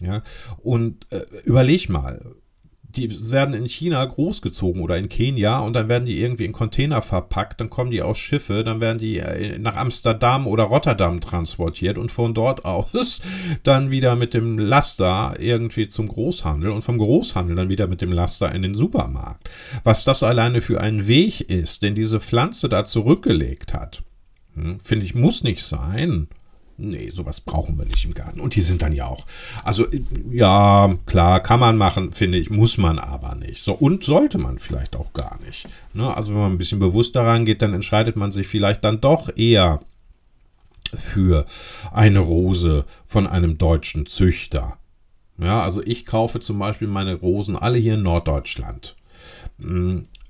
Ja, 0.00 0.22
und 0.58 1.06
äh, 1.10 1.20
überleg 1.44 1.88
mal, 1.88 2.34
die 2.96 3.30
werden 3.30 3.54
in 3.54 3.66
China 3.66 4.04
großgezogen 4.04 4.82
oder 4.82 4.98
in 4.98 5.08
Kenia 5.08 5.60
und 5.60 5.74
dann 5.74 5.88
werden 5.88 6.06
die 6.06 6.20
irgendwie 6.20 6.44
in 6.44 6.52
Container 6.52 7.02
verpackt, 7.02 7.60
dann 7.60 7.70
kommen 7.70 7.90
die 7.90 8.02
auf 8.02 8.16
Schiffe, 8.16 8.64
dann 8.64 8.80
werden 8.80 8.98
die 8.98 9.18
äh, 9.18 9.58
nach 9.58 9.76
Amsterdam 9.76 10.46
oder 10.46 10.64
Rotterdam 10.64 11.20
transportiert 11.20 11.98
und 11.98 12.12
von 12.12 12.34
dort 12.34 12.64
aus 12.64 13.20
dann 13.62 13.90
wieder 13.90 14.16
mit 14.16 14.34
dem 14.34 14.58
Laster 14.58 15.36
irgendwie 15.38 15.88
zum 15.88 16.08
Großhandel 16.08 16.70
und 16.70 16.82
vom 16.82 16.98
Großhandel 16.98 17.56
dann 17.56 17.68
wieder 17.68 17.86
mit 17.86 18.00
dem 18.00 18.12
Laster 18.12 18.54
in 18.54 18.62
den 18.62 18.74
Supermarkt. 18.74 19.48
Was 19.84 20.04
das 20.04 20.22
alleine 20.22 20.60
für 20.60 20.80
ein 20.80 21.06
Weg 21.06 21.40
ist, 21.40 21.82
den 21.82 21.94
diese 21.94 22.20
Pflanze 22.20 22.68
da 22.68 22.84
zurückgelegt 22.84 23.74
hat, 23.74 24.02
hm, 24.54 24.80
finde 24.80 25.06
ich, 25.06 25.14
muss 25.14 25.42
nicht 25.42 25.62
sein. 25.62 26.28
Nee, 26.84 27.10
sowas 27.10 27.40
brauchen 27.40 27.78
wir 27.78 27.84
nicht 27.84 28.04
im 28.04 28.12
Garten. 28.12 28.40
Und 28.40 28.56
die 28.56 28.60
sind 28.60 28.82
dann 28.82 28.92
ja 28.92 29.06
auch. 29.06 29.24
Also, 29.62 29.86
ja, 30.32 30.92
klar, 31.06 31.40
kann 31.40 31.60
man 31.60 31.76
machen, 31.76 32.10
finde 32.10 32.38
ich, 32.38 32.50
muss 32.50 32.76
man 32.76 32.98
aber 32.98 33.36
nicht. 33.36 33.62
So, 33.62 33.72
und 33.72 34.02
sollte 34.02 34.38
man 34.38 34.58
vielleicht 34.58 34.96
auch 34.96 35.12
gar 35.12 35.38
nicht. 35.46 35.68
Ne? 35.94 36.12
Also, 36.12 36.32
wenn 36.32 36.40
man 36.40 36.52
ein 36.52 36.58
bisschen 36.58 36.80
bewusst 36.80 37.14
daran 37.14 37.44
geht, 37.44 37.62
dann 37.62 37.72
entscheidet 37.72 38.16
man 38.16 38.32
sich 38.32 38.48
vielleicht 38.48 38.82
dann 38.82 39.00
doch 39.00 39.30
eher 39.36 39.80
für 40.92 41.46
eine 41.92 42.18
Rose 42.18 42.84
von 43.06 43.28
einem 43.28 43.58
deutschen 43.58 44.06
Züchter. 44.06 44.76
Ja, 45.38 45.62
also 45.62 45.82
ich 45.82 46.04
kaufe 46.04 46.40
zum 46.40 46.58
Beispiel 46.58 46.88
meine 46.88 47.14
Rosen 47.14 47.56
alle 47.56 47.78
hier 47.78 47.94
in 47.94 48.02
Norddeutschland. 48.02 48.96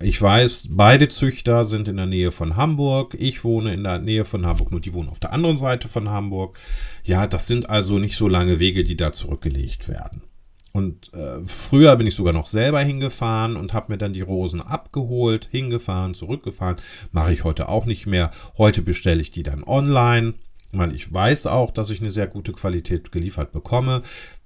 Ich 0.02 0.20
weiß, 0.20 0.68
beide 0.70 1.08
Züchter 1.08 1.64
sind 1.64 1.88
in 1.88 1.96
der 1.96 2.06
Nähe 2.06 2.32
von 2.32 2.56
Hamburg. 2.56 3.16
Ich 3.18 3.44
wohne 3.44 3.72
in 3.72 3.84
der 3.84 3.98
Nähe 3.98 4.24
von 4.24 4.46
Hamburg, 4.46 4.70
nur 4.70 4.80
die 4.80 4.92
wohnen 4.92 5.08
auf 5.08 5.20
der 5.20 5.32
anderen 5.32 5.58
Seite 5.58 5.88
von 5.88 6.08
Hamburg. 6.08 6.58
Ja, 7.04 7.26
das 7.26 7.46
sind 7.46 7.70
also 7.70 7.98
nicht 7.98 8.16
so 8.16 8.28
lange 8.28 8.58
Wege, 8.58 8.84
die 8.84 8.96
da 8.96 9.12
zurückgelegt 9.12 9.88
werden. 9.88 10.22
Und 10.72 11.12
äh, 11.12 11.44
früher 11.44 11.94
bin 11.96 12.06
ich 12.06 12.14
sogar 12.14 12.32
noch 12.32 12.46
selber 12.46 12.80
hingefahren 12.80 13.56
und 13.56 13.74
habe 13.74 13.92
mir 13.92 13.98
dann 13.98 14.14
die 14.14 14.22
Rosen 14.22 14.62
abgeholt, 14.62 15.48
hingefahren, 15.50 16.14
zurückgefahren. 16.14 16.76
Mache 17.12 17.32
ich 17.32 17.44
heute 17.44 17.68
auch 17.68 17.84
nicht 17.84 18.06
mehr. 18.06 18.30
Heute 18.56 18.82
bestelle 18.82 19.20
ich 19.20 19.30
die 19.30 19.42
dann 19.42 19.64
online, 19.64 20.34
weil 20.72 20.94
ich 20.94 21.12
weiß 21.12 21.46
auch, 21.46 21.70
dass 21.70 21.90
ich 21.90 22.00
eine 22.00 22.10
sehr 22.10 22.26
gute 22.26 22.52
Qualität 22.52 23.12
geliefert 23.12 23.52
bekomme. 23.52 24.02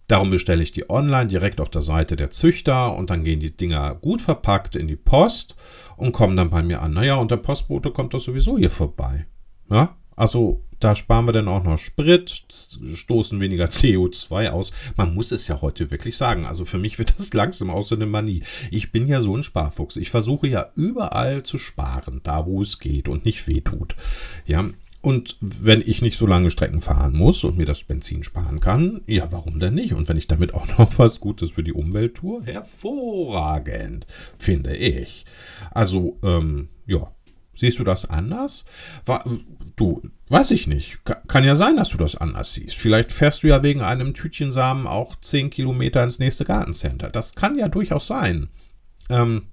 Darum 0.09 0.31
bestelle 0.31 0.62
ich 0.62 0.71
die 0.71 0.88
online 0.88 1.27
direkt 1.27 1.61
auf 1.61 1.69
der 1.69 1.83
Seite 1.83 2.16
der 2.16 2.31
Züchter 2.31 2.95
und 2.97 3.11
dann 3.11 3.25
gehen 3.25 3.40
die 3.40 3.57
Dinger 3.57 3.95
gut 3.97 4.23
verpackt 4.23 4.77
in 4.77 4.87
die 4.87 4.97
Post 4.97 5.57
und 5.97 6.12
kommen 6.12 6.37
dann 6.37 6.51
bei 6.51 6.62
mir 6.62 6.83
an. 6.83 6.95
Naja, 6.95 7.16
und 7.16 7.31
der 7.31 7.38
Postbote 7.38 7.90
kommt 7.90 8.14
doch 8.14 8.21
sowieso 8.21 8.57
hier 8.57 8.71
vorbei. 8.71 9.27
Ja, 9.69 9.97
also 10.14 10.62
da 10.79 10.95
sparen 10.95 11.27
wir 11.27 11.33
dann 11.33 11.49
auch 11.49 11.64
noch 11.64 11.79
Sprit, 11.79 12.45
stoßen 12.95 13.40
weniger 13.40 13.64
CO2 13.66 14.51
aus. 14.51 14.73
Man 14.97 15.14
muss 15.14 15.33
es 15.33 15.49
ja 15.49 15.61
heute 15.61 15.90
wirklich 15.90 16.16
sagen. 16.16 16.45
Also 16.45 16.64
für 16.64 16.79
mich 16.79 16.99
wird 16.99 17.19
das 17.19 17.33
langsam 17.33 17.71
aus 17.71 17.88
so 17.88 17.95
eine 17.95 18.07
Manie. 18.07 18.42
Ich 18.71 18.92
bin 18.92 19.09
ja 19.09 19.21
so 19.21 19.37
ein 19.37 19.42
Sparfuchs. 19.42 19.97
Ich 19.97 20.11
versuche 20.11 20.49
ja 20.49 20.71
überall 20.75 21.42
zu 21.42 21.59
sparen, 21.59 22.21
da 22.23 22.47
wo 22.47 22.62
es 22.62 22.79
geht 22.79 23.09
und 23.09 23.25
nicht 23.25 23.49
wehtut. 23.49 23.97
Ja, 24.45 24.66
und 25.02 25.37
wenn 25.40 25.82
ich 25.85 26.02
nicht 26.02 26.16
so 26.16 26.26
lange 26.26 26.50
Strecken 26.50 26.80
fahren 26.80 27.16
muss 27.16 27.44
und 27.44 27.56
mir 27.56 27.66
das 27.66 27.85
Benzin 27.85 28.22
sparen 28.24 28.61
kann, 28.61 29.02
ja, 29.06 29.30
warum 29.30 29.61
denn 29.61 29.74
nicht? 29.74 29.94
Und 29.94 30.09
wenn 30.09 30.16
ich 30.16 30.26
damit 30.26 30.54
auch 30.54 30.66
noch 30.78 30.98
was 30.98 31.20
Gutes 31.20 31.50
für 31.50 31.62
die 31.62 31.72
Umwelt 31.72 32.16
tue, 32.16 32.42
hervorragend, 32.44 34.06
finde 34.38 34.76
ich. 34.76 35.24
Also, 35.70 36.18
ähm, 36.22 36.68
ja. 36.87 37.12
Siehst 37.59 37.78
du 37.78 37.85
das 37.85 38.04
anders? 38.04 38.66
War, 39.06 39.24
du, 39.76 40.02
weiß 40.28 40.50
ich 40.50 40.66
nicht. 40.66 40.98
Kann 41.26 41.42
ja 41.42 41.56
sein, 41.56 41.76
dass 41.76 41.88
du 41.88 41.96
das 41.96 42.14
anders 42.14 42.52
siehst. 42.52 42.76
Vielleicht 42.76 43.12
fährst 43.12 43.42
du 43.42 43.46
ja 43.46 43.62
wegen 43.62 43.80
einem 43.80 44.12
Tütchen 44.12 44.52
Samen 44.52 44.87
auch 44.87 45.16
10 45.18 45.48
Kilometer 45.48 46.04
ins 46.04 46.18
nächste 46.18 46.44
Gartencenter. 46.44 47.09
Das 47.09 47.35
kann 47.35 47.56
ja 47.56 47.68
durchaus 47.68 48.06
sein. 48.06 48.50
Ähm, 49.09 49.44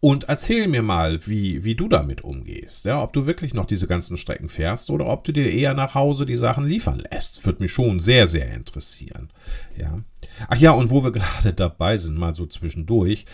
und 0.07 0.29
erzähl 0.29 0.69
mir 0.69 0.83
mal, 0.83 1.19
wie, 1.27 1.65
wie 1.65 1.75
du 1.75 1.89
damit 1.89 2.23
umgehst. 2.23 2.85
Ja, 2.85 3.03
ob 3.03 3.11
du 3.11 3.25
wirklich 3.25 3.53
noch 3.53 3.65
diese 3.65 3.87
ganzen 3.87 4.15
Strecken 4.15 4.47
fährst 4.47 4.89
oder 4.89 5.07
ob 5.07 5.25
du 5.25 5.33
dir 5.33 5.51
eher 5.51 5.73
nach 5.73 5.95
Hause 5.95 6.25
die 6.25 6.37
Sachen 6.37 6.63
liefern 6.63 7.03
lässt. 7.11 7.45
Würde 7.45 7.61
mich 7.61 7.73
schon 7.73 7.99
sehr, 7.99 8.25
sehr 8.25 8.53
interessieren. 8.53 9.27
Ja. 9.75 9.99
Ach 10.47 10.55
ja, 10.55 10.71
und 10.71 10.91
wo 10.91 11.03
wir 11.03 11.11
gerade 11.11 11.51
dabei 11.51 11.97
sind, 11.97 12.17
mal 12.17 12.33
so 12.33 12.45
zwischendurch. 12.45 13.25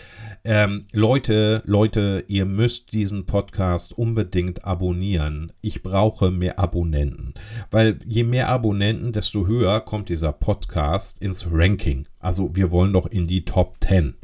Ähm, 0.42 0.86
Leute, 0.92 1.62
Leute, 1.64 2.24
ihr 2.26 2.44
müsst 2.44 2.92
diesen 2.92 3.24
Podcast 3.24 3.96
unbedingt 3.96 4.64
abonnieren. 4.64 5.52
Ich 5.60 5.84
brauche 5.84 6.32
mehr 6.32 6.58
Abonnenten. 6.58 7.34
Weil 7.70 8.00
je 8.04 8.24
mehr 8.24 8.48
Abonnenten, 8.48 9.12
desto 9.12 9.46
höher 9.46 9.80
kommt 9.80 10.08
dieser 10.08 10.32
Podcast 10.32 11.22
ins 11.22 11.46
Ranking. 11.48 12.08
Also 12.18 12.56
wir 12.56 12.72
wollen 12.72 12.92
doch 12.92 13.06
in 13.06 13.28
die 13.28 13.44
Top 13.44 13.76
10. 13.80 14.16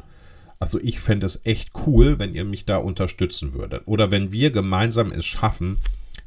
Also 0.61 0.79
ich 0.79 0.99
fände 0.99 1.25
es 1.25 1.41
echt 1.43 1.71
cool, 1.87 2.19
wenn 2.19 2.35
ihr 2.35 2.45
mich 2.45 2.65
da 2.65 2.77
unterstützen 2.77 3.53
würdet. 3.53 3.81
Oder 3.87 4.11
wenn 4.11 4.31
wir 4.31 4.51
gemeinsam 4.51 5.11
es 5.11 5.25
schaffen, 5.25 5.79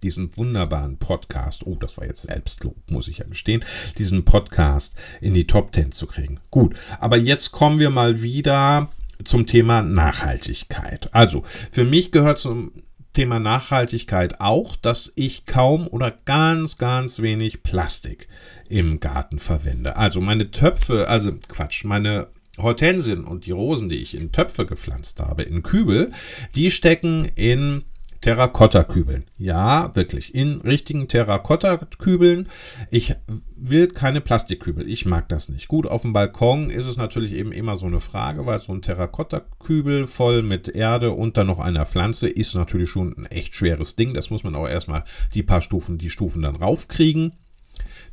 diesen 0.02 0.36
wunderbaren 0.36 0.98
Podcast, 0.98 1.64
oh, 1.64 1.76
das 1.76 1.96
war 1.96 2.04
jetzt 2.04 2.22
Selbstlob, 2.22 2.74
muss 2.90 3.06
ich 3.06 3.18
ja 3.18 3.26
gestehen, 3.26 3.64
diesen 3.96 4.24
Podcast 4.24 4.96
in 5.20 5.34
die 5.34 5.46
Top 5.46 5.72
10 5.72 5.92
zu 5.92 6.06
kriegen. 6.06 6.40
Gut, 6.50 6.74
aber 6.98 7.16
jetzt 7.16 7.52
kommen 7.52 7.78
wir 7.78 7.90
mal 7.90 8.22
wieder 8.22 8.90
zum 9.22 9.46
Thema 9.46 9.82
Nachhaltigkeit. 9.82 11.14
Also, 11.14 11.44
für 11.70 11.84
mich 11.84 12.10
gehört 12.10 12.40
zum 12.40 12.72
Thema 13.12 13.38
Nachhaltigkeit 13.38 14.40
auch, 14.40 14.74
dass 14.74 15.12
ich 15.14 15.46
kaum 15.46 15.86
oder 15.86 16.10
ganz, 16.24 16.76
ganz 16.76 17.22
wenig 17.22 17.62
Plastik 17.62 18.26
im 18.68 18.98
Garten 18.98 19.38
verwende. 19.38 19.96
Also 19.96 20.20
meine 20.20 20.50
Töpfe, 20.50 21.08
also 21.08 21.32
Quatsch, 21.46 21.84
meine 21.84 22.26
Hortensien 22.58 23.24
und 23.24 23.46
die 23.46 23.50
Rosen, 23.50 23.88
die 23.88 24.02
ich 24.02 24.14
in 24.14 24.32
Töpfe 24.32 24.66
gepflanzt 24.66 25.20
habe, 25.20 25.42
in 25.42 25.62
Kübel, 25.62 26.12
die 26.54 26.70
stecken 26.70 27.30
in 27.34 27.84
Terrakotta-Kübeln. 28.24 29.24
Ja, 29.36 29.94
wirklich. 29.94 30.34
In 30.34 30.62
richtigen 30.62 31.08
Terrakotta-Kübeln. 31.08 32.48
Ich 32.90 33.14
will 33.54 33.88
keine 33.88 34.22
Plastikkübel. 34.22 34.88
Ich 34.88 35.04
mag 35.04 35.28
das 35.28 35.50
nicht. 35.50 35.68
Gut, 35.68 35.86
auf 35.86 36.02
dem 36.02 36.14
Balkon 36.14 36.70
ist 36.70 36.86
es 36.86 36.96
natürlich 36.96 37.34
eben 37.34 37.52
immer 37.52 37.76
so 37.76 37.84
eine 37.84 38.00
Frage, 38.00 38.46
weil 38.46 38.60
so 38.60 38.72
ein 38.72 38.80
Terrakotta-Kübel 38.80 40.06
voll 40.06 40.42
mit 40.42 40.68
Erde 40.68 41.10
und 41.10 41.36
dann 41.36 41.48
noch 41.48 41.58
einer 41.58 41.84
Pflanze 41.84 42.26
ist 42.26 42.54
natürlich 42.54 42.88
schon 42.88 43.14
ein 43.14 43.26
echt 43.26 43.54
schweres 43.54 43.94
Ding. 43.94 44.14
Das 44.14 44.30
muss 44.30 44.42
man 44.42 44.54
auch 44.54 44.68
erstmal 44.68 45.04
die 45.34 45.42
paar 45.42 45.60
Stufen, 45.60 45.98
die 45.98 46.08
Stufen 46.08 46.40
dann 46.40 46.56
raufkriegen. 46.56 47.34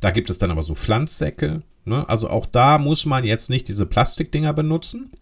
Da 0.00 0.10
gibt 0.10 0.28
es 0.28 0.36
dann 0.36 0.50
aber 0.50 0.62
so 0.62 0.74
Pflanzsäcke. 0.74 1.62
Ne? 1.84 2.08
Also 2.08 2.28
auch 2.28 2.46
da 2.46 2.78
muss 2.78 3.06
man 3.06 3.24
jetzt 3.24 3.50
nicht 3.50 3.68
diese 3.68 3.86
Plastikdinger 3.86 4.52
benutzen. 4.52 5.12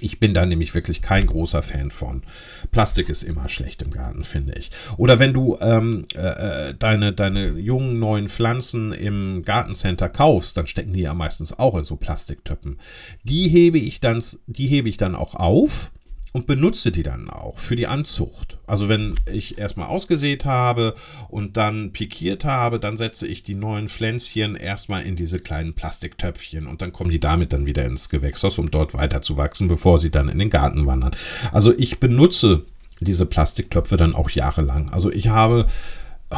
Ich 0.00 0.18
bin 0.18 0.32
da 0.32 0.46
nämlich 0.46 0.74
wirklich 0.74 1.02
kein 1.02 1.26
großer 1.26 1.62
Fan 1.62 1.90
von. 1.90 2.22
Plastik 2.70 3.10
ist 3.10 3.22
immer 3.22 3.50
schlecht 3.50 3.82
im 3.82 3.90
Garten, 3.90 4.24
finde 4.24 4.54
ich. 4.54 4.70
Oder 4.96 5.18
wenn 5.18 5.34
du 5.34 5.58
ähm, 5.60 6.06
äh, 6.14 6.68
äh, 6.70 6.74
deine, 6.74 7.12
deine 7.12 7.50
jungen 7.58 7.98
neuen 7.98 8.28
Pflanzen 8.28 8.92
im 8.92 9.42
Gartencenter 9.44 10.08
kaufst, 10.08 10.56
dann 10.56 10.66
stecken 10.66 10.94
die 10.94 11.02
ja 11.02 11.12
meistens 11.12 11.58
auch 11.58 11.76
in 11.76 11.84
so 11.84 11.96
Plastiktöppen. 11.96 12.78
Die 13.22 13.48
hebe 13.48 13.78
ich 13.78 14.00
dann, 14.00 14.24
die 14.46 14.66
hebe 14.66 14.88
ich 14.88 14.96
dann 14.96 15.14
auch 15.14 15.34
auf 15.34 15.92
und 16.32 16.46
benutze 16.46 16.90
die 16.90 17.02
dann 17.02 17.28
auch 17.28 17.58
für 17.58 17.76
die 17.76 17.86
Anzucht. 17.86 18.58
Also 18.66 18.88
wenn 18.88 19.14
ich 19.30 19.58
erstmal 19.58 19.88
ausgesät 19.88 20.44
habe 20.44 20.94
und 21.28 21.56
dann 21.56 21.92
pikiert 21.92 22.44
habe, 22.44 22.80
dann 22.80 22.96
setze 22.96 23.26
ich 23.26 23.42
die 23.42 23.54
neuen 23.54 23.88
Pflänzchen 23.88 24.56
erstmal 24.56 25.02
in 25.02 25.14
diese 25.14 25.38
kleinen 25.38 25.74
Plastiktöpfchen 25.74 26.66
und 26.66 26.80
dann 26.80 26.92
kommen 26.92 27.10
die 27.10 27.20
damit 27.20 27.52
dann 27.52 27.66
wieder 27.66 27.84
ins 27.84 28.08
Gewächshaus, 28.08 28.58
um 28.58 28.70
dort 28.70 28.94
weiter 28.94 29.20
zu 29.20 29.36
wachsen, 29.36 29.68
bevor 29.68 29.98
sie 29.98 30.10
dann 30.10 30.28
in 30.28 30.38
den 30.38 30.50
Garten 30.50 30.86
wandern. 30.86 31.14
Also 31.52 31.76
ich 31.76 32.00
benutze 32.00 32.64
diese 33.00 33.26
Plastiktöpfe 33.26 33.96
dann 33.96 34.14
auch 34.14 34.30
jahrelang. 34.30 34.88
Also 34.90 35.12
ich 35.12 35.28
habe, 35.28 35.66
oh, 36.30 36.36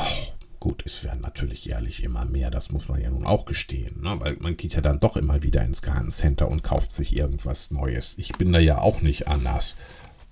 Gut, 0.64 0.82
es 0.86 1.04
werden 1.04 1.20
natürlich 1.20 1.66
jährlich 1.66 2.02
immer 2.02 2.24
mehr, 2.24 2.50
das 2.50 2.72
muss 2.72 2.88
man 2.88 2.98
ja 2.98 3.10
nun 3.10 3.26
auch 3.26 3.44
gestehen, 3.44 4.00
ne? 4.00 4.16
weil 4.20 4.38
man 4.40 4.56
geht 4.56 4.72
ja 4.72 4.80
dann 4.80 4.98
doch 4.98 5.18
immer 5.18 5.42
wieder 5.42 5.62
ins 5.62 5.82
Gartencenter 5.82 6.48
und 6.48 6.62
kauft 6.62 6.90
sich 6.90 7.14
irgendwas 7.14 7.70
Neues. 7.70 8.16
Ich 8.16 8.32
bin 8.32 8.50
da 8.50 8.58
ja 8.58 8.78
auch 8.78 9.02
nicht 9.02 9.28
anders. 9.28 9.76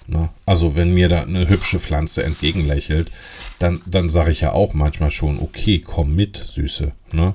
Ne? 0.07 0.31
Also 0.47 0.75
wenn 0.75 0.95
mir 0.95 1.11
da 1.11 1.21
eine 1.21 1.51
hübsche 1.51 1.81
Pflanze 1.81 2.23
entgegenlächelt, 2.23 3.11
dann, 3.59 3.83
dann 3.85 4.09
sage 4.09 4.31
ich 4.31 4.41
ja 4.41 4.53
auch 4.53 4.73
manchmal 4.73 5.11
schon, 5.11 5.39
okay, 5.39 5.81
komm 5.81 6.15
mit, 6.15 6.39
Süße. 6.39 6.93
Ne? 7.13 7.35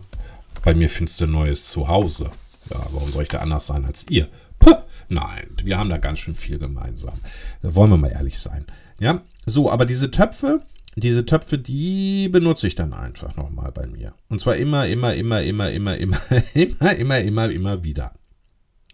Bei 0.64 0.74
mir 0.74 0.90
findest 0.90 1.22
du 1.22 1.28
neues 1.28 1.70
Zuhause. 1.70 2.32
Ja, 2.72 2.84
warum 2.90 3.12
soll 3.12 3.22
ich 3.22 3.30
da 3.30 3.42
anders 3.42 3.68
sein 3.68 3.86
als 3.86 4.08
ihr? 4.10 4.28
Puh, 4.58 4.74
nein, 5.08 5.52
wir 5.64 5.78
haben 5.78 5.92
da 5.92 6.00
ganz 6.00 6.18
schön 6.18 6.34
viel 6.34 6.58
gemeinsam. 6.58 7.20
Da 7.62 7.76
wollen 7.76 7.92
wir 7.92 7.98
mal 7.98 8.12
ehrlich 8.12 8.40
sein. 8.40 8.66
Ja, 8.98 9.22
so, 9.46 9.70
aber 9.70 9.86
diese 9.86 10.10
Töpfe, 10.10 10.64
diese 11.04 11.26
Töpfe, 11.26 11.58
die 11.58 12.28
benutze 12.30 12.68
ich 12.68 12.76
dann 12.76 12.94
einfach 12.94 13.36
nochmal 13.36 13.72
bei 13.72 13.86
mir. 13.86 14.14
Und 14.30 14.42
zwar 14.42 14.56
immer, 14.56 14.88
immer, 14.88 15.14
immer, 15.14 15.42
immer, 15.42 15.70
immer, 15.72 15.98
immer, 15.98 16.20
immer, 16.54 16.96
immer, 16.96 17.20
immer, 17.20 17.50
immer 17.50 17.84
wieder. 17.84 18.14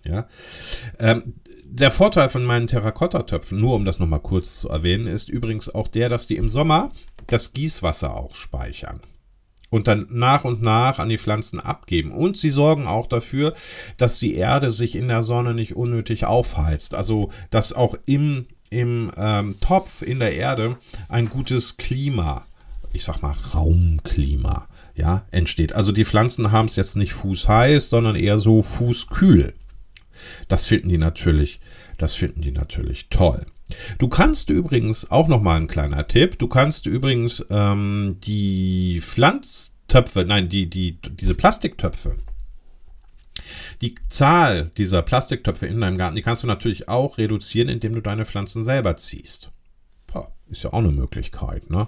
Ja. 0.04 0.28
Ähm, 1.00 1.36
der 1.63 1.92
Vorteil 1.92 2.30
von 2.30 2.44
meinen 2.44 2.68
Terrakotta-Töpfen, 2.68 3.60
nur 3.60 3.76
um 3.76 3.86
das 3.86 4.00
nochmal 4.00 4.20
kurz 4.20 4.60
zu 4.60 4.70
erwähnen, 4.70 5.08
ist 5.08 5.30
übrigens 5.30 5.74
auch 5.74 5.88
der, 5.88 6.10
dass 6.10 6.28
die 6.28 6.36
im 6.36 6.50
Sommer 6.50 6.89
das 7.28 7.54
Gießwasser 7.54 8.16
auch 8.16 8.36
speichern 8.36 9.00
und 9.74 9.88
dann 9.88 10.06
nach 10.12 10.44
und 10.44 10.62
nach 10.62 11.00
an 11.00 11.10
die 11.10 11.18
Pflanzen 11.18 11.60
abgeben. 11.60 12.12
Und 12.12 12.38
sie 12.38 12.52
sorgen 12.52 12.86
auch 12.86 13.08
dafür, 13.08 13.56
dass 13.98 14.20
die 14.20 14.36
Erde 14.36 14.70
sich 14.70 14.96
in 14.96 15.08
der 15.08 15.24
Sonne 15.24 15.56
nicht 15.56 15.76
unnötig 15.76 16.26
aufheizt. 16.26 16.94
Also, 16.94 17.32
dass 17.50 17.74
auch 17.74 17.96
im 18.06 18.46
im 18.74 19.12
ähm, 19.16 19.56
Topf 19.62 20.02
in 20.02 20.20
der 20.20 20.36
Erde 20.36 20.78
ein 21.08 21.30
gutes 21.30 21.78
Klima, 21.78 22.46
ich 22.92 23.04
sag 23.04 23.22
mal 23.22 23.36
Raumklima, 23.54 24.68
ja, 24.96 25.26
entsteht. 25.32 25.74
Also 25.74 25.92
die 25.92 26.06
Pflanzen 26.06 26.52
haben 26.52 26.68
es 26.68 26.76
jetzt 26.76 26.96
nicht 26.96 27.14
fußheiß, 27.14 27.90
sondern 27.90 28.16
eher 28.16 28.40
so 28.40 28.62
fußkühl. 28.62 29.54
Das 30.48 30.66
finden 30.66 30.90
die 30.90 30.98
natürlich, 30.98 31.60
das 31.98 32.14
finden 32.16 32.42
die 32.42 32.52
natürlich 32.52 33.10
toll. 33.10 33.46
Du 33.98 34.08
kannst 34.08 34.50
übrigens 34.50 35.10
auch 35.10 35.28
noch 35.28 35.42
mal 35.42 35.58
ein 35.58 35.68
kleiner 35.68 36.08
Tipp. 36.08 36.38
Du 36.38 36.48
kannst 36.48 36.86
übrigens 36.86 37.46
ähm, 37.50 38.18
die 38.24 39.00
Pflanztöpfe, 39.02 40.26
nein, 40.26 40.50
die, 40.50 40.70
die, 40.70 40.98
diese 41.02 41.34
Plastiktöpfe, 41.36 42.18
die 43.82 43.96
Zahl 44.10 44.72
dieser 44.78 45.02
Plastiktöpfe 45.02 45.68
in 45.68 45.82
deinem 45.82 45.98
Garten, 45.98 46.16
die 46.16 46.22
kannst 46.22 46.44
du 46.44 46.48
natürlich 46.48 46.89
auch 46.89 47.18
reduzieren, 47.18 47.70
indem 47.70 47.94
du 47.94 48.02
deine 48.02 48.26
Pflanzen 48.26 48.63
selber 48.63 48.98
ziehst. 48.98 49.52
Ist 50.54 50.63
ja 50.63 50.72
auch 50.72 50.80
eine 50.80 50.92
Möglichkeit, 50.92 51.70
ne? 51.72 51.88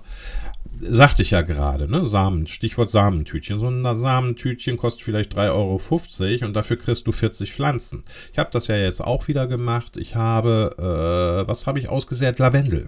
Sagte 0.79 1.21
ich 1.21 1.31
ja 1.31 1.41
gerade, 1.41 1.87
ne? 1.87 2.03
Samen, 2.05 2.47
Stichwort 2.47 2.89
Samentütchen. 2.89 3.59
So 3.59 3.67
ein 3.67 3.83
Samentütchen 3.95 4.77
kostet 4.77 5.03
vielleicht 5.03 5.37
3,50 5.37 5.51
Euro 5.51 6.47
und 6.47 6.53
dafür 6.53 6.77
kriegst 6.77 7.05
du 7.05 7.11
40 7.11 7.53
Pflanzen. 7.53 8.03
Ich 8.31 8.39
habe 8.39 8.49
das 8.51 8.67
ja 8.67 8.75
jetzt 8.75 9.01
auch 9.01 9.27
wieder 9.27 9.45
gemacht. 9.45 9.97
Ich 9.97 10.15
habe, 10.15 10.75
äh, 10.79 11.47
was 11.47 11.67
habe 11.67 11.79
ich 11.79 11.89
ausgesät? 11.89 12.39
Lavendel. 12.39 12.87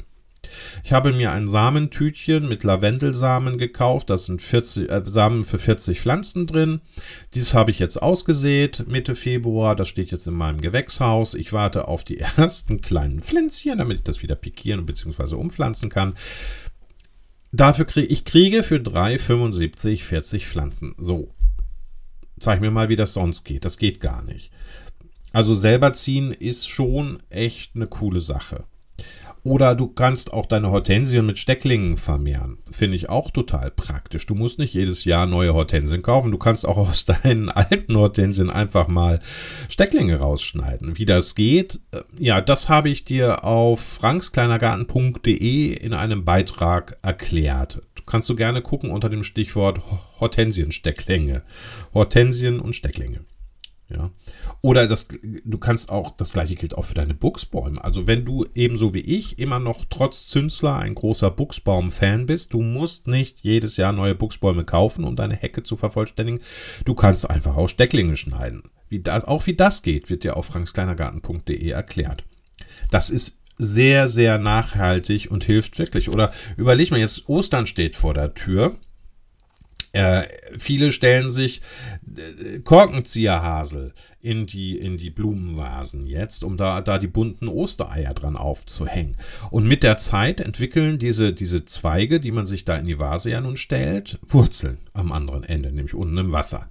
Ich 0.84 0.94
habe 0.94 1.14
mir 1.14 1.32
ein 1.32 1.48
Samentütchen 1.48 2.48
mit 2.48 2.64
Lavendelsamen 2.64 3.58
gekauft. 3.58 4.10
Da 4.10 4.18
sind 4.18 4.42
40, 4.42 4.90
äh, 4.90 5.02
Samen 5.06 5.44
für 5.44 5.60
40 5.60 6.00
Pflanzen 6.00 6.48
drin. 6.48 6.82
Dieses 7.34 7.54
habe 7.54 7.72
ich 7.72 7.80
jetzt 7.80 8.02
ausgesät 8.02 8.86
Mitte 8.88 9.16
Februar. 9.16 9.76
Das 9.76 9.88
steht 9.88 10.12
jetzt 10.12 10.28
in 10.28 10.34
meinem 10.34 10.62
Gewächshaus. 10.62 11.34
Ich 11.34 11.54
warte 11.54 11.88
auf 11.88 12.04
die 12.04 12.20
ersten 12.38 12.82
kleinen 12.82 13.22
Pflänzchen, 13.22 13.78
damit 13.78 13.98
ich 13.98 14.04
das 14.04 14.22
wieder 14.22 14.36
pikieren 14.36 14.86
bzw. 14.86 15.36
umpflanzen 15.36 15.90
kann. 15.90 16.14
Dafür 17.52 17.86
kriege 17.86 18.08
ich 18.08 18.26
kriege 18.26 18.64
für 18.64 18.78
3,75 18.78 20.04
40 20.04 20.48
Pflanzen. 20.48 20.96
So. 20.98 21.34
Zeig 22.40 22.62
mir 22.62 22.72
mal, 22.72 22.90
wie 22.90 22.96
das 22.96 23.14
sonst 23.14 23.46
geht. 23.46 23.66
Das 23.66 23.78
geht 23.78 24.00
gar 24.00 24.24
nicht. 24.24 24.52
Also 25.34 25.56
selber 25.56 25.94
ziehen 25.94 26.32
ist 26.32 26.68
schon 26.68 27.20
echt 27.30 27.76
eine 27.76 27.88
coole 27.88 28.22
Sache. 28.22 28.66
Oder 29.44 29.76
du 29.76 29.88
kannst 29.88 30.34
auch 30.34 30.46
deine 30.46 30.72
Hortensien 30.72 31.26
mit 31.26 31.38
Stecklingen 31.38 31.98
vermehren. 31.98 32.58
Finde 32.70 32.96
ich 32.96 33.10
auch 33.10 33.32
total 33.32 33.72
praktisch. 33.72 34.26
Du 34.26 34.36
musst 34.36 34.60
nicht 34.60 34.74
jedes 34.74 35.06
Jahr 35.06 35.26
neue 35.26 35.54
Hortensien 35.54 36.02
kaufen. 36.02 36.32
Du 36.32 36.38
kannst 36.38 36.68
auch 36.68 36.78
aus 36.78 37.06
deinen 37.24 37.50
alten 37.50 37.96
Hortensien 37.96 38.50
einfach 38.50 38.88
mal 38.88 39.20
Stecklinge 39.70 40.20
rausschneiden. 40.20 40.98
Wie 40.98 41.06
das 41.06 41.36
geht, 41.36 41.80
äh, 41.92 42.02
ja, 42.20 42.42
das 42.42 42.68
habe 42.70 42.90
ich 42.90 43.06
dir 43.06 43.44
auf 43.44 43.80
frankskleinergarten.de 43.80 45.74
in 45.74 45.94
einem 45.94 46.26
Beitrag 46.26 46.98
erklärt. 47.02 47.82
Du 47.96 48.04
kannst 48.06 48.28
du 48.30 48.36
gerne 48.36 48.62
gucken 48.62 48.90
unter 48.90 49.10
dem 49.10 49.24
Stichwort 49.24 49.82
Hortensienstecklinge. 50.20 51.44
Hortensien 51.94 52.60
und 52.60 52.76
Stecklinge. 52.76 53.22
Ja. 53.90 54.12
Oder 54.62 54.88
das, 54.88 55.08
du 55.44 55.58
kannst 55.58 55.90
auch, 55.90 56.12
das 56.18 56.34
gleiche 56.34 56.56
gilt 56.56 56.78
auch 56.78 56.86
für 56.86 56.94
deine 56.94 57.14
Buchsbäume. 57.14 57.84
Also 57.84 58.08
wenn 58.08 58.26
du 58.26 58.46
ebenso 58.56 58.94
wie 58.94 59.02
ich 59.02 59.40
immer 59.40 59.60
noch 59.60 59.86
trotz 59.90 60.28
Zünsler 60.28 60.78
ein 60.78 60.96
großer 60.96 61.32
Buchsbaum-Fan 61.32 62.26
bist, 62.26 62.54
du 62.54 62.62
musst 62.62 63.08
nicht 63.08 63.40
jedes 63.42 63.78
Jahr 63.78 63.94
neue 63.94 64.16
Buchsbäume 64.16 64.66
kaufen, 64.66 65.04
um 65.04 65.16
deine 65.16 65.36
Hecke 65.36 65.64
zu 65.64 65.78
vervollständigen. 65.78 66.42
Du 66.86 66.96
kannst 66.96 67.30
einfach 67.30 67.56
auch 67.56 67.68
Stecklinge 67.68 68.16
schneiden. 68.16 68.64
Wie 68.90 69.00
das, 69.00 69.26
auch 69.26 69.46
wie 69.46 69.56
das 69.56 69.82
geht, 69.82 70.10
wird 70.10 70.24
dir 70.24 70.38
auf 70.38 70.48
frankskleinergarten.de 70.48 71.70
erklärt. 71.70 72.24
Das 72.90 73.10
ist 73.10 73.38
sehr, 73.58 74.08
sehr 74.08 74.38
nachhaltig 74.38 75.30
und 75.32 75.44
hilft 75.44 75.80
wirklich. 75.80 76.10
Oder 76.10 76.32
überleg 76.58 76.92
mal, 76.92 77.00
jetzt 77.00 77.28
Ostern 77.28 77.68
steht 77.68 77.96
vor 77.96 78.14
der 78.14 78.34
Tür 78.34 78.78
äh, 79.94 80.24
viele 80.58 80.92
stellen 80.92 81.32
sich 81.32 81.62
äh, 82.16 82.60
Korkenzieherhasel 82.60 83.94
in 84.20 84.46
die, 84.46 84.78
in 84.78 84.98
die 84.98 85.10
Blumenvasen 85.10 86.06
jetzt, 86.06 86.44
um 86.44 86.58
da, 86.58 86.82
da 86.82 87.00
die 87.00 87.08
bunten 87.08 87.48
Ostereier 87.48 88.14
dran 88.14 88.36
aufzuhängen. 88.36 89.18
Und 89.50 89.68
mit 89.68 89.84
der 89.84 89.98
Zeit 89.98 90.40
entwickeln 90.40 91.00
diese, 91.00 91.34
diese 91.34 91.66
Zweige, 91.66 92.20
die 92.20 92.32
man 92.32 92.46
sich 92.46 92.66
da 92.66 92.76
in 92.76 92.86
die 92.86 93.00
Vase 93.00 93.32
ja 93.32 93.42
nun 93.42 93.58
stellt, 93.58 94.20
Wurzeln 94.22 94.80
am 94.94 95.12
anderen 95.12 95.44
Ende, 95.44 95.72
nämlich 95.72 95.94
unten 95.94 96.18
im 96.18 96.32
Wasser. 96.32 96.70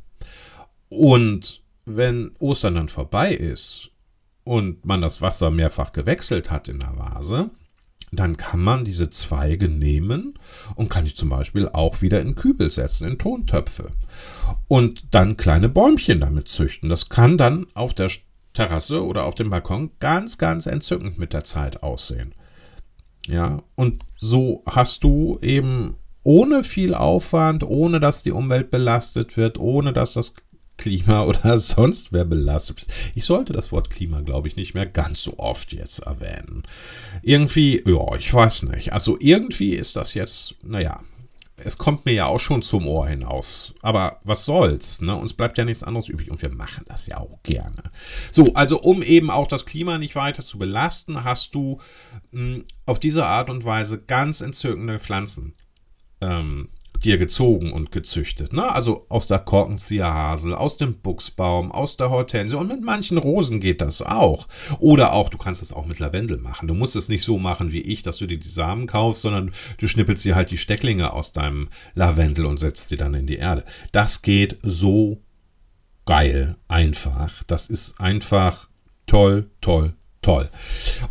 Und 0.88 1.62
wenn 1.84 2.32
Ostern 2.38 2.74
dann 2.74 2.88
vorbei 2.88 3.32
ist 3.32 3.90
und 4.44 4.84
man 4.84 5.00
das 5.00 5.22
Wasser 5.22 5.50
mehrfach 5.50 5.92
gewechselt 5.92 6.50
hat 6.50 6.68
in 6.68 6.80
der 6.80 6.96
Vase, 6.96 7.50
dann 8.12 8.36
kann 8.36 8.62
man 8.62 8.84
diese 8.84 9.10
Zweige 9.10 9.68
nehmen 9.68 10.38
und 10.74 10.88
kann 10.88 11.04
die 11.04 11.14
zum 11.14 11.28
Beispiel 11.28 11.68
auch 11.68 12.02
wieder 12.02 12.20
in 12.20 12.34
Kübel 12.34 12.70
setzen, 12.70 13.08
in 13.08 13.18
Tontöpfe. 13.18 13.90
Und 14.68 15.14
dann 15.14 15.36
kleine 15.36 15.68
Bäumchen 15.68 16.20
damit 16.20 16.48
züchten. 16.48 16.88
Das 16.88 17.08
kann 17.08 17.36
dann 17.36 17.66
auf 17.74 17.94
der 17.94 18.10
Terrasse 18.52 19.04
oder 19.04 19.26
auf 19.26 19.34
dem 19.34 19.50
Balkon 19.50 19.90
ganz, 19.98 20.38
ganz 20.38 20.66
entzückend 20.66 21.18
mit 21.18 21.32
der 21.32 21.44
Zeit 21.44 21.82
aussehen. 21.82 22.34
Ja, 23.26 23.62
und 23.74 24.04
so 24.16 24.62
hast 24.66 25.02
du 25.02 25.38
eben 25.42 25.96
ohne 26.22 26.62
viel 26.62 26.94
Aufwand, 26.94 27.64
ohne 27.64 28.00
dass 28.00 28.22
die 28.22 28.32
Umwelt 28.32 28.70
belastet 28.70 29.36
wird, 29.36 29.58
ohne 29.58 29.92
dass 29.92 30.14
das 30.14 30.34
Klima 30.76 31.24
oder 31.26 31.58
sonst 31.58 32.12
wer 32.12 32.24
belastet. 32.24 32.86
Ich 33.14 33.24
sollte 33.24 33.52
das 33.52 33.72
Wort 33.72 33.90
Klima, 33.90 34.20
glaube 34.20 34.48
ich, 34.48 34.56
nicht 34.56 34.74
mehr 34.74 34.86
ganz 34.86 35.22
so 35.22 35.38
oft 35.38 35.72
jetzt 35.72 36.00
erwähnen. 36.00 36.62
Irgendwie, 37.22 37.82
ja, 37.86 38.16
ich 38.16 38.32
weiß 38.32 38.64
nicht. 38.64 38.92
Also 38.92 39.16
irgendwie 39.20 39.74
ist 39.74 39.96
das 39.96 40.14
jetzt, 40.14 40.54
naja, 40.62 41.00
es 41.58 41.78
kommt 41.78 42.04
mir 42.04 42.12
ja 42.12 42.26
auch 42.26 42.38
schon 42.38 42.60
zum 42.62 42.86
Ohr 42.86 43.08
hinaus. 43.08 43.74
Aber 43.80 44.20
was 44.24 44.44
soll's, 44.44 45.00
ne? 45.00 45.16
Uns 45.16 45.32
bleibt 45.32 45.56
ja 45.56 45.64
nichts 45.64 45.82
anderes 45.82 46.08
übrig 46.08 46.30
und 46.30 46.42
wir 46.42 46.54
machen 46.54 46.84
das 46.86 47.06
ja 47.06 47.18
auch 47.18 47.42
gerne. 47.42 47.90
So, 48.30 48.52
also 48.54 48.80
um 48.80 49.02
eben 49.02 49.30
auch 49.30 49.46
das 49.46 49.64
Klima 49.64 49.96
nicht 49.98 50.16
weiter 50.16 50.42
zu 50.42 50.58
belasten, 50.58 51.24
hast 51.24 51.54
du 51.54 51.80
mh, 52.32 52.56
hm, 52.56 52.64
auf 52.84 53.00
diese 53.00 53.24
Art 53.24 53.48
und 53.48 53.64
Weise 53.64 53.98
ganz 53.98 54.42
entzückende 54.42 54.98
Pflanzen 54.98 55.54
ähm, 56.20 56.68
dir 56.98 57.18
gezogen 57.18 57.72
und 57.72 57.92
gezüchtet. 57.92 58.52
Ne? 58.52 58.70
Also 58.70 59.06
aus 59.08 59.26
der 59.26 59.38
Korkenzieherhasel, 59.38 60.54
aus 60.54 60.76
dem 60.76 60.94
Buchsbaum, 60.94 61.72
aus 61.72 61.96
der 61.96 62.10
Hortensie 62.10 62.56
und 62.56 62.68
mit 62.68 62.82
manchen 62.82 63.18
Rosen 63.18 63.60
geht 63.60 63.80
das 63.80 64.02
auch. 64.02 64.48
Oder 64.78 65.12
auch, 65.12 65.28
du 65.28 65.38
kannst 65.38 65.62
das 65.62 65.72
auch 65.72 65.86
mit 65.86 65.98
Lavendel 65.98 66.38
machen. 66.38 66.68
Du 66.68 66.74
musst 66.74 66.96
es 66.96 67.08
nicht 67.08 67.24
so 67.24 67.38
machen 67.38 67.72
wie 67.72 67.82
ich, 67.82 68.02
dass 68.02 68.18
du 68.18 68.26
dir 68.26 68.38
die 68.38 68.48
Samen 68.48 68.86
kaufst, 68.86 69.22
sondern 69.22 69.52
du 69.78 69.88
schnippelst 69.88 70.24
dir 70.24 70.34
halt 70.34 70.50
die 70.50 70.58
Stecklinge 70.58 71.12
aus 71.12 71.32
deinem 71.32 71.68
Lavendel 71.94 72.46
und 72.46 72.58
setzt 72.58 72.88
sie 72.88 72.96
dann 72.96 73.14
in 73.14 73.26
die 73.26 73.36
Erde. 73.36 73.64
Das 73.92 74.22
geht 74.22 74.58
so 74.62 75.20
geil 76.06 76.56
einfach. 76.68 77.42
Das 77.44 77.68
ist 77.68 78.00
einfach 78.00 78.68
toll, 79.06 79.50
toll, 79.60 79.94
toll. 80.22 80.48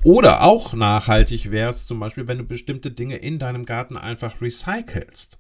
Oder 0.03 0.43
auch 0.43 0.73
nachhaltig 0.73 1.51
wäre 1.51 1.69
es 1.69 1.85
zum 1.85 1.99
Beispiel, 1.99 2.27
wenn 2.27 2.39
du 2.39 2.43
bestimmte 2.45 2.91
Dinge 2.91 3.17
in 3.17 3.39
deinem 3.39 3.65
Garten 3.65 3.97
einfach 3.97 4.41
recycelst. 4.41 5.37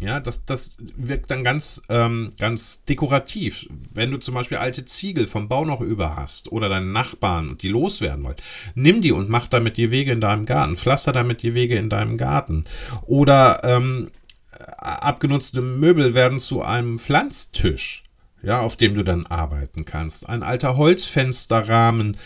Ja, 0.00 0.20
das, 0.20 0.44
das 0.44 0.76
wirkt 0.78 1.30
dann 1.30 1.44
ganz, 1.44 1.80
ähm, 1.88 2.32
ganz 2.38 2.84
dekorativ. 2.84 3.66
Wenn 3.92 4.10
du 4.10 4.18
zum 4.18 4.34
Beispiel 4.34 4.58
alte 4.58 4.84
Ziegel 4.84 5.26
vom 5.26 5.48
Bau 5.48 5.64
noch 5.64 5.80
über 5.80 6.16
hast 6.16 6.50
oder 6.52 6.68
deine 6.68 6.86
Nachbarn 6.86 7.48
und 7.48 7.62
die 7.62 7.68
loswerden 7.68 8.24
wollt, 8.24 8.42
nimm 8.74 9.02
die 9.02 9.12
und 9.12 9.30
mach 9.30 9.46
damit 9.46 9.76
die 9.76 9.90
Wege 9.90 10.12
in 10.12 10.20
deinem 10.20 10.46
Garten. 10.46 10.76
Pflaster 10.76 11.12
damit 11.12 11.42
die 11.42 11.54
Wege 11.54 11.76
in 11.76 11.88
deinem 11.88 12.18
Garten. 12.18 12.64
Oder 13.06 13.60
ähm, 13.64 14.10
abgenutzte 14.58 15.62
Möbel 15.62 16.14
werden 16.14 16.40
zu 16.40 16.62
einem 16.62 16.98
Pflanztisch 16.98 18.03
ja, 18.44 18.60
auf 18.60 18.76
dem 18.76 18.94
du 18.94 19.02
dann 19.02 19.26
arbeiten 19.26 19.84
kannst. 19.84 20.28
Ein 20.28 20.42
alter 20.42 20.76
Holzfensterrahmen, 20.76 22.16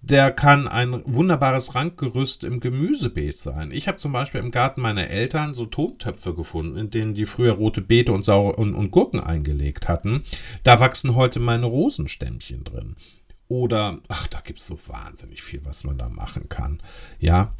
der 0.00 0.30
kann 0.32 0.66
ein 0.66 1.02
wunderbares 1.04 1.74
Rankgerüst 1.74 2.44
im 2.44 2.60
Gemüsebeet 2.60 3.36
sein. 3.36 3.70
Ich 3.70 3.88
habe 3.88 3.98
zum 3.98 4.12
Beispiel 4.12 4.40
im 4.40 4.50
Garten 4.50 4.80
meiner 4.80 5.08
Eltern 5.08 5.54
so 5.54 5.66
Tontöpfe 5.66 6.34
gefunden, 6.34 6.76
in 6.76 6.90
denen 6.90 7.14
die 7.14 7.26
früher 7.26 7.52
rote 7.52 7.80
Beete 7.80 8.12
und, 8.12 8.24
Saure 8.24 8.56
und, 8.56 8.74
und 8.74 8.90
Gurken 8.90 9.20
eingelegt 9.20 9.88
hatten. 9.88 10.24
Da 10.62 10.80
wachsen 10.80 11.14
heute 11.14 11.40
meine 11.40 11.66
Rosenstämmchen 11.66 12.64
drin. 12.64 12.96
Oder, 13.48 13.98
ach, 14.08 14.26
da 14.26 14.40
gibt 14.40 14.58
es 14.58 14.66
so 14.66 14.78
wahnsinnig 14.88 15.42
viel, 15.42 15.64
was 15.64 15.82
man 15.82 15.96
da 15.96 16.10
machen 16.10 16.50
kann. 16.50 16.80
Ja, 17.18 17.54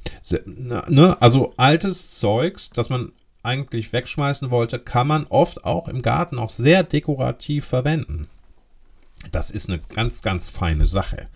ne, 0.44 1.20
also 1.22 1.54
altes 1.56 2.18
Zeugs, 2.18 2.68
das 2.68 2.90
man 2.90 3.12
eigentlich 3.48 3.92
wegschmeißen 3.92 4.50
wollte, 4.50 4.78
kann 4.78 5.06
man 5.06 5.26
oft 5.28 5.64
auch 5.64 5.88
im 5.88 6.02
Garten 6.02 6.38
auch 6.38 6.50
sehr 6.50 6.82
dekorativ 6.82 7.64
verwenden. 7.64 8.28
Das 9.32 9.50
ist 9.50 9.68
eine 9.68 9.80
ganz, 9.94 10.22
ganz 10.22 10.48
feine 10.48 10.86
Sache. 10.86 11.26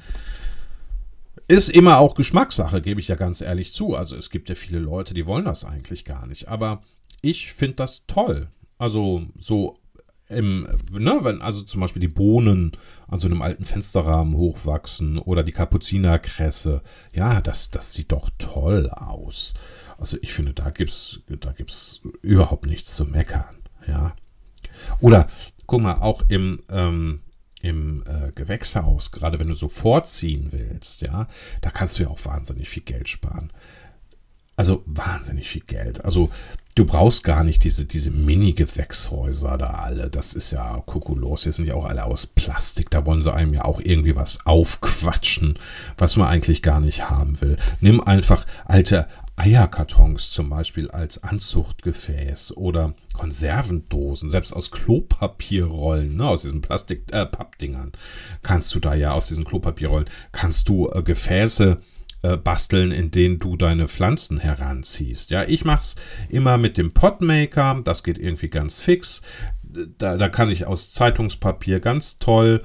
Ist 1.49 1.71
immer 1.71 1.99
auch 1.99 2.15
Geschmackssache, 2.15 2.83
gebe 2.83 3.01
ich 3.01 3.09
ja 3.09 3.17
ganz 3.17 3.41
ehrlich 3.41 3.73
zu. 3.73 3.97
Also 3.97 4.15
es 4.17 4.31
gibt 4.31 4.49
ja 4.49 4.55
viele 4.55 4.79
Leute, 4.79 5.15
die 5.15 5.27
wollen 5.27 5.47
das 5.47 5.65
eigentlich 5.65 6.05
gar 6.05 6.27
nicht. 6.27 6.49
Aber 6.49 6.83
ich 7.23 7.53
finde 7.53 7.77
das 7.77 8.05
toll. 8.07 8.49
Also 8.79 9.27
so 9.39 9.79
im, 10.29 10.67
ne, 10.91 11.19
wenn 11.23 11.43
also 11.43 11.63
zum 11.63 11.81
Beispiel 11.81 12.01
die 12.01 12.09
Bohnen 12.09 12.73
an 13.07 13.19
so 13.19 13.27
einem 13.29 13.43
alten 13.43 13.65
Fensterrahmen 13.65 14.37
hochwachsen 14.37 15.19
oder 15.19 15.43
die 15.43 15.53
Kapuzinerkresse, 15.53 16.83
ja, 17.15 17.41
das, 17.41 17.71
das 17.71 17.93
sieht 17.93 18.13
doch 18.13 18.31
toll 18.39 18.89
aus. 18.91 19.55
Also 20.03 20.19
ich 20.21 20.35
finde, 20.35 20.53
da 20.53 20.71
gibt's, 20.71 21.21
da 21.29 21.53
gibt's 21.53 22.01
überhaupt 22.23 22.67
nichts 22.67 22.97
zu 22.97 23.05
meckern. 23.05 23.55
Ja. 23.87 24.17
Oder 25.01 25.29
guck 25.67 25.81
mal, 25.81 25.95
auch 25.95 26.25
im, 26.29 26.61
ähm, 26.71 27.21
im 27.61 28.03
äh, 28.09 28.33
Gewächshaus, 28.33 29.13
gerade 29.13 29.39
wenn 29.39 29.47
du 29.47 29.55
so 29.55 29.69
vorziehen 29.69 30.49
willst, 30.51 31.03
ja, 31.03 31.29
da 31.61 31.71
kannst 31.71 32.01
du 32.01 32.03
ja 32.03 32.09
auch 32.09 32.19
wahnsinnig 32.25 32.69
viel 32.69 32.83
Geld 32.83 33.09
sparen. 33.09 33.53
Also 34.57 34.83
wahnsinnig 34.87 35.49
viel 35.49 35.63
Geld. 35.63 36.05
Also 36.05 36.31
du 36.75 36.85
brauchst 36.85 37.23
gar 37.23 37.45
nicht 37.45 37.63
diese, 37.63 37.85
diese 37.85 38.11
Mini-Gewächshäuser 38.11 39.57
da 39.57 39.71
alle. 39.71 40.11
Das 40.11 40.35
ist 40.35 40.51
ja 40.51 40.83
kokulos. 40.85 41.45
Die 41.45 41.53
sind 41.53 41.67
ja 41.67 41.75
auch 41.75 41.85
alle 41.85 42.05
aus 42.05 42.27
Plastik. 42.27 42.91
Da 42.91 43.07
wollen 43.07 43.23
sie 43.23 43.33
einem 43.33 43.55
ja 43.55 43.65
auch 43.65 43.81
irgendwie 43.81 44.17
was 44.17 44.45
aufquatschen, 44.47 45.59
was 45.97 46.17
man 46.17 46.27
eigentlich 46.27 46.61
gar 46.61 46.81
nicht 46.81 47.09
haben 47.09 47.41
will. 47.41 47.57
Nimm 47.81 48.01
einfach 48.01 48.47
alte 48.65 49.07
Eierkartons 49.37 50.31
zum 50.31 50.51
Beispiel 50.51 50.91
als 50.91 51.23
Anzuchtgefäß 51.23 52.57
oder 52.57 52.95
Konservendosen, 53.15 54.29
selbst 54.29 54.53
aus 54.53 54.71
Klopapierrollen, 54.71 56.17
ne, 56.17 56.29
aus 56.29 56.43
diesen 56.43 56.61
Plastik, 56.61 57.05
äh, 57.13 57.27
Pappdingern, 57.27 57.93
kannst 58.43 58.75
du 58.75 58.81
da 58.81 58.95
ja 58.95 59.13
aus 59.13 59.29
diesen 59.29 59.45
Klopapierrollen, 59.45 60.09
kannst 60.33 60.69
du 60.69 60.91
äh, 60.91 61.03
Gefäße 61.03 61.81
äh, 62.23 62.37
basteln, 62.37 62.93
in 62.93 63.11
denen 63.11 63.39
du 63.39 63.57
deine 63.57 63.89
Pflanzen 63.89 64.39
heranziehst. 64.39 65.31
Ja, 65.31 65.45
ich 65.45 65.65
mach's 65.65 65.97
immer 66.29 66.57
mit 66.57 66.77
dem 66.79 66.93
Potmaker, 66.93 67.81
das 67.83 68.05
geht 68.05 68.19
irgendwie 68.19 68.49
ganz 68.49 68.79
fix. 68.79 69.23
Da, 69.99 70.17
da 70.17 70.29
kann 70.29 70.51
ich 70.51 70.67
aus 70.67 70.93
Zeitungspapier 70.93 71.81
ganz 71.81 72.19
toll 72.19 72.63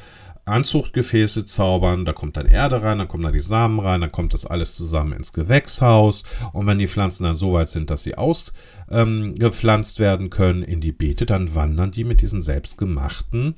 Anzuchtgefäße 0.48 1.46
zaubern, 1.46 2.06
da 2.06 2.14
kommt 2.14 2.38
dann 2.38 2.48
Erde 2.48 2.82
rein, 2.82 2.98
dann 2.98 3.08
kommen 3.08 3.24
da 3.24 3.32
die 3.32 3.42
Samen 3.42 3.80
rein, 3.80 4.02
dann 4.02 4.12
kommt 4.12 4.34
das 4.34 4.46
alles 4.46 4.76
zusammen 4.76 5.14
ins 5.14 5.34
Gewächshaus 5.34 6.24
und 6.54 6.68
wenn 6.68 6.80
die 6.80 6.88
Pflanzen 6.88 7.24
dann 7.24 7.36
so 7.36 7.54
weit 7.54 7.70
sind, 7.70 7.90
dass 7.90 8.04
sie 8.04 8.16
ausgepflanzt 8.16 10.00
ähm, 10.00 10.06
werden 10.06 10.30
können 10.30 10.64
in 10.64 10.82
die 10.82 10.92
Beete, 10.92 11.26
dann 11.26 11.56
wandern 11.56 11.92
die 11.92 12.04
mit 12.04 12.22
diesen 12.22 12.42
selbstgemachten 12.42 13.56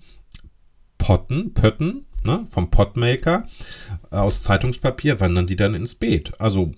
Potten, 0.97 1.54
Pötten 1.54 2.06
ne, 2.23 2.45
vom 2.49 2.69
Potmaker 2.69 3.47
aus 4.10 4.43
Zeitungspapier, 4.43 5.19
wandern 5.19 5.47
die 5.47 5.56
dann 5.56 5.75
ins 5.75 5.95
Beet. 5.95 6.39
Also 6.39 6.71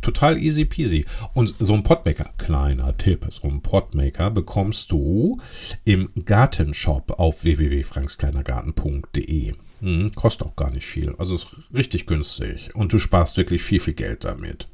total 0.00 0.38
easy 0.38 0.64
peasy. 0.64 1.04
Und 1.34 1.54
so 1.58 1.74
ein 1.74 1.82
Potmaker, 1.82 2.30
kleiner 2.38 2.96
Tipp, 2.96 3.26
so 3.30 3.48
ein 3.48 3.60
Potmaker 3.62 4.30
bekommst 4.30 4.92
du 4.92 5.40
im 5.84 6.08
Gartenshop 6.24 7.18
auf 7.18 7.42
www.frankskleinergarten.de. 7.44 9.54
Hm, 9.80 10.12
kostet 10.14 10.46
auch 10.46 10.56
gar 10.56 10.70
nicht 10.70 10.86
viel. 10.86 11.14
Also 11.18 11.34
ist 11.34 11.48
richtig 11.74 12.06
günstig. 12.06 12.70
Und 12.74 12.92
du 12.92 12.98
sparst 12.98 13.36
wirklich 13.36 13.62
viel, 13.62 13.80
viel 13.80 13.94
Geld 13.94 14.24
damit. 14.24 14.68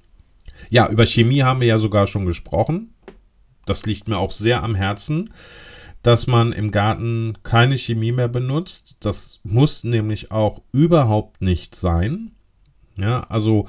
Ja, 0.71 0.89
über 0.89 1.07
Chemie 1.07 1.43
haben 1.43 1.61
wir 1.61 1.67
ja 1.67 1.79
sogar 1.79 2.07
schon 2.07 2.27
gesprochen. 2.27 2.95
Das 3.67 3.87
liegt 3.87 4.09
mir 4.09 4.19
auch 4.19 4.31
sehr 4.31 4.63
am 4.63 4.75
Herzen, 4.75 5.33
dass 6.03 6.27
man 6.27 6.53
im 6.53 6.71
Garten 6.71 7.39
keine 7.43 7.79
Chemie 7.79 8.13
mehr 8.13 8.29
benutzt. 8.29 8.97
Das 9.01 9.41
muss 9.43 9.85
nämlich 9.85 10.31
auch 10.31 10.63
überhaupt 10.73 11.41
nicht 11.41 11.75
sein. 11.75 12.33
Ja, 12.97 13.21
also 13.29 13.67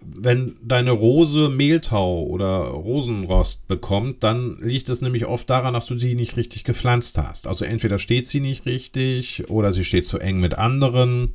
wenn 0.00 0.56
deine 0.62 0.92
Rose 0.92 1.50
Mehltau 1.50 2.22
oder 2.22 2.64
Rosenrost 2.68 3.68
bekommt, 3.68 4.22
dann 4.22 4.56
liegt 4.62 4.88
es 4.88 5.02
nämlich 5.02 5.26
oft 5.26 5.50
daran, 5.50 5.74
dass 5.74 5.86
du 5.86 5.98
sie 5.98 6.14
nicht 6.14 6.38
richtig 6.38 6.64
gepflanzt 6.64 7.18
hast. 7.18 7.46
Also 7.46 7.66
entweder 7.66 7.98
steht 7.98 8.26
sie 8.26 8.40
nicht 8.40 8.64
richtig 8.64 9.50
oder 9.50 9.74
sie 9.74 9.84
steht 9.84 10.06
zu 10.06 10.18
eng 10.18 10.40
mit 10.40 10.54
anderen. 10.54 11.34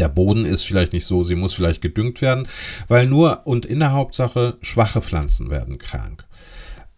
Der 0.00 0.08
Boden 0.08 0.44
ist 0.44 0.64
vielleicht 0.64 0.92
nicht 0.92 1.06
so, 1.06 1.22
sie 1.22 1.36
muss 1.36 1.54
vielleicht 1.54 1.80
gedüngt 1.80 2.20
werden, 2.20 2.48
weil 2.88 3.06
nur 3.06 3.46
und 3.46 3.64
in 3.64 3.78
der 3.78 3.92
Hauptsache 3.92 4.56
schwache 4.60 5.02
Pflanzen 5.02 5.50
werden 5.50 5.78
krank. 5.78 6.24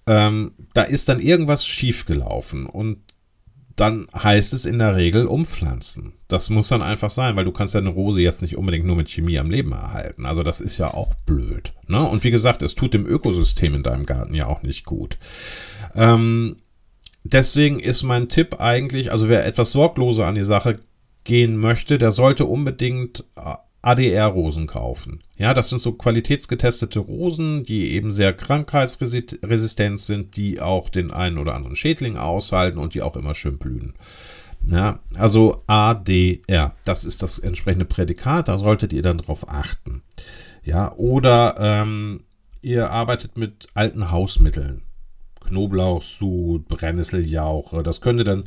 Ähm, 0.07 0.53
da 0.73 0.83
ist 0.83 1.11
dann 1.11 1.21
irgendwas 1.21 1.67
schiefgelaufen 1.67 2.65
und 2.65 2.99
dann 3.77 4.07
heißt 4.15 4.55
es 4.55 4.65
in 4.65 4.79
der 4.79 4.97
Regel 4.97 5.27
umpflanzen. 5.27 6.15
Das 6.29 6.49
muss 6.49 6.69
dann 6.69 6.83
einfach 6.83 7.11
sein, 7.11 7.37
weil 7.37 7.45
du 7.45 7.53
kannst 7.53 7.75
ja 7.75 7.81
eine 7.81 7.91
Rose 7.91 8.21
jetzt 8.23 8.41
nicht 8.41 8.57
unbedingt 8.57 8.87
nur 8.87 8.97
mit 8.97 9.11
Chemie 9.11 9.39
am 9.39 9.51
Leben 9.51 9.73
erhalten. 9.73 10.25
Also 10.25 10.43
das 10.43 10.63
ist 10.63 10.79
ja 10.79 10.95
auch 10.95 11.15
blöd. 11.27 11.75
Ne? 11.87 12.03
Und 12.03 12.25
wie 12.25 12.31
gesagt, 12.31 12.63
es 12.63 12.75
tut 12.75 12.95
dem 12.95 13.07
Ökosystem 13.07 13.75
in 13.75 13.83
deinem 13.83 14.07
Garten 14.07 14.35
ja 14.35 14.47
auch 14.47 14.63
nicht 14.63 14.87
gut. 14.87 15.19
Ähm, 15.95 16.57
deswegen 17.23 17.79
ist 17.79 18.03
mein 18.03 18.31
Tipp 18.31 18.61
eigentlich, 18.61 19.13
also 19.13 19.29
wer 19.29 19.45
etwas 19.45 19.73
sorgloser 19.73 20.27
an 20.27 20.37
die 20.37 20.43
Sache 20.43 20.81
gehen 21.25 21.59
möchte, 21.59 21.99
der 21.99 22.13
sollte 22.13 22.47
unbedingt 22.47 23.25
äh, 23.37 23.57
ADR-Rosen 23.87 24.67
kaufen. 24.67 25.21
Ja, 25.37 25.55
das 25.55 25.69
sind 25.69 25.79
so 25.79 25.93
qualitätsgetestete 25.93 26.99
Rosen, 26.99 27.65
die 27.65 27.93
eben 27.93 28.13
sehr 28.13 28.33
krankheitsresistent 28.33 30.01
sind, 30.01 30.37
die 30.37 30.61
auch 30.61 30.89
den 30.89 31.13
einen 31.13 31.39
oder 31.39 31.55
anderen 31.55 31.77
Schädling 31.77 32.17
aushalten 32.17 32.79
und 32.79 32.95
die 32.95 33.03
auch 33.03 33.17
immer 33.17 33.35
schön 33.35 33.59
blühen. 33.59 33.95
Ja, 34.67 34.99
also 35.15 35.63
ADR, 35.69 36.75
das 36.85 37.05
ist 37.05 37.23
das 37.23 37.39
entsprechende 37.39 37.85
Prädikat, 37.85 38.49
da 38.49 38.59
solltet 38.59 38.93
ihr 38.93 39.03
dann 39.03 39.19
drauf 39.19 39.49
achten. 39.49 40.03
Ja, 40.65 40.93
oder 40.95 41.55
ähm, 41.61 42.25
ihr 42.63 42.91
arbeitet 42.91 43.37
mit 43.37 43.69
alten 43.75 44.11
Hausmitteln. 44.11 44.83
Knoblauchsud, 45.47 46.69
Brennnesseljauche, 46.69 47.83
das 47.83 48.01
könnte 48.01 48.25
dann, 48.25 48.45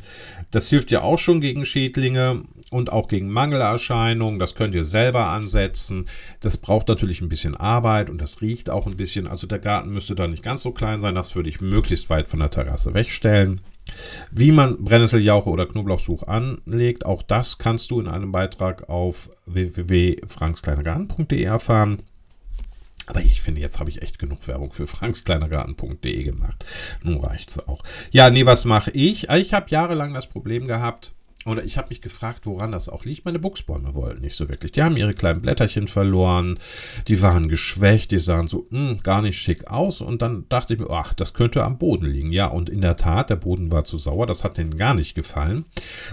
das 0.50 0.68
hilft 0.68 0.90
ja 0.90 1.02
auch 1.02 1.18
schon 1.18 1.40
gegen 1.40 1.66
Schädlinge 1.66 2.44
und 2.70 2.92
auch 2.92 3.08
gegen 3.08 3.28
Mangelerscheinungen. 3.28 4.38
Das 4.38 4.54
könnt 4.54 4.74
ihr 4.74 4.84
selber 4.84 5.26
ansetzen. 5.26 6.06
Das 6.40 6.56
braucht 6.56 6.88
natürlich 6.88 7.20
ein 7.20 7.28
bisschen 7.28 7.56
Arbeit 7.56 8.08
und 8.08 8.20
das 8.20 8.40
riecht 8.40 8.70
auch 8.70 8.86
ein 8.86 8.96
bisschen. 8.96 9.26
Also 9.26 9.46
der 9.46 9.58
Garten 9.58 9.90
müsste 9.90 10.14
da 10.14 10.26
nicht 10.28 10.42
ganz 10.42 10.62
so 10.62 10.70
klein 10.72 11.00
sein. 11.00 11.14
Das 11.14 11.34
würde 11.34 11.50
ich 11.50 11.60
möglichst 11.60 12.08
weit 12.10 12.28
von 12.28 12.38
der 12.38 12.50
Terrasse 12.50 12.94
wegstellen. 12.94 13.60
Wie 14.30 14.52
man 14.52 14.84
Brennnesseljauche 14.84 15.50
oder 15.50 15.66
Knoblauchsuch 15.66 16.22
anlegt, 16.24 17.04
auch 17.04 17.22
das 17.22 17.58
kannst 17.58 17.90
du 17.90 18.00
in 18.00 18.06
einem 18.06 18.30
Beitrag 18.30 18.88
auf 18.88 19.30
www.frankskleinergarten.de 19.46 21.42
erfahren. 21.42 22.02
Aber 23.10 23.22
ich 23.22 23.42
finde, 23.42 23.60
jetzt 23.60 23.80
habe 23.80 23.90
ich 23.90 24.02
echt 24.02 24.20
genug 24.20 24.46
Werbung 24.46 24.72
für 24.72 24.86
frankskleinergarten.de 24.86 26.22
gemacht. 26.22 26.64
Nun 27.02 27.18
reicht 27.18 27.50
es 27.50 27.66
auch. 27.66 27.82
Ja, 28.12 28.30
nee, 28.30 28.46
was 28.46 28.64
mache 28.64 28.92
ich? 28.92 29.28
Ich 29.28 29.52
habe 29.52 29.68
jahrelang 29.68 30.14
das 30.14 30.28
Problem 30.28 30.68
gehabt, 30.68 31.12
oder 31.44 31.64
ich 31.64 31.76
habe 31.76 31.88
mich 31.88 32.02
gefragt, 32.02 32.46
woran 32.46 32.70
das 32.70 32.88
auch 32.88 33.04
liegt. 33.04 33.24
Meine 33.24 33.40
Buchsbäume 33.40 33.94
wollten 33.94 34.20
nicht 34.20 34.36
so 34.36 34.48
wirklich. 34.48 34.70
Die 34.70 34.82
haben 34.84 34.96
ihre 34.96 35.14
kleinen 35.14 35.40
Blätterchen 35.40 35.88
verloren, 35.88 36.60
die 37.08 37.20
waren 37.20 37.48
geschwächt, 37.48 38.12
die 38.12 38.18
sahen 38.18 38.46
so 38.46 38.68
mh, 38.70 38.78
hm, 38.78 39.02
gar 39.02 39.22
nicht 39.22 39.38
schick 39.38 39.66
aus. 39.68 40.02
Und 40.02 40.22
dann 40.22 40.44
dachte 40.48 40.74
ich 40.74 40.80
mir, 40.80 40.90
ach, 40.90 41.12
das 41.12 41.34
könnte 41.34 41.64
am 41.64 41.78
Boden 41.78 42.06
liegen. 42.06 42.30
Ja, 42.30 42.46
und 42.46 42.68
in 42.68 42.80
der 42.80 42.96
Tat, 42.96 43.30
der 43.30 43.36
Boden 43.36 43.72
war 43.72 43.82
zu 43.82 43.98
sauer, 43.98 44.26
das 44.26 44.44
hat 44.44 44.56
denen 44.56 44.76
gar 44.76 44.94
nicht 44.94 45.16
gefallen. 45.16 45.64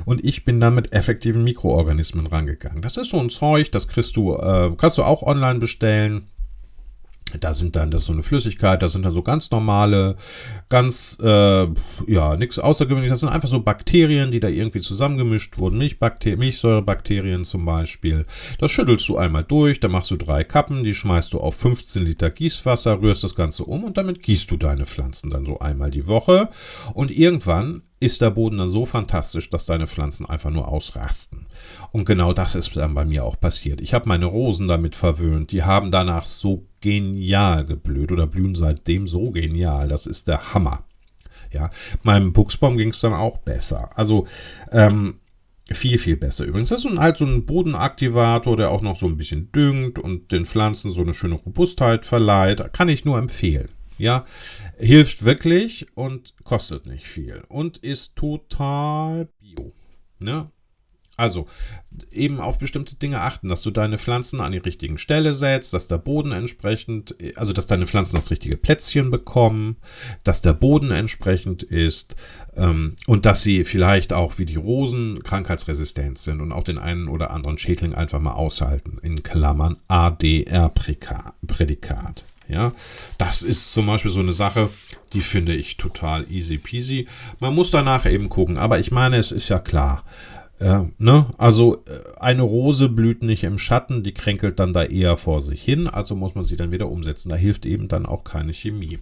Und 0.05 0.25
ich 0.25 0.45
bin 0.45 0.59
dann 0.59 0.73
mit 0.73 0.93
effektiven 0.93 1.43
Mikroorganismen 1.43 2.25
rangegangen. 2.25 2.81
Das 2.81 2.97
ist 2.97 3.11
so 3.11 3.19
ein 3.19 3.29
Zeug, 3.29 3.71
das 3.71 3.87
kriegst 3.87 4.15
du, 4.15 4.33
äh, 4.35 4.71
kannst 4.77 4.97
du 4.97 5.03
auch 5.03 5.21
online 5.21 5.59
bestellen. 5.59 6.29
Da 7.39 7.53
sind 7.53 7.75
dann, 7.75 7.91
das 7.91 8.01
ist 8.01 8.07
so 8.07 8.13
eine 8.13 8.23
Flüssigkeit, 8.23 8.81
da 8.81 8.89
sind 8.89 9.03
dann 9.03 9.13
so 9.13 9.21
ganz 9.21 9.51
normale, 9.51 10.15
ganz, 10.69 11.17
äh, 11.21 11.67
ja, 12.07 12.35
nichts 12.35 12.59
Außergewöhnliches. 12.59 13.13
Das 13.13 13.19
sind 13.21 13.29
einfach 13.29 13.49
so 13.49 13.61
Bakterien, 13.61 14.31
die 14.31 14.39
da 14.39 14.47
irgendwie 14.47 14.81
zusammengemischt 14.81 15.57
wurden. 15.57 15.77
Milchbakter 15.77 16.35
Milchsäurebakterien 16.35 17.45
zum 17.45 17.65
Beispiel. 17.65 18.25
Das 18.59 18.71
schüttelst 18.71 19.07
du 19.09 19.17
einmal 19.17 19.43
durch, 19.43 19.79
dann 19.79 19.91
machst 19.91 20.11
du 20.11 20.15
drei 20.15 20.43
Kappen, 20.43 20.83
die 20.83 20.93
schmeißt 20.93 21.33
du 21.33 21.39
auf 21.39 21.55
15 21.55 22.03
Liter 22.05 22.29
Gießwasser, 22.29 23.01
rührst 23.01 23.23
das 23.23 23.35
Ganze 23.35 23.63
um 23.63 23.83
und 23.83 23.97
damit 23.97 24.23
gießt 24.23 24.49
du 24.51 24.57
deine 24.57 24.85
Pflanzen 24.85 25.29
dann 25.29 25.45
so 25.45 25.59
einmal 25.59 25.91
die 25.91 26.07
Woche. 26.07 26.49
Und 26.93 27.11
irgendwann 27.11 27.81
ist 27.99 28.21
der 28.21 28.29
Boden 28.29 28.59
dann 28.59 28.67
so 28.67 28.85
fantastisch, 28.85 29.49
dass 29.49 29.65
deine 29.65 29.87
Pflanzen 29.87 30.25
einfach 30.27 30.51
nur 30.51 30.67
ausrasten. 30.67 31.47
Und 31.91 32.05
genau 32.05 32.33
das 32.33 32.55
ist 32.55 32.75
dann 32.75 32.93
bei 32.93 33.05
mir 33.05 33.23
auch 33.23 33.39
passiert. 33.39 33.81
Ich 33.81 33.93
habe 33.93 34.07
meine 34.07 34.25
Rosen 34.25 34.67
damit 34.67 34.95
verwöhnt. 34.95 35.51
Die 35.51 35.63
haben 35.63 35.89
danach 35.89 36.25
so 36.25 36.65
genial 36.81 37.65
geblüht 37.65 38.11
oder 38.11 38.27
blühen 38.27 38.55
seitdem 38.55 39.07
so 39.07 39.31
genial. 39.31 39.87
Das 39.87 40.05
ist 40.05 40.27
der 40.27 40.53
Hammer. 40.53 40.83
Ja, 41.51 41.69
meinem 42.03 42.33
Buchsbaum 42.33 42.77
ging 42.77 42.89
es 42.89 42.99
dann 42.99 43.13
auch 43.13 43.37
besser. 43.39 43.89
Also, 43.97 44.27
ähm, 44.71 45.15
viel, 45.71 45.97
viel 45.97 46.15
besser 46.15 46.45
übrigens. 46.45 46.69
Das 46.69 46.85
ist 46.85 46.97
halt 46.97 47.17
so 47.17 47.25
ein 47.25 47.45
Bodenaktivator, 47.45 48.55
der 48.55 48.69
auch 48.69 48.81
noch 48.81 48.97
so 48.97 49.05
ein 49.05 49.17
bisschen 49.17 49.51
düngt 49.51 49.99
und 49.99 50.31
den 50.31 50.45
Pflanzen 50.45 50.91
so 50.91 51.01
eine 51.01 51.13
schöne 51.13 51.35
Robustheit 51.35 52.05
verleiht. 52.05 52.73
Kann 52.73 52.89
ich 52.89 53.05
nur 53.05 53.17
empfehlen. 53.17 53.69
Ja, 53.97 54.25
hilft 54.77 55.25
wirklich 55.25 55.87
und 55.95 56.35
kostet 56.43 56.85
nicht 56.85 57.07
viel 57.07 57.43
und 57.49 57.77
ist 57.77 58.15
total 58.15 59.27
bio. 59.39 59.73
Ne? 60.19 60.51
Also, 61.19 61.47
eben 62.11 62.39
auf 62.39 62.59
bestimmte 62.59 62.95
Dinge 62.95 63.21
achten, 63.21 63.49
dass 63.49 63.63
du 63.63 63.71
deine 63.71 63.97
Pflanzen 63.97 64.39
an 64.39 64.51
die 64.51 64.59
richtigen 64.59 64.99
Stelle 64.99 65.33
setzt, 65.33 65.73
dass 65.73 65.87
der 65.87 65.97
Boden 65.97 66.31
entsprechend, 66.31 67.15
also 67.35 67.53
dass 67.53 67.65
deine 67.65 67.87
Pflanzen 67.87 68.17
das 68.17 68.29
richtige 68.29 68.55
Plätzchen 68.55 69.09
bekommen, 69.09 69.77
dass 70.23 70.41
der 70.41 70.53
Boden 70.53 70.91
entsprechend 70.91 71.63
ist 71.63 72.15
ähm, 72.55 72.97
und 73.07 73.25
dass 73.25 73.41
sie 73.41 73.63
vielleicht 73.63 74.13
auch 74.13 74.37
wie 74.37 74.45
die 74.45 74.57
Rosen 74.57 75.23
krankheitsresistent 75.23 76.19
sind 76.19 76.39
und 76.39 76.51
auch 76.51 76.63
den 76.63 76.77
einen 76.77 77.07
oder 77.07 77.31
anderen 77.31 77.57
Schädling 77.57 77.95
einfach 77.95 78.19
mal 78.19 78.33
aushalten. 78.33 78.99
In 79.01 79.23
Klammern 79.23 79.77
ADR-Prädikat. 79.87 82.25
Ja, 82.47 82.71
das 83.17 83.41
ist 83.41 83.73
zum 83.73 83.87
Beispiel 83.87 84.11
so 84.11 84.21
eine 84.21 84.33
Sache, 84.33 84.69
die 85.13 85.21
finde 85.21 85.53
ich 85.53 85.77
total 85.77 86.31
easy 86.31 86.57
peasy. 86.57 87.07
Man 87.39 87.53
muss 87.53 87.71
danach 87.71 88.05
eben 88.05 88.29
gucken, 88.29 88.57
aber 88.57 88.79
ich 88.79 88.91
meine, 88.91 89.17
es 89.17 89.31
ist 89.31 89.49
ja 89.49 89.59
klar. 89.59 90.03
Äh, 90.59 90.83
ne? 90.97 91.27
Also 91.37 91.83
äh, 91.85 92.19
eine 92.19 92.41
Rose 92.43 92.89
blüht 92.89 93.21
nicht 93.21 93.43
im 93.43 93.57
Schatten, 93.57 94.03
die 94.03 94.13
kränkelt 94.13 94.59
dann 94.59 94.73
da 94.73 94.83
eher 94.83 95.17
vor 95.17 95.41
sich 95.41 95.61
hin, 95.61 95.87
also 95.87 96.15
muss 96.15 96.35
man 96.35 96.45
sie 96.45 96.55
dann 96.55 96.71
wieder 96.71 96.89
umsetzen. 96.89 97.29
Da 97.29 97.35
hilft 97.35 97.65
eben 97.65 97.89
dann 97.89 98.05
auch 98.05 98.23
keine 98.23 98.53
Chemie. 98.53 98.99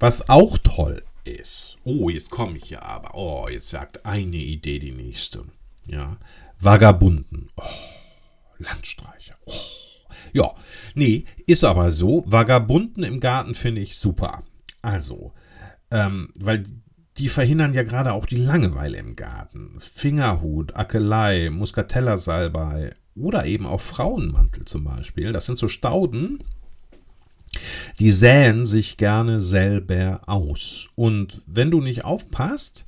Was 0.00 0.28
auch 0.28 0.58
toll 0.58 1.02
ist, 1.24 1.78
oh, 1.84 2.10
jetzt 2.10 2.30
komme 2.30 2.58
ich 2.58 2.68
ja 2.68 2.82
aber, 2.82 3.14
oh, 3.14 3.48
jetzt 3.48 3.70
sagt 3.70 4.04
eine 4.04 4.36
Idee 4.36 4.80
die 4.80 4.92
nächste. 4.92 5.42
Ja, 5.86 6.16
Vagabunden, 6.58 7.50
oh, 7.56 7.62
Landstreicher, 8.58 9.36
oh. 9.46 9.52
Ja, 10.34 10.52
nee, 10.94 11.24
ist 11.46 11.62
aber 11.64 11.92
so. 11.92 12.24
Vagabunden 12.26 13.04
im 13.04 13.20
Garten 13.20 13.54
finde 13.54 13.80
ich 13.80 13.96
super. 13.96 14.42
Also, 14.82 15.32
ähm, 15.92 16.30
weil 16.34 16.64
die 17.18 17.28
verhindern 17.28 17.72
ja 17.72 17.84
gerade 17.84 18.12
auch 18.12 18.26
die 18.26 18.36
Langeweile 18.36 18.98
im 18.98 19.14
Garten. 19.14 19.76
Fingerhut, 19.78 20.76
Akelei, 20.76 21.50
Muscatella-Salbei 21.50 22.94
oder 23.14 23.46
eben 23.46 23.64
auch 23.64 23.80
Frauenmantel 23.80 24.64
zum 24.64 24.82
Beispiel. 24.82 25.32
Das 25.32 25.46
sind 25.46 25.56
so 25.56 25.68
Stauden, 25.68 26.42
die 28.00 28.10
säen 28.10 28.66
sich 28.66 28.96
gerne 28.96 29.40
selber 29.40 30.22
aus. 30.26 30.88
Und 30.96 31.42
wenn 31.46 31.70
du 31.70 31.80
nicht 31.80 32.04
aufpasst, 32.04 32.86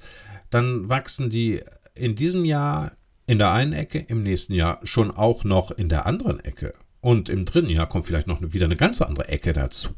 dann 0.51 0.89
wachsen 0.89 1.31
die 1.31 1.61
in 1.95 2.17
diesem 2.17 2.45
Jahr 2.45 2.91
in 3.29 3.39
der 3.39 3.53
einen 3.53 3.73
Ecke, 3.73 4.01
im 4.01 4.25
nächsten 4.25 4.55
Jahr 4.55 4.81
schon 4.83 5.13
auch 5.13 5.45
noch 5.45 5.71
in 5.71 5.89
der 5.89 6.07
anderen 6.07 6.41
Ecke. 6.41 6.73
Und 7.07 7.29
im 7.29 7.45
dritten 7.45 7.71
Jahr 7.71 7.87
kommt 7.87 8.05
vielleicht 8.05 8.27
noch 8.27 8.40
wieder 8.40 8.66
eine 8.66 8.75
ganz 8.75 9.01
andere 9.01 9.29
Ecke 9.29 9.53
dazu. 9.53 9.90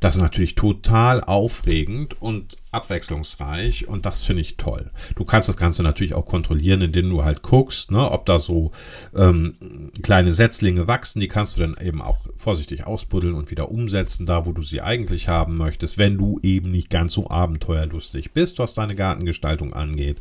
Das 0.00 0.16
ist 0.16 0.22
natürlich 0.22 0.54
total 0.54 1.22
aufregend 1.22 2.16
und 2.22 2.56
abwechslungsreich 2.70 3.88
und 3.88 4.06
das 4.06 4.22
finde 4.22 4.40
ich 4.40 4.56
toll. 4.56 4.90
Du 5.16 5.26
kannst 5.26 5.50
das 5.50 5.58
Ganze 5.58 5.82
natürlich 5.82 6.14
auch 6.14 6.24
kontrollieren, 6.24 6.80
indem 6.80 7.10
du 7.10 7.24
halt 7.24 7.42
guckst, 7.42 7.90
ne, 7.90 8.10
ob 8.10 8.24
da 8.24 8.38
so 8.38 8.70
ähm, 9.14 9.90
kleine 10.02 10.32
Setzlinge 10.32 10.88
wachsen. 10.88 11.20
Die 11.20 11.28
kannst 11.28 11.58
du 11.58 11.60
dann 11.60 11.76
eben 11.78 12.00
auch 12.00 12.20
vorsichtig 12.36 12.86
ausbuddeln 12.86 13.34
und 13.34 13.50
wieder 13.50 13.70
umsetzen, 13.70 14.24
da 14.24 14.46
wo 14.46 14.52
du 14.52 14.62
sie 14.62 14.80
eigentlich 14.80 15.28
haben 15.28 15.58
möchtest, 15.58 15.98
wenn 15.98 16.16
du 16.16 16.40
eben 16.42 16.70
nicht 16.70 16.88
ganz 16.88 17.12
so 17.12 17.28
abenteuerlustig 17.28 18.32
bist, 18.32 18.58
was 18.58 18.72
deine 18.72 18.94
Gartengestaltung 18.94 19.74
angeht. 19.74 20.20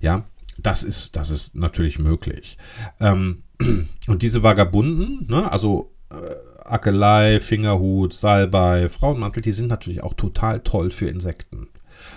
Ja, 0.00 0.24
das 0.58 0.82
ist, 0.82 1.16
das 1.16 1.30
ist 1.30 1.54
natürlich 1.54 1.98
möglich. 1.98 2.58
Ähm, 3.00 3.42
und 4.06 4.22
diese 4.22 4.42
Vagabunden, 4.42 5.26
ne, 5.28 5.50
also 5.50 5.92
äh, 6.10 6.34
Akelei, 6.64 7.40
Fingerhut, 7.40 8.12
Salbei, 8.12 8.88
Frauenmantel, 8.88 9.42
die 9.42 9.52
sind 9.52 9.68
natürlich 9.68 10.02
auch 10.02 10.14
total 10.14 10.60
toll 10.60 10.90
für 10.90 11.08
Insekten. 11.08 11.68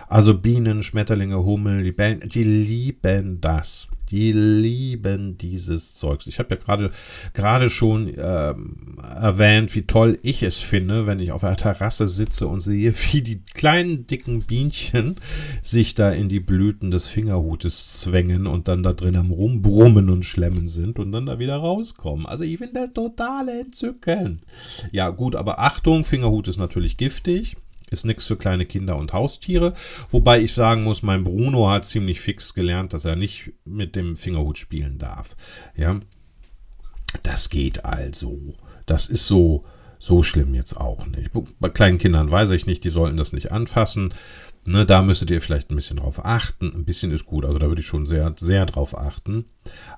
Also 0.08 0.38
Bienen, 0.38 0.84
Schmetterlinge, 0.84 1.44
Hummeln, 1.44 1.82
Libellen, 1.82 2.28
die 2.28 2.44
lieben 2.44 3.40
das. 3.42 3.88
Die 4.12 4.32
lieben 4.32 5.38
dieses 5.38 5.96
Zeugs. 5.96 6.28
Ich 6.28 6.40
habe 6.40 6.56
ja 6.56 6.62
gerade 6.62 6.92
gerade 7.34 7.70
schon 7.70 8.12
ähm, 8.18 8.98
erwähnt, 9.04 9.76
wie 9.76 9.84
toll 9.84 10.18
ich 10.22 10.44
es 10.44 10.58
finde, 10.58 11.06
wenn 11.06 11.20
ich 11.20 11.32
auf 11.32 11.44
einer 11.44 11.58
Terrasse 11.58 12.08
sitze 12.08 12.48
und 12.48 12.60
sehe, 12.60 12.94
wie 13.12 13.22
die 13.22 13.42
kleinen 13.54 14.08
dicken 14.08 14.42
Bienchen 14.42 15.16
sich 15.62 15.96
da 15.96 16.12
in 16.12 16.30
die 16.30 16.40
Blüten 16.40 16.92
des 16.92 17.08
Fingerhutes 17.08 18.00
zwängen 18.00 18.48
und 18.48 18.68
dann 18.68 18.84
da 18.84 18.94
drin 18.94 19.16
am 19.16 19.32
Rumbrummen 19.32 20.10
und 20.10 20.24
Schlemmen 20.24 20.68
sind 20.68 21.00
und 21.00 21.12
dann 21.12 21.26
da 21.26 21.40
wieder 21.40 21.58
rauskommen. 21.58 22.26
Also 22.26 22.44
ich 22.44 22.58
finde 22.58 22.82
das 22.82 22.94
total 22.94 23.50
entzückend. 23.50 24.42
Ja 24.92 25.10
gut, 25.10 25.36
aber 25.36 25.60
Achtung, 25.60 26.06
Fingerhut 26.06 26.48
ist 26.48 26.58
natürlich 26.58 26.98
giftig. 26.98 27.56
Ist 27.92 28.06
nichts 28.06 28.26
für 28.26 28.38
kleine 28.38 28.66
Kinder 28.66 28.98
und 28.98 29.14
Haustiere. 29.14 29.74
Wobei 30.12 30.42
ich 30.42 30.54
sagen 30.54 30.84
muss, 30.84 31.02
mein 31.02 31.24
Bruno 31.24 31.70
hat 31.70 31.86
ziemlich 31.86 32.20
fix 32.22 32.54
gelernt, 32.54 32.94
dass 32.94 33.06
er 33.06 33.16
nicht 33.16 33.54
mit 33.66 33.96
dem 33.96 34.16
Fingerhut 34.16 34.58
spielen 34.58 34.98
darf. 34.98 35.36
Ja, 35.76 36.00
das 37.24 37.50
geht 37.50 37.86
also. 37.86 38.54
Das 38.86 39.08
ist 39.08 39.26
so, 39.26 39.66
so 40.00 40.24
schlimm 40.24 40.54
jetzt 40.54 40.78
auch 40.78 41.06
nicht. 41.08 41.32
Bei 41.60 41.70
kleinen 41.70 41.98
Kindern 41.98 42.32
weiß 42.32 42.52
ich 42.52 42.66
nicht, 42.66 42.84
die 42.84 42.90
sollten 42.90 43.18
das 43.18 43.34
nicht 43.34 43.52
anfassen. 43.52 44.14
Ne, 44.70 44.86
da 44.86 45.02
müsstet 45.02 45.32
ihr 45.32 45.42
vielleicht 45.42 45.72
ein 45.72 45.76
bisschen 45.76 45.98
drauf 45.98 46.24
achten. 46.24 46.72
Ein 46.72 46.86
bisschen 46.86 47.10
ist 47.10 47.26
gut, 47.26 47.44
also 47.44 47.58
da 47.58 47.70
würde 47.70 47.82
ich 47.82 47.88
schon 47.88 48.06
sehr, 48.06 48.32
sehr 48.38 48.68
drauf 48.68 48.96
achten. 48.96 49.46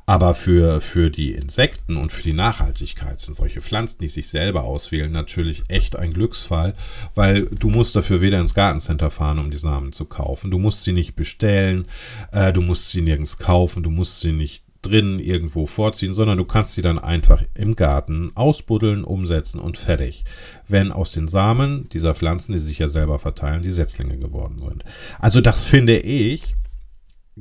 Aber 0.06 0.34
für, 0.34 0.80
für 0.80 1.10
die 1.10 1.34
Insekten 1.34 1.98
und 1.98 2.14
für 2.14 2.24
die 2.24 2.32
Nachhaltigkeit 2.32 3.20
sind 3.20 3.34
solche 3.34 3.60
Pflanzen, 3.60 3.98
die 4.00 4.08
sich 4.08 4.30
selber 4.30 4.64
auswählen, 4.64 5.12
natürlich 5.12 5.64
echt 5.68 5.98
ein 5.98 6.14
Glücksfall, 6.14 6.74
weil 7.16 7.48
du 7.48 7.70
musst 7.70 7.98
dafür 7.98 8.22
weder 8.22 8.40
ins 8.40 8.54
Gartencenter 8.54 9.10
fahren, 9.10 9.40
um 9.40 9.52
die 9.52 9.58
Samen 9.58 9.92
zu 9.92 10.06
kaufen. 10.06 10.52
Du 10.52 10.58
musst 10.58 10.86
sie 10.86 10.94
nicht 10.94 11.18
bestellen, 11.18 11.86
äh, 12.32 12.54
du 12.54 12.62
musst 12.62 12.92
sie 12.92 13.02
nirgends 13.02 13.40
kaufen, 13.40 13.84
du 13.84 13.90
musst 13.90 14.22
sie 14.22 14.32
nicht 14.32 14.64
drin 14.82 15.20
irgendwo 15.20 15.66
vorziehen, 15.66 16.14
sondern 16.14 16.38
du 16.38 16.46
kannst 16.46 16.74
sie 16.74 16.82
dann 16.82 17.00
einfach 17.00 17.44
im 17.54 17.76
Garten 17.76 18.32
ausbuddeln, 18.36 19.04
umsetzen 19.04 19.60
und 19.60 19.78
fertig. 19.78 20.24
Wenn 20.68 20.92
aus 20.92 21.12
den 21.12 21.28
Samen 21.28 21.90
dieser 21.90 22.16
Pflanzen, 22.16 22.54
die 22.54 22.60
sich 22.60 22.80
ja 22.80 22.88
selber 22.88 23.20
verteilen, 23.20 23.62
die 23.62 23.72
Setzlinge 23.72 24.18
geworden 24.18 24.62
sind. 24.62 24.84
Also 25.20 25.42
das 25.42 25.66
finde 25.66 25.98
ich 26.00 26.56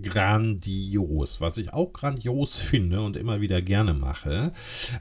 grandios. 0.01 1.41
Was 1.41 1.57
ich 1.57 1.73
auch 1.73 1.93
grandios 1.93 2.59
finde 2.59 3.01
und 3.01 3.17
immer 3.17 3.41
wieder 3.41 3.61
gerne 3.61 3.95
mache, 3.95 4.53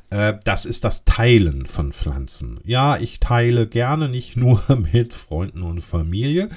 äh, 0.10 0.34
das 0.44 0.66
ist 0.66 0.84
das 0.84 1.06
Teilen 1.06 1.66
von 1.66 1.92
Pflanzen. 1.92 2.60
Ja, 2.64 2.98
ich 2.98 3.20
teile 3.20 3.68
gerne 3.68 4.10
nicht 4.10 4.36
nur 4.36 4.64
mit 4.94 5.14
Freunden 5.14 5.62
und 5.62 5.82
Familie, 5.82 6.50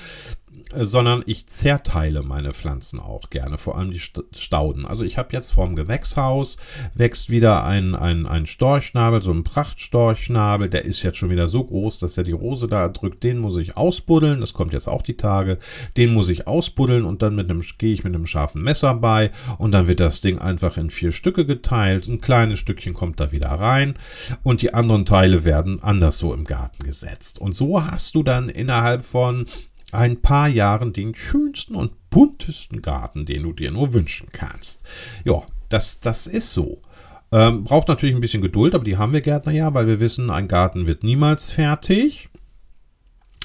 sondern 0.74 1.22
ich 1.26 1.46
zerteile 1.46 2.22
meine 2.22 2.53
Pflanzen 2.53 2.98
auch 2.98 3.30
gerne, 3.30 3.59
vor 3.59 3.76
allem 3.76 3.90
die 3.90 4.00
Stauden. 4.00 4.86
Also 4.86 5.05
ich 5.05 5.18
habe 5.18 5.28
jetzt 5.32 5.50
vorm 5.50 5.76
Gewächshaus 5.76 6.57
wächst 6.94 7.30
wieder 7.30 7.64
ein, 7.64 7.94
ein, 7.94 8.26
ein 8.26 8.46
Storchschnabel, 8.46 9.22
so 9.22 9.32
ein 9.32 9.44
Prachtstorchschnabel, 9.44 10.68
der 10.68 10.84
ist 10.84 11.03
jetzt 11.03 11.18
schon 11.18 11.30
wieder 11.30 11.48
so 11.48 11.64
groß, 11.64 11.98
dass 11.98 12.16
er 12.16 12.24
die 12.24 12.32
Rose 12.32 12.68
da 12.68 12.88
drückt, 12.88 13.22
den 13.22 13.38
muss 13.38 13.57
ich 13.57 13.76
ausbuddeln, 13.76 14.40
das 14.40 14.55
kommt 14.55 14.72
jetzt 14.72 14.88
auch 14.88 15.03
die 15.03 15.16
Tage, 15.16 15.59
den 15.96 16.12
muss 16.12 16.28
ich 16.28 16.46
ausbuddeln 16.46 17.05
und 17.05 17.22
dann 17.22 17.62
gehe 17.78 17.92
ich 17.92 18.05
mit 18.05 18.14
einem 18.14 18.26
scharfen 18.26 18.62
Messer 18.62 18.94
bei 18.94 19.30
und 19.59 19.72
dann 19.72 19.86
wird 19.86 20.00
das 20.00 20.20
Ding 20.20 20.38
einfach 20.38 20.76
in 20.76 20.90
vier 20.90 21.12
Stücke 21.12 21.44
geteilt, 21.44 22.09
ein 22.09 22.20
kleines 22.20 22.59
Stückchen 22.59 22.94
kommt 22.94 23.20
da 23.20 23.32
wieder 23.32 23.48
rein 23.48 23.96
und 24.42 24.62
die 24.62 24.74
anderen 24.74 25.05
Teile 25.05 25.44
werden 25.44 25.82
anders 25.82 26.18
so 26.18 26.32
im 26.32 26.44
Garten 26.44 26.82
gesetzt. 26.84 27.38
Und 27.38 27.55
so 27.55 27.84
hast 27.84 28.14
du 28.14 28.22
dann 28.22 28.48
innerhalb 28.48 29.05
von 29.05 29.46
ein 29.93 30.20
paar 30.20 30.49
Jahren 30.49 30.93
den 30.93 31.14
schönsten 31.14 31.74
und 31.74 31.93
buntesten 32.11 32.82
Garten, 32.82 33.26
den 33.26 33.43
du 33.43 33.53
dir 33.53 33.70
nur 33.70 33.95
wünschen 33.95 34.28
kannst. 34.32 34.84
Ja, 35.24 35.43
das, 35.68 36.01
das 36.01 36.26
ist 36.26 36.53
so. 36.53 36.82
Ähm, 37.30 37.64
braucht 37.64 37.88
natürlich 37.88 38.14
ein 38.14 38.20
bisschen 38.20 38.43
Geduld, 38.43 38.74
aber 38.74 38.84
die 38.84 38.99
haben 38.99 39.12
wir 39.12 39.22
Gärtner 39.22 39.53
ja, 39.53 39.72
weil 39.72 39.86
wir 39.86 40.01
wissen, 40.01 40.30
ein 40.30 40.49
Garten 40.49 40.86
wird 40.86 41.03
niemals 41.03 41.51
fertig. 41.51 42.28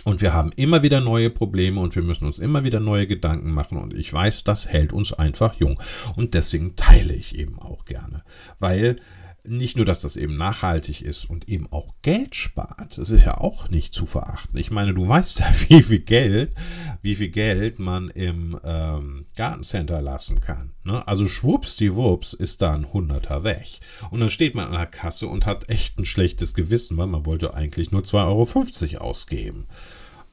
Und 0.04 0.22
wir 0.22 0.34
haben 0.34 0.52
immer 0.56 0.84
wieder 0.84 1.02
neue 1.02 1.30
Probleme 1.30 1.82
und 1.82 1.94
wir 1.96 2.02
müssen 2.02 2.26
uns 2.26 2.40
immer 2.40 2.64
wieder 2.64 2.80
neue 2.80 3.08
Gedanken 3.08 3.52
machen. 3.52 3.78
Und 3.78 3.94
ich 3.94 4.12
weiß, 4.12 4.46
das 4.46 4.68
hält 4.68 4.94
uns 4.94 5.12
einfach 5.12 5.56
jung. 5.56 5.80
Und 6.16 6.34
deswegen 6.34 6.78
teile 6.78 7.14
ich 7.14 7.38
eben 7.38 7.60
auch 7.60 7.84
gerne. 7.84 8.24
Weil 8.58 8.98
nicht 9.48 9.78
nur, 9.78 9.86
dass 9.86 10.02
das 10.02 10.16
eben 10.16 10.38
nachhaltig 10.38 11.02
ist 11.02 11.26
und 11.30 11.48
eben 11.48 11.72
auch 11.72 11.94
Geld 12.02 12.36
spart, 12.36 12.98
das 12.98 13.10
ist 13.10 13.24
ja 13.24 13.38
auch 13.38 13.70
nicht 13.70 13.94
zu 13.94 14.06
verachten. 14.06 14.58
Ich 14.58 14.72
meine, 14.72 14.94
du 14.94 15.08
weißt 15.08 15.40
ja, 15.40 15.52
wie 15.68 15.82
viel 15.82 16.00
Geld, 16.00 16.54
wie 17.02 17.16
viel 17.16 17.30
Geld 17.30 17.80
man 17.80 18.10
im 18.10 18.60
ähm, 18.64 19.26
Gartencenter 19.36 20.02
lassen 20.02 20.42
kann. 20.42 20.74
Ne? 20.84 21.08
Also 21.08 21.28
schwuppsdiwupps 21.28 22.34
ist 22.34 22.62
da 22.62 22.74
ein 22.74 22.92
Hunderter 22.92 23.44
weg. 23.44 23.80
Und 24.12 24.20
dann 24.20 24.30
steht 24.30 24.56
man 24.56 24.68
an 24.68 24.74
der 24.74 24.86
Kasse 24.86 25.28
und 25.28 25.46
hat 25.46 25.70
echt 25.70 25.98
ein 25.98 26.06
schlechtes 26.06 26.54
Gewissen, 26.54 26.98
weil 26.98 27.08
man 27.08 27.26
wollte 27.26 27.54
eigentlich 27.54 27.92
nur 27.92 28.02
2,50 28.02 28.96
Euro 28.96 29.06
ausgeben. 29.06 29.66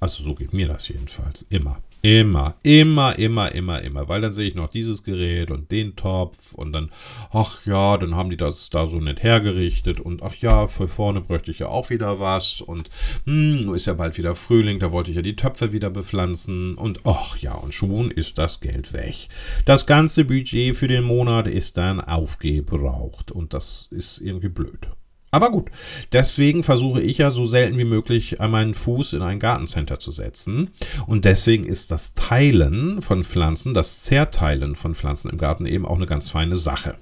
Also 0.00 0.22
so 0.22 0.34
geht 0.34 0.52
mir 0.52 0.68
das 0.68 0.88
jedenfalls 0.88 1.42
immer. 1.48 1.80
Immer, 2.04 2.56
immer, 2.62 3.18
immer, 3.18 3.52
immer, 3.52 3.80
immer. 3.80 4.08
Weil 4.10 4.20
dann 4.20 4.34
sehe 4.34 4.46
ich 4.46 4.54
noch 4.54 4.68
dieses 4.68 5.04
Gerät 5.04 5.50
und 5.50 5.70
den 5.70 5.96
Topf 5.96 6.52
und 6.52 6.70
dann, 6.74 6.90
ach 7.32 7.64
ja, 7.64 7.96
dann 7.96 8.14
haben 8.14 8.28
die 8.28 8.36
das 8.36 8.68
da 8.68 8.86
so 8.86 9.00
nett 9.00 9.22
hergerichtet 9.22 10.00
und 10.00 10.22
ach 10.22 10.34
ja, 10.34 10.66
für 10.66 10.86
vorne 10.86 11.22
bräuchte 11.22 11.50
ich 11.50 11.60
ja 11.60 11.68
auch 11.68 11.88
wieder 11.88 12.20
was 12.20 12.60
und 12.60 12.90
hm, 13.24 13.74
ist 13.74 13.86
ja 13.86 13.94
bald 13.94 14.18
wieder 14.18 14.34
Frühling, 14.34 14.80
da 14.80 14.92
wollte 14.92 15.12
ich 15.12 15.16
ja 15.16 15.22
die 15.22 15.34
Töpfe 15.34 15.72
wieder 15.72 15.88
bepflanzen 15.88 16.74
und 16.74 17.00
ach 17.04 17.38
ja, 17.38 17.54
und 17.54 17.72
schon 17.72 18.10
ist 18.10 18.36
das 18.36 18.60
Geld 18.60 18.92
weg. 18.92 19.30
Das 19.64 19.86
ganze 19.86 20.26
Budget 20.26 20.76
für 20.76 20.88
den 20.88 21.04
Monat 21.04 21.46
ist 21.46 21.78
dann 21.78 22.02
aufgebraucht 22.02 23.32
und 23.32 23.54
das 23.54 23.88
ist 23.90 24.20
irgendwie 24.20 24.50
blöd. 24.50 24.90
Aber 25.34 25.50
gut, 25.50 25.68
deswegen 26.12 26.62
versuche 26.62 27.02
ich 27.02 27.18
ja 27.18 27.32
so 27.32 27.44
selten 27.44 27.76
wie 27.76 27.84
möglich 27.84 28.36
meinen 28.38 28.72
Fuß 28.72 29.14
in 29.14 29.22
ein 29.22 29.40
Gartencenter 29.40 29.98
zu 29.98 30.12
setzen. 30.12 30.70
Und 31.08 31.24
deswegen 31.24 31.64
ist 31.64 31.90
das 31.90 32.14
Teilen 32.14 33.02
von 33.02 33.24
Pflanzen, 33.24 33.74
das 33.74 34.02
Zerteilen 34.02 34.76
von 34.76 34.94
Pflanzen 34.94 35.30
im 35.30 35.36
Garten 35.36 35.66
eben 35.66 35.86
auch 35.86 35.96
eine 35.96 36.06
ganz 36.06 36.30
feine 36.30 36.54
Sache. 36.54 36.94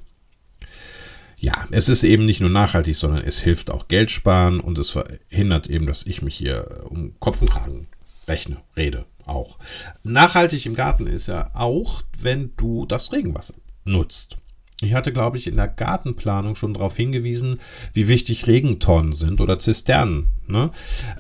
Ja, 1.41 1.53
es 1.73 1.91
ist 1.91 2.05
eben 2.05 2.25
nicht 2.25 2.41
nur 2.41 2.49
nachhaltig, 2.49 2.97
sondern 2.97 3.23
es 3.23 3.39
hilft 3.39 3.71
auch 3.71 3.87
Geld 3.87 4.11
sparen 4.11 4.61
und 4.61 4.79
es 4.79 4.89
verhindert 4.89 5.67
eben, 5.67 5.87
dass 5.87 6.07
ich 6.07 6.23
mich 6.23 6.35
hier 6.35 6.85
um 6.89 7.13
Kopf 7.21 7.43
und 7.43 7.51
Kragen 7.51 7.87
rechne, 8.27 8.63
rede 8.79 9.05
auch. 9.27 9.59
Nachhaltig 10.05 10.65
im 10.65 10.75
Garten 10.75 11.07
ist 11.07 11.27
ja 11.27 11.51
auch, 11.53 12.03
wenn 12.19 12.53
du 12.57 12.87
das 12.87 13.13
Regenwasser 13.13 13.55
nutzt. 13.85 14.39
Ich 14.83 14.95
hatte, 14.95 15.13
glaube 15.13 15.37
ich, 15.39 15.47
in 15.47 15.57
der 15.57 15.69
Gartenplanung 15.69 16.57
schon 16.57 16.75
darauf 16.75 16.97
hingewiesen, 16.97 17.61
wie 17.93 18.09
wichtig 18.09 18.47
Regentonnen 18.47 19.13
sind 19.13 19.41
oder 19.41 19.59
Zisternen. 19.59 20.33
Ne? 20.47 20.71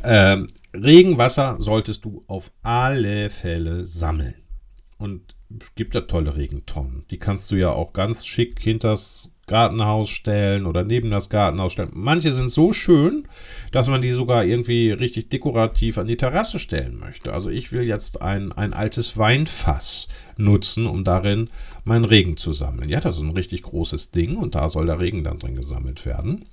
Ähm, 0.02 0.48
Regenwasser 0.74 1.56
solltest 1.60 2.04
du 2.04 2.24
auf 2.26 2.50
alle 2.62 3.30
Fälle 3.30 3.86
sammeln. 3.86 4.34
Und 4.98 5.36
es 5.60 5.74
gibt 5.74 5.94
ja 5.94 6.02
tolle 6.02 6.36
Regentonnen. 6.36 7.04
Die 7.10 7.18
kannst 7.18 7.50
du 7.50 7.56
ja 7.56 7.70
auch 7.70 7.92
ganz 7.92 8.26
schick 8.26 8.60
hinters 8.60 9.32
Gartenhaus 9.47 10.09
stellen 10.09 10.66
oder 10.66 10.84
neben 10.84 11.11
das 11.11 11.28
Gartenhaus 11.28 11.72
stellen. 11.72 11.90
Manche 11.93 12.32
sind 12.32 12.51
so 12.51 12.72
schön, 12.72 13.26
dass 13.72 13.88
man 13.88 14.01
die 14.01 14.11
sogar 14.11 14.45
irgendwie 14.45 14.93
richtig 14.93 15.30
dekorativ 15.30 15.99
an 15.99 16.07
die 16.07 16.16
Terrasse 16.16 16.59
stellen 16.59 16.99
möchte. 16.99 17.32
Also 17.32 17.51
ich 17.51 17.72
will 17.72 17.82
jetzt 17.82 18.22
ein, 18.22 18.53
ein 18.53 18.72
altes 18.72 19.18
Weinfass 19.18 20.09
nutzen, 20.36 20.86
um 20.86 21.05
darin 21.05 21.51
meinen 21.84 22.05
Regen 22.05 22.36
zu 22.36 22.53
sammeln. 22.53 22.88
Ja, 22.88 23.01
das 23.01 23.16
ist 23.16 23.22
ein 23.22 23.32
richtig 23.32 23.62
großes 23.62 24.11
Ding 24.11 24.36
und 24.36 24.55
da 24.55 24.68
soll 24.68 24.86
der 24.86 25.01
Regen 25.01 25.24
dann 25.24 25.38
drin 25.38 25.57
gesammelt 25.57 26.07
werden. 26.07 26.45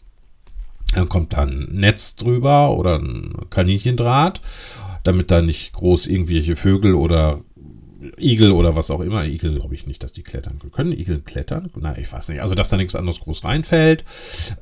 Dann 0.94 1.08
kommt 1.08 1.34
dann 1.34 1.68
ein 1.70 1.80
Netz 1.80 2.16
drüber 2.16 2.76
oder 2.76 2.98
ein 2.98 3.34
Kaninchendraht, 3.52 4.42
damit 5.04 5.30
da 5.30 5.42
nicht 5.42 5.74
groß 5.74 6.08
irgendwelche 6.08 6.56
Vögel 6.56 6.96
oder 6.96 7.42
Igel 8.18 8.52
oder 8.52 8.76
was 8.76 8.92
auch 8.92 9.02
immer. 9.02 9.26
Igel 9.26 9.56
glaube 9.56 9.76
ich 9.76 9.86
nicht, 9.86 10.04
dass 10.04 10.14
die 10.14 10.24
klettern 10.24 10.60
können. 10.72 10.94
Igel 10.94 11.22
klettern? 11.22 11.70
Na, 11.76 11.98
ich 11.98 12.12
weiß 12.12 12.30
nicht. 12.30 12.42
Also, 12.42 12.56
dass 12.56 12.70
da 12.70 12.78
nichts 12.78 12.96
anderes 12.96 13.20
groß 13.20 13.44
reinfällt. 13.44 14.06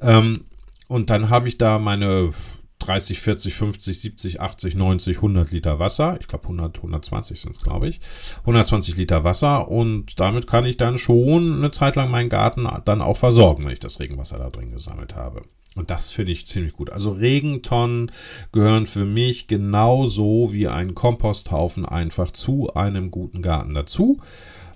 Ähm, 0.01 0.45
und 0.87 1.09
dann 1.09 1.29
habe 1.29 1.47
ich 1.47 1.57
da 1.57 1.79
meine 1.79 2.31
30, 2.79 3.19
40, 3.19 3.53
50, 3.53 3.99
70, 3.99 4.41
80, 4.41 4.75
90, 4.75 5.17
100 5.17 5.51
Liter 5.51 5.79
Wasser. 5.79 6.17
Ich 6.19 6.27
glaube 6.27 6.43
100, 6.43 6.77
120 6.77 7.39
sind 7.39 7.51
es, 7.51 7.61
glaube 7.61 7.87
ich. 7.89 7.99
120 8.41 8.95
Liter 8.97 9.23
Wasser 9.23 9.67
und 9.67 10.19
damit 10.19 10.47
kann 10.47 10.65
ich 10.65 10.77
dann 10.77 10.97
schon 10.97 11.57
eine 11.57 11.71
Zeit 11.71 11.95
lang 11.95 12.11
meinen 12.11 12.29
Garten 12.29 12.67
dann 12.85 13.01
auch 13.01 13.17
versorgen, 13.17 13.65
wenn 13.65 13.73
ich 13.73 13.79
das 13.79 13.99
Regenwasser 13.99 14.37
da 14.37 14.49
drin 14.49 14.71
gesammelt 14.71 15.15
habe. 15.15 15.41
Und 15.77 15.89
das 15.89 16.09
finde 16.09 16.31
ich 16.31 16.47
ziemlich 16.47 16.73
gut. 16.73 16.91
Also 16.91 17.11
Regentonnen 17.11 18.11
gehören 18.51 18.87
für 18.87 19.05
mich 19.05 19.47
genauso 19.47 20.51
wie 20.51 20.67
ein 20.67 20.95
Komposthaufen 20.95 21.85
einfach 21.85 22.31
zu 22.31 22.73
einem 22.73 23.11
guten 23.11 23.41
Garten 23.41 23.73
dazu, 23.73 24.19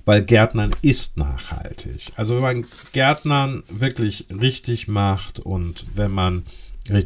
weil 0.06 0.24
Gärtnern 0.24 0.72
ist 0.82 1.18
nachhaltig. 1.18 2.12
Also 2.16 2.36
wenn 2.36 2.41
man 2.41 2.66
Gärtnern 2.91 3.64
wirklich 3.70 4.26
richtig 4.30 4.88
macht 4.88 5.39
und 5.39 5.86
wenn 5.95 6.12
man 6.12 6.43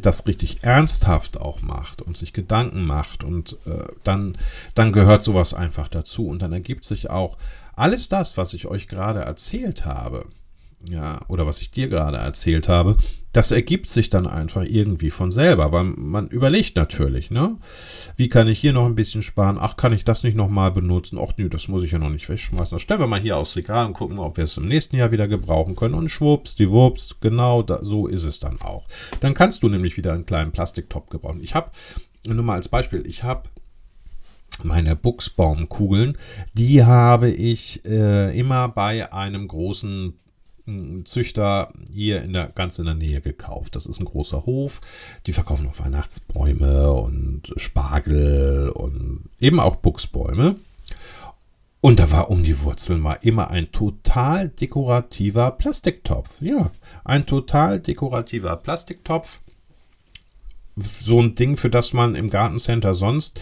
das 0.02 0.26
richtig 0.26 0.62
ernsthaft 0.62 1.38
auch 1.38 1.60
macht 1.60 2.00
und 2.02 2.16
sich 2.16 2.32
Gedanken 2.32 2.86
macht 2.86 3.22
und 3.22 3.58
äh, 3.66 3.84
dann, 4.04 4.38
dann 4.74 4.92
gehört 4.92 5.22
sowas 5.22 5.52
einfach 5.52 5.88
dazu 5.88 6.26
und 6.28 6.40
dann 6.40 6.52
ergibt 6.52 6.84
sich 6.84 7.10
auch 7.10 7.36
alles 7.74 8.08
das, 8.08 8.38
was 8.38 8.54
ich 8.54 8.66
euch 8.66 8.88
gerade 8.88 9.20
erzählt 9.20 9.84
habe, 9.84 10.26
ja, 10.88 11.20
oder 11.28 11.46
was 11.46 11.60
ich 11.60 11.70
dir 11.70 11.88
gerade 11.88 12.18
erzählt 12.18 12.68
habe, 12.68 12.96
das 13.32 13.50
ergibt 13.50 13.88
sich 13.88 14.08
dann 14.08 14.26
einfach 14.26 14.64
irgendwie 14.66 15.10
von 15.10 15.30
selber, 15.30 15.72
weil 15.72 15.84
man 15.84 16.28
überlegt 16.28 16.76
natürlich, 16.76 17.30
ne? 17.30 17.56
Wie 18.16 18.28
kann 18.28 18.48
ich 18.48 18.58
hier 18.58 18.72
noch 18.72 18.86
ein 18.86 18.94
bisschen 18.94 19.20
sparen? 19.20 19.58
Ach, 19.60 19.76
kann 19.76 19.92
ich 19.92 20.04
das 20.04 20.22
nicht 20.22 20.36
nochmal 20.36 20.70
benutzen? 20.70 21.18
Ach, 21.20 21.32
nö, 21.36 21.48
das 21.48 21.68
muss 21.68 21.82
ich 21.82 21.90
ja 21.90 21.98
noch 21.98 22.08
nicht 22.08 22.28
wegschmeißen. 22.28 22.70
Das 22.70 22.82
stellen 22.82 23.00
wir 23.00 23.06
mal 23.06 23.20
hier 23.20 23.36
aufs 23.36 23.56
Regal 23.56 23.86
und 23.86 23.92
gucken, 23.92 24.18
ob 24.18 24.36
wir 24.36 24.44
es 24.44 24.56
im 24.56 24.68
nächsten 24.68 24.96
Jahr 24.96 25.12
wieder 25.12 25.28
gebrauchen 25.28 25.76
können. 25.76 25.94
Und 25.94 26.08
schwupps, 26.08 26.54
die 26.54 26.70
Wurps, 26.70 27.16
genau 27.20 27.62
da, 27.62 27.80
so 27.82 28.06
ist 28.06 28.24
es 28.24 28.38
dann 28.38 28.60
auch. 28.62 28.86
Dann 29.20 29.34
kannst 29.34 29.62
du 29.62 29.68
nämlich 29.68 29.96
wieder 29.96 30.12
einen 30.12 30.26
kleinen 30.26 30.52
Plastiktopf 30.52 31.10
gebrauchen. 31.10 31.42
Ich 31.42 31.54
habe, 31.54 31.70
nur 32.26 32.42
mal 32.42 32.54
als 32.54 32.68
Beispiel, 32.68 33.04
ich 33.06 33.22
habe 33.22 33.50
meine 34.62 34.96
Buchsbaumkugeln, 34.96 36.16
die 36.54 36.84
habe 36.84 37.30
ich 37.30 37.84
äh, 37.84 38.38
immer 38.38 38.68
bei 38.68 39.12
einem 39.12 39.46
großen 39.46 40.14
Züchter 41.04 41.72
hier 41.92 42.22
in 42.22 42.32
der, 42.32 42.48
ganz 42.48 42.78
in 42.78 42.86
der 42.86 42.94
Nähe 42.94 43.20
gekauft. 43.20 43.76
Das 43.76 43.86
ist 43.86 44.00
ein 44.00 44.04
großer 44.04 44.46
Hof. 44.46 44.80
Die 45.26 45.32
verkaufen 45.32 45.68
auch 45.68 45.78
Weihnachtsbäume 45.78 46.92
und 46.92 47.52
Spargel 47.56 48.70
und 48.70 49.28
eben 49.38 49.60
auch 49.60 49.76
Buchsbäume. 49.76 50.56
Und 51.80 52.00
da 52.00 52.10
war 52.10 52.30
um 52.30 52.42
die 52.42 52.62
Wurzeln 52.62 53.00
mal 53.00 53.18
immer 53.22 53.50
ein 53.50 53.70
total 53.70 54.48
dekorativer 54.48 55.52
Plastiktopf. 55.52 56.40
Ja, 56.40 56.72
ein 57.04 57.26
total 57.26 57.78
dekorativer 57.78 58.56
Plastiktopf. 58.56 59.40
So 60.74 61.20
ein 61.20 61.36
Ding, 61.36 61.56
für 61.56 61.70
das 61.70 61.92
man 61.92 62.16
im 62.16 62.28
Gartencenter 62.28 62.94
sonst 62.94 63.40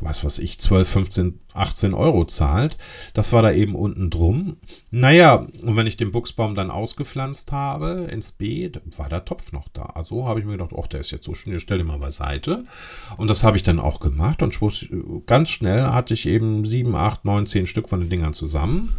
was 0.00 0.24
weiß 0.24 0.38
ich, 0.38 0.58
12, 0.58 0.88
15, 0.88 1.40
18 1.54 1.94
Euro 1.94 2.24
zahlt. 2.24 2.76
Das 3.14 3.32
war 3.32 3.42
da 3.42 3.52
eben 3.52 3.74
unten 3.74 4.10
drum. 4.10 4.56
Naja, 4.90 5.46
und 5.62 5.76
wenn 5.76 5.86
ich 5.86 5.96
den 5.96 6.12
Buchsbaum 6.12 6.54
dann 6.54 6.70
ausgepflanzt 6.70 7.52
habe 7.52 8.08
ins 8.10 8.32
Beet, 8.32 8.80
war 8.96 9.08
der 9.08 9.24
Topf 9.24 9.52
noch 9.52 9.68
da. 9.68 9.82
Also 9.82 10.28
habe 10.28 10.40
ich 10.40 10.46
mir 10.46 10.52
gedacht, 10.52 10.74
ach, 10.78 10.86
der 10.86 11.00
ist 11.00 11.10
jetzt 11.10 11.24
so 11.24 11.34
schön, 11.34 11.54
ich 11.54 11.62
stelle 11.62 11.80
ihn 11.80 11.86
mal 11.86 11.98
beiseite. 11.98 12.64
Und 13.16 13.28
das 13.28 13.42
habe 13.42 13.56
ich 13.56 13.62
dann 13.62 13.80
auch 13.80 14.00
gemacht 14.00 14.42
und 14.42 14.58
ganz 15.26 15.50
schnell 15.50 15.82
hatte 15.82 16.14
ich 16.14 16.26
eben 16.26 16.64
7, 16.64 16.94
8, 16.94 17.24
9, 17.24 17.46
10 17.46 17.66
Stück 17.66 17.88
von 17.88 18.00
den 18.00 18.08
Dingern 18.08 18.34
zusammen. 18.34 18.94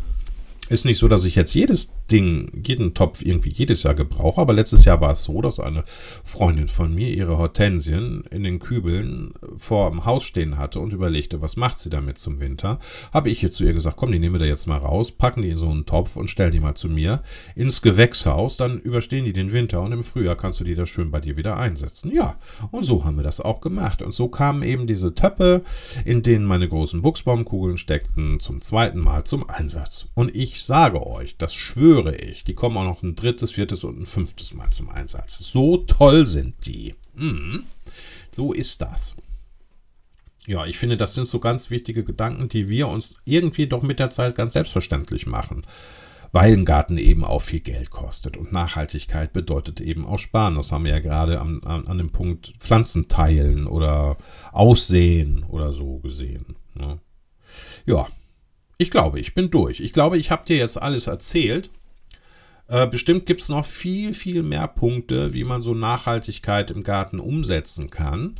Ist 0.69 0.85
nicht 0.85 0.99
so, 0.99 1.07
dass 1.07 1.23
ich 1.23 1.35
jetzt 1.35 1.53
jedes 1.53 1.91
Ding, 2.11 2.63
jeden 2.65 2.93
Topf 2.93 3.21
irgendwie 3.21 3.49
jedes 3.49 3.83
Jahr 3.83 3.95
gebrauche, 3.95 4.39
aber 4.39 4.53
letztes 4.53 4.85
Jahr 4.85 5.01
war 5.01 5.13
es 5.13 5.23
so, 5.23 5.41
dass 5.41 5.59
eine 5.59 5.83
Freundin 6.23 6.67
von 6.67 6.93
mir 6.93 7.09
ihre 7.09 7.37
Hortensien 7.37 8.23
in 8.31 8.43
den 8.43 8.59
Kübeln 8.59 9.33
vor 9.57 9.89
dem 9.89 10.05
Haus 10.05 10.23
stehen 10.23 10.57
hatte 10.57 10.79
und 10.79 10.93
überlegte, 10.93 11.41
was 11.41 11.57
macht 11.57 11.79
sie 11.79 11.89
damit 11.89 12.17
zum 12.17 12.39
Winter. 12.39 12.79
Habe 13.11 13.29
ich 13.29 13.41
jetzt 13.41 13.57
zu 13.57 13.65
ihr 13.65 13.73
gesagt, 13.73 13.97
komm, 13.97 14.11
die 14.11 14.19
nehmen 14.19 14.35
wir 14.35 14.39
da 14.39 14.45
jetzt 14.45 14.67
mal 14.67 14.77
raus, 14.77 15.11
packen 15.11 15.41
die 15.41 15.49
in 15.49 15.57
so 15.57 15.69
einen 15.69 15.85
Topf 15.85 16.15
und 16.15 16.29
stellen 16.29 16.51
die 16.51 16.59
mal 16.59 16.75
zu 16.75 16.87
mir 16.87 17.23
ins 17.55 17.81
Gewächshaus, 17.81 18.57
dann 18.57 18.79
überstehen 18.79 19.25
die 19.25 19.33
den 19.33 19.51
Winter 19.51 19.81
und 19.81 19.91
im 19.91 20.03
Frühjahr 20.03 20.35
kannst 20.35 20.59
du 20.59 20.63
die 20.63 20.75
da 20.75 20.85
schön 20.85 21.11
bei 21.11 21.19
dir 21.19 21.35
wieder 21.35 21.57
einsetzen. 21.57 22.11
Ja, 22.13 22.37
und 22.71 22.83
so 22.83 23.05
haben 23.05 23.17
wir 23.17 23.23
das 23.23 23.41
auch 23.41 23.61
gemacht. 23.61 24.01
Und 24.01 24.13
so 24.13 24.27
kamen 24.27 24.63
eben 24.63 24.87
diese 24.87 25.15
Töpfe, 25.15 25.63
in 26.05 26.21
denen 26.21 26.45
meine 26.45 26.67
großen 26.67 27.01
Buchsbaumkugeln 27.01 27.77
steckten, 27.77 28.39
zum 28.39 28.61
zweiten 28.61 28.99
Mal 28.99 29.23
zum 29.23 29.49
Einsatz. 29.49 30.07
Und 30.13 30.35
ich 30.35 30.58
ich 30.59 30.65
sage 30.65 31.07
euch, 31.07 31.37
das 31.37 31.55
schwöre 31.55 32.13
ich, 32.15 32.43
die 32.43 32.53
kommen 32.53 32.75
auch 32.75 32.83
noch 32.83 33.01
ein 33.01 33.15
drittes, 33.15 33.51
viertes 33.51 33.85
und 33.85 33.97
ein 33.97 34.05
fünftes 34.05 34.53
Mal 34.53 34.69
zum 34.71 34.89
Einsatz. 34.89 35.39
So 35.39 35.77
toll 35.77 36.27
sind 36.27 36.53
die. 36.67 36.95
Mhm. 37.15 37.63
So 38.29 38.51
ist 38.51 38.81
das. 38.81 39.15
Ja, 40.47 40.65
ich 40.65 40.77
finde, 40.77 40.97
das 40.97 41.15
sind 41.15 41.29
so 41.29 41.39
ganz 41.39 41.69
wichtige 41.69 42.03
Gedanken, 42.03 42.49
die 42.49 42.67
wir 42.67 42.89
uns 42.89 43.15
irgendwie 43.23 43.67
doch 43.67 43.83
mit 43.83 43.99
der 43.99 44.09
Zeit 44.09 44.35
ganz 44.35 44.51
selbstverständlich 44.51 45.27
machen. 45.27 45.65
Weil 46.33 46.51
ein 46.51 46.65
Garten 46.65 46.97
eben 46.97 47.23
auch 47.23 47.41
viel 47.41 47.61
Geld 47.61 47.89
kostet. 47.89 48.35
Und 48.35 48.51
Nachhaltigkeit 48.51 49.31
bedeutet 49.31 49.79
eben 49.79 50.05
auch 50.05 50.17
Sparen. 50.17 50.55
Das 50.55 50.73
haben 50.73 50.83
wir 50.83 50.91
ja 50.91 50.99
gerade 50.99 51.39
an, 51.39 51.63
an, 51.63 51.87
an 51.87 51.97
dem 51.97 52.11
Punkt 52.11 52.53
Pflanzen 52.59 53.07
teilen 53.07 53.65
oder 53.65 54.17
Aussehen 54.51 55.45
oder 55.45 55.71
so 55.71 55.99
gesehen. 55.99 56.57
Ne? 56.75 56.99
Ja, 57.85 58.09
ich 58.79 58.89
glaube, 58.89 59.19
ich 59.19 59.35
bin 59.35 59.51
durch. 59.51 59.81
Ich 59.81 59.93
glaube, 59.93 60.17
ich 60.17 60.31
habe 60.31 60.45
dir 60.45 60.55
jetzt 60.55 60.81
alles 60.81 61.07
erzählt. 61.07 61.69
Äh, 62.69 62.87
bestimmt 62.87 63.25
gibt 63.25 63.41
es 63.41 63.49
noch 63.49 63.65
viel, 63.65 64.13
viel 64.13 64.41
mehr 64.41 64.69
Punkte, 64.69 65.33
wie 65.33 65.43
man 65.43 65.61
so 65.61 65.73
Nachhaltigkeit 65.73 66.71
im 66.71 66.83
Garten 66.83 67.19
umsetzen 67.19 67.89
kann. 67.89 68.39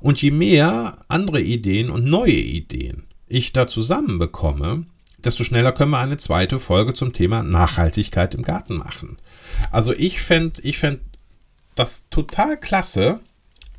Und 0.00 0.20
je 0.20 0.32
mehr 0.32 0.98
andere 1.06 1.42
Ideen 1.42 1.90
und 1.90 2.06
neue 2.06 2.32
Ideen 2.32 3.04
ich 3.28 3.52
da 3.52 3.66
zusammenbekomme, 3.66 4.86
desto 5.18 5.44
schneller 5.44 5.72
können 5.72 5.90
wir 5.90 5.98
eine 5.98 6.16
zweite 6.16 6.58
Folge 6.58 6.94
zum 6.94 7.12
Thema 7.12 7.42
Nachhaltigkeit 7.42 8.34
im 8.34 8.42
Garten 8.42 8.76
machen. 8.76 9.18
Also 9.70 9.92
ich 9.92 10.20
fände 10.20 10.60
ich 10.62 10.78
fänd 10.78 11.00
das 11.74 12.04
total 12.10 12.58
klasse, 12.58 13.20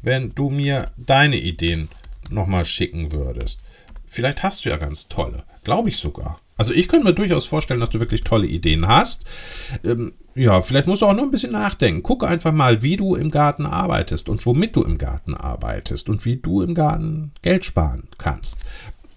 wenn 0.01 0.33
du 0.35 0.49
mir 0.49 0.91
deine 0.97 1.37
Ideen 1.37 1.89
nochmal 2.29 2.65
schicken 2.65 3.11
würdest. 3.11 3.59
Vielleicht 4.07 4.43
hast 4.43 4.65
du 4.65 4.69
ja 4.69 4.77
ganz 4.77 5.07
tolle, 5.07 5.43
glaube 5.63 5.89
ich 5.89 5.97
sogar. 5.97 6.39
Also 6.57 6.73
ich 6.73 6.89
könnte 6.89 7.07
mir 7.07 7.13
durchaus 7.13 7.45
vorstellen, 7.45 7.79
dass 7.79 7.89
du 7.89 8.01
wirklich 8.01 8.21
tolle 8.21 8.47
Ideen 8.47 8.87
hast. 8.87 9.23
Ähm, 9.83 10.13
ja, 10.35 10.61
vielleicht 10.61 10.87
musst 10.87 11.01
du 11.01 11.05
auch 11.05 11.13
nur 11.13 11.23
ein 11.23 11.31
bisschen 11.31 11.53
nachdenken. 11.53 12.03
Guck 12.03 12.23
einfach 12.23 12.51
mal, 12.51 12.81
wie 12.81 12.97
du 12.97 13.15
im 13.15 13.31
Garten 13.31 13.65
arbeitest 13.65 14.27
und 14.27 14.45
womit 14.45 14.75
du 14.75 14.83
im 14.83 14.97
Garten 14.97 15.35
arbeitest 15.35 16.09
und 16.09 16.25
wie 16.25 16.35
du 16.35 16.61
im 16.61 16.75
Garten 16.75 17.31
Geld 17.41 17.63
sparen 17.63 18.09
kannst. 18.17 18.65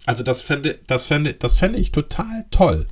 Also 0.05 0.22
das 0.22 0.42
fände, 0.42 0.78
das 0.86 1.07
fände, 1.07 1.34
das 1.34 1.57
fände 1.57 1.78
ich 1.78 1.92
total 1.92 2.44
toll. 2.50 2.86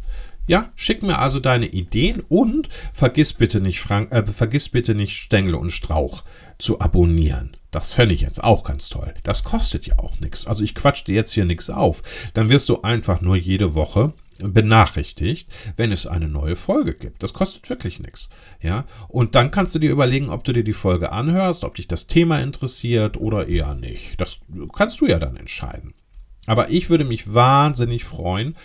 Ja, 0.47 0.71
schick 0.75 1.03
mir 1.03 1.19
also 1.19 1.39
deine 1.39 1.67
Ideen 1.67 2.25
und 2.29 2.69
vergiss 2.93 3.33
bitte 3.33 3.61
nicht 3.61 3.81
Frank, 3.81 4.13
äh, 4.13 4.27
vergiss 4.27 4.69
bitte 4.69 4.95
nicht 4.95 5.17
Stängel 5.17 5.55
und 5.55 5.71
Strauch 5.71 6.25
zu 6.59 6.81
abonnieren. 6.81 7.57
Das 7.71 7.93
fände 7.93 8.15
ich 8.15 8.23
jetzt 8.23 8.43
auch 8.43 8.65
ganz 8.65 8.89
toll. 8.89 9.15
Das 9.23 9.45
kostet 9.45 9.87
ja 9.87 9.99
auch 9.99 10.19
nichts. 10.19 10.47
Also 10.47 10.65
ich 10.65 10.75
quatsch 10.75 11.07
dir 11.07 11.15
jetzt 11.15 11.33
hier 11.33 11.45
nichts 11.45 11.71
auf. 11.71 12.03
Dann 12.35 12.49
wirst 12.49 12.69
du 12.69 12.83
einfach 12.83 13.21
nur 13.21 13.37
jede 13.37 13.75
Woche 13.75 14.13
benachrichtigt, 14.39 15.49
wenn 15.77 15.93
es 15.93 16.07
eine 16.07 16.27
neue 16.27 16.57
Folge 16.57 16.95
gibt. 16.95 17.23
Das 17.23 17.33
kostet 17.33 17.69
wirklich 17.71 18.01
nichts. 18.01 18.31
Ja, 18.61 18.87
und 19.09 19.35
dann 19.35 19.51
kannst 19.51 19.75
du 19.75 19.79
dir 19.79 19.91
überlegen, 19.91 20.31
ob 20.31 20.45
du 20.45 20.53
dir 20.53 20.65
die 20.65 20.73
Folge 20.73 21.13
anhörst, 21.13 21.63
ob 21.63 21.77
dich 21.77 21.87
das 21.87 22.07
Thema 22.07 22.41
interessiert 22.41 23.17
oder 23.17 23.47
eher 23.47 23.75
nicht. 23.75 24.21
Das 24.21 24.39
kannst 24.75 25.01
du 25.01 25.07
ja 25.07 25.19
dann 25.19 25.37
entscheiden. 25.37 25.95
Aber 26.47 26.71
ich 26.71 26.91
würde 26.91 27.05
mich 27.05 27.33
wahnsinnig 27.33 28.05
freuen, 28.05 28.57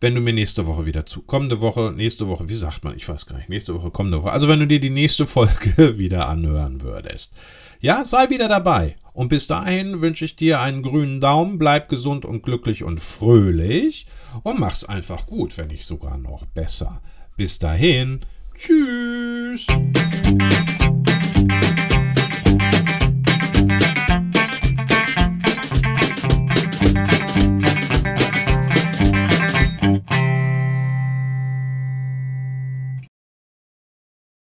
wenn 0.00 0.14
du 0.14 0.20
mir 0.20 0.32
nächste 0.32 0.66
Woche 0.66 0.86
wieder 0.86 1.06
zu. 1.06 1.22
Kommende 1.22 1.60
Woche, 1.60 1.92
nächste 1.96 2.28
Woche, 2.28 2.48
wie 2.48 2.54
sagt 2.54 2.84
man? 2.84 2.96
Ich 2.96 3.08
weiß 3.08 3.26
gar 3.26 3.36
nicht. 3.36 3.48
Nächste 3.48 3.74
Woche, 3.74 3.90
kommende 3.90 4.22
Woche. 4.22 4.32
Also 4.32 4.48
wenn 4.48 4.60
du 4.60 4.66
dir 4.66 4.80
die 4.80 4.90
nächste 4.90 5.26
Folge 5.26 5.96
wieder 5.98 6.28
anhören 6.28 6.82
würdest. 6.82 7.32
Ja, 7.80 8.04
sei 8.04 8.30
wieder 8.30 8.48
dabei. 8.48 8.96
Und 9.12 9.28
bis 9.28 9.46
dahin 9.46 10.00
wünsche 10.00 10.24
ich 10.24 10.36
dir 10.36 10.60
einen 10.60 10.82
grünen 10.82 11.20
Daumen, 11.20 11.58
bleib 11.58 11.88
gesund 11.88 12.24
und 12.24 12.42
glücklich 12.42 12.82
und 12.82 13.00
fröhlich 13.00 14.06
und 14.42 14.58
mach's 14.58 14.84
einfach 14.84 15.26
gut, 15.26 15.58
wenn 15.58 15.68
nicht 15.68 15.84
sogar 15.84 16.16
noch 16.16 16.46
besser. 16.46 17.02
Bis 17.36 17.58
dahin, 17.58 18.20
tschüss. 18.54 19.66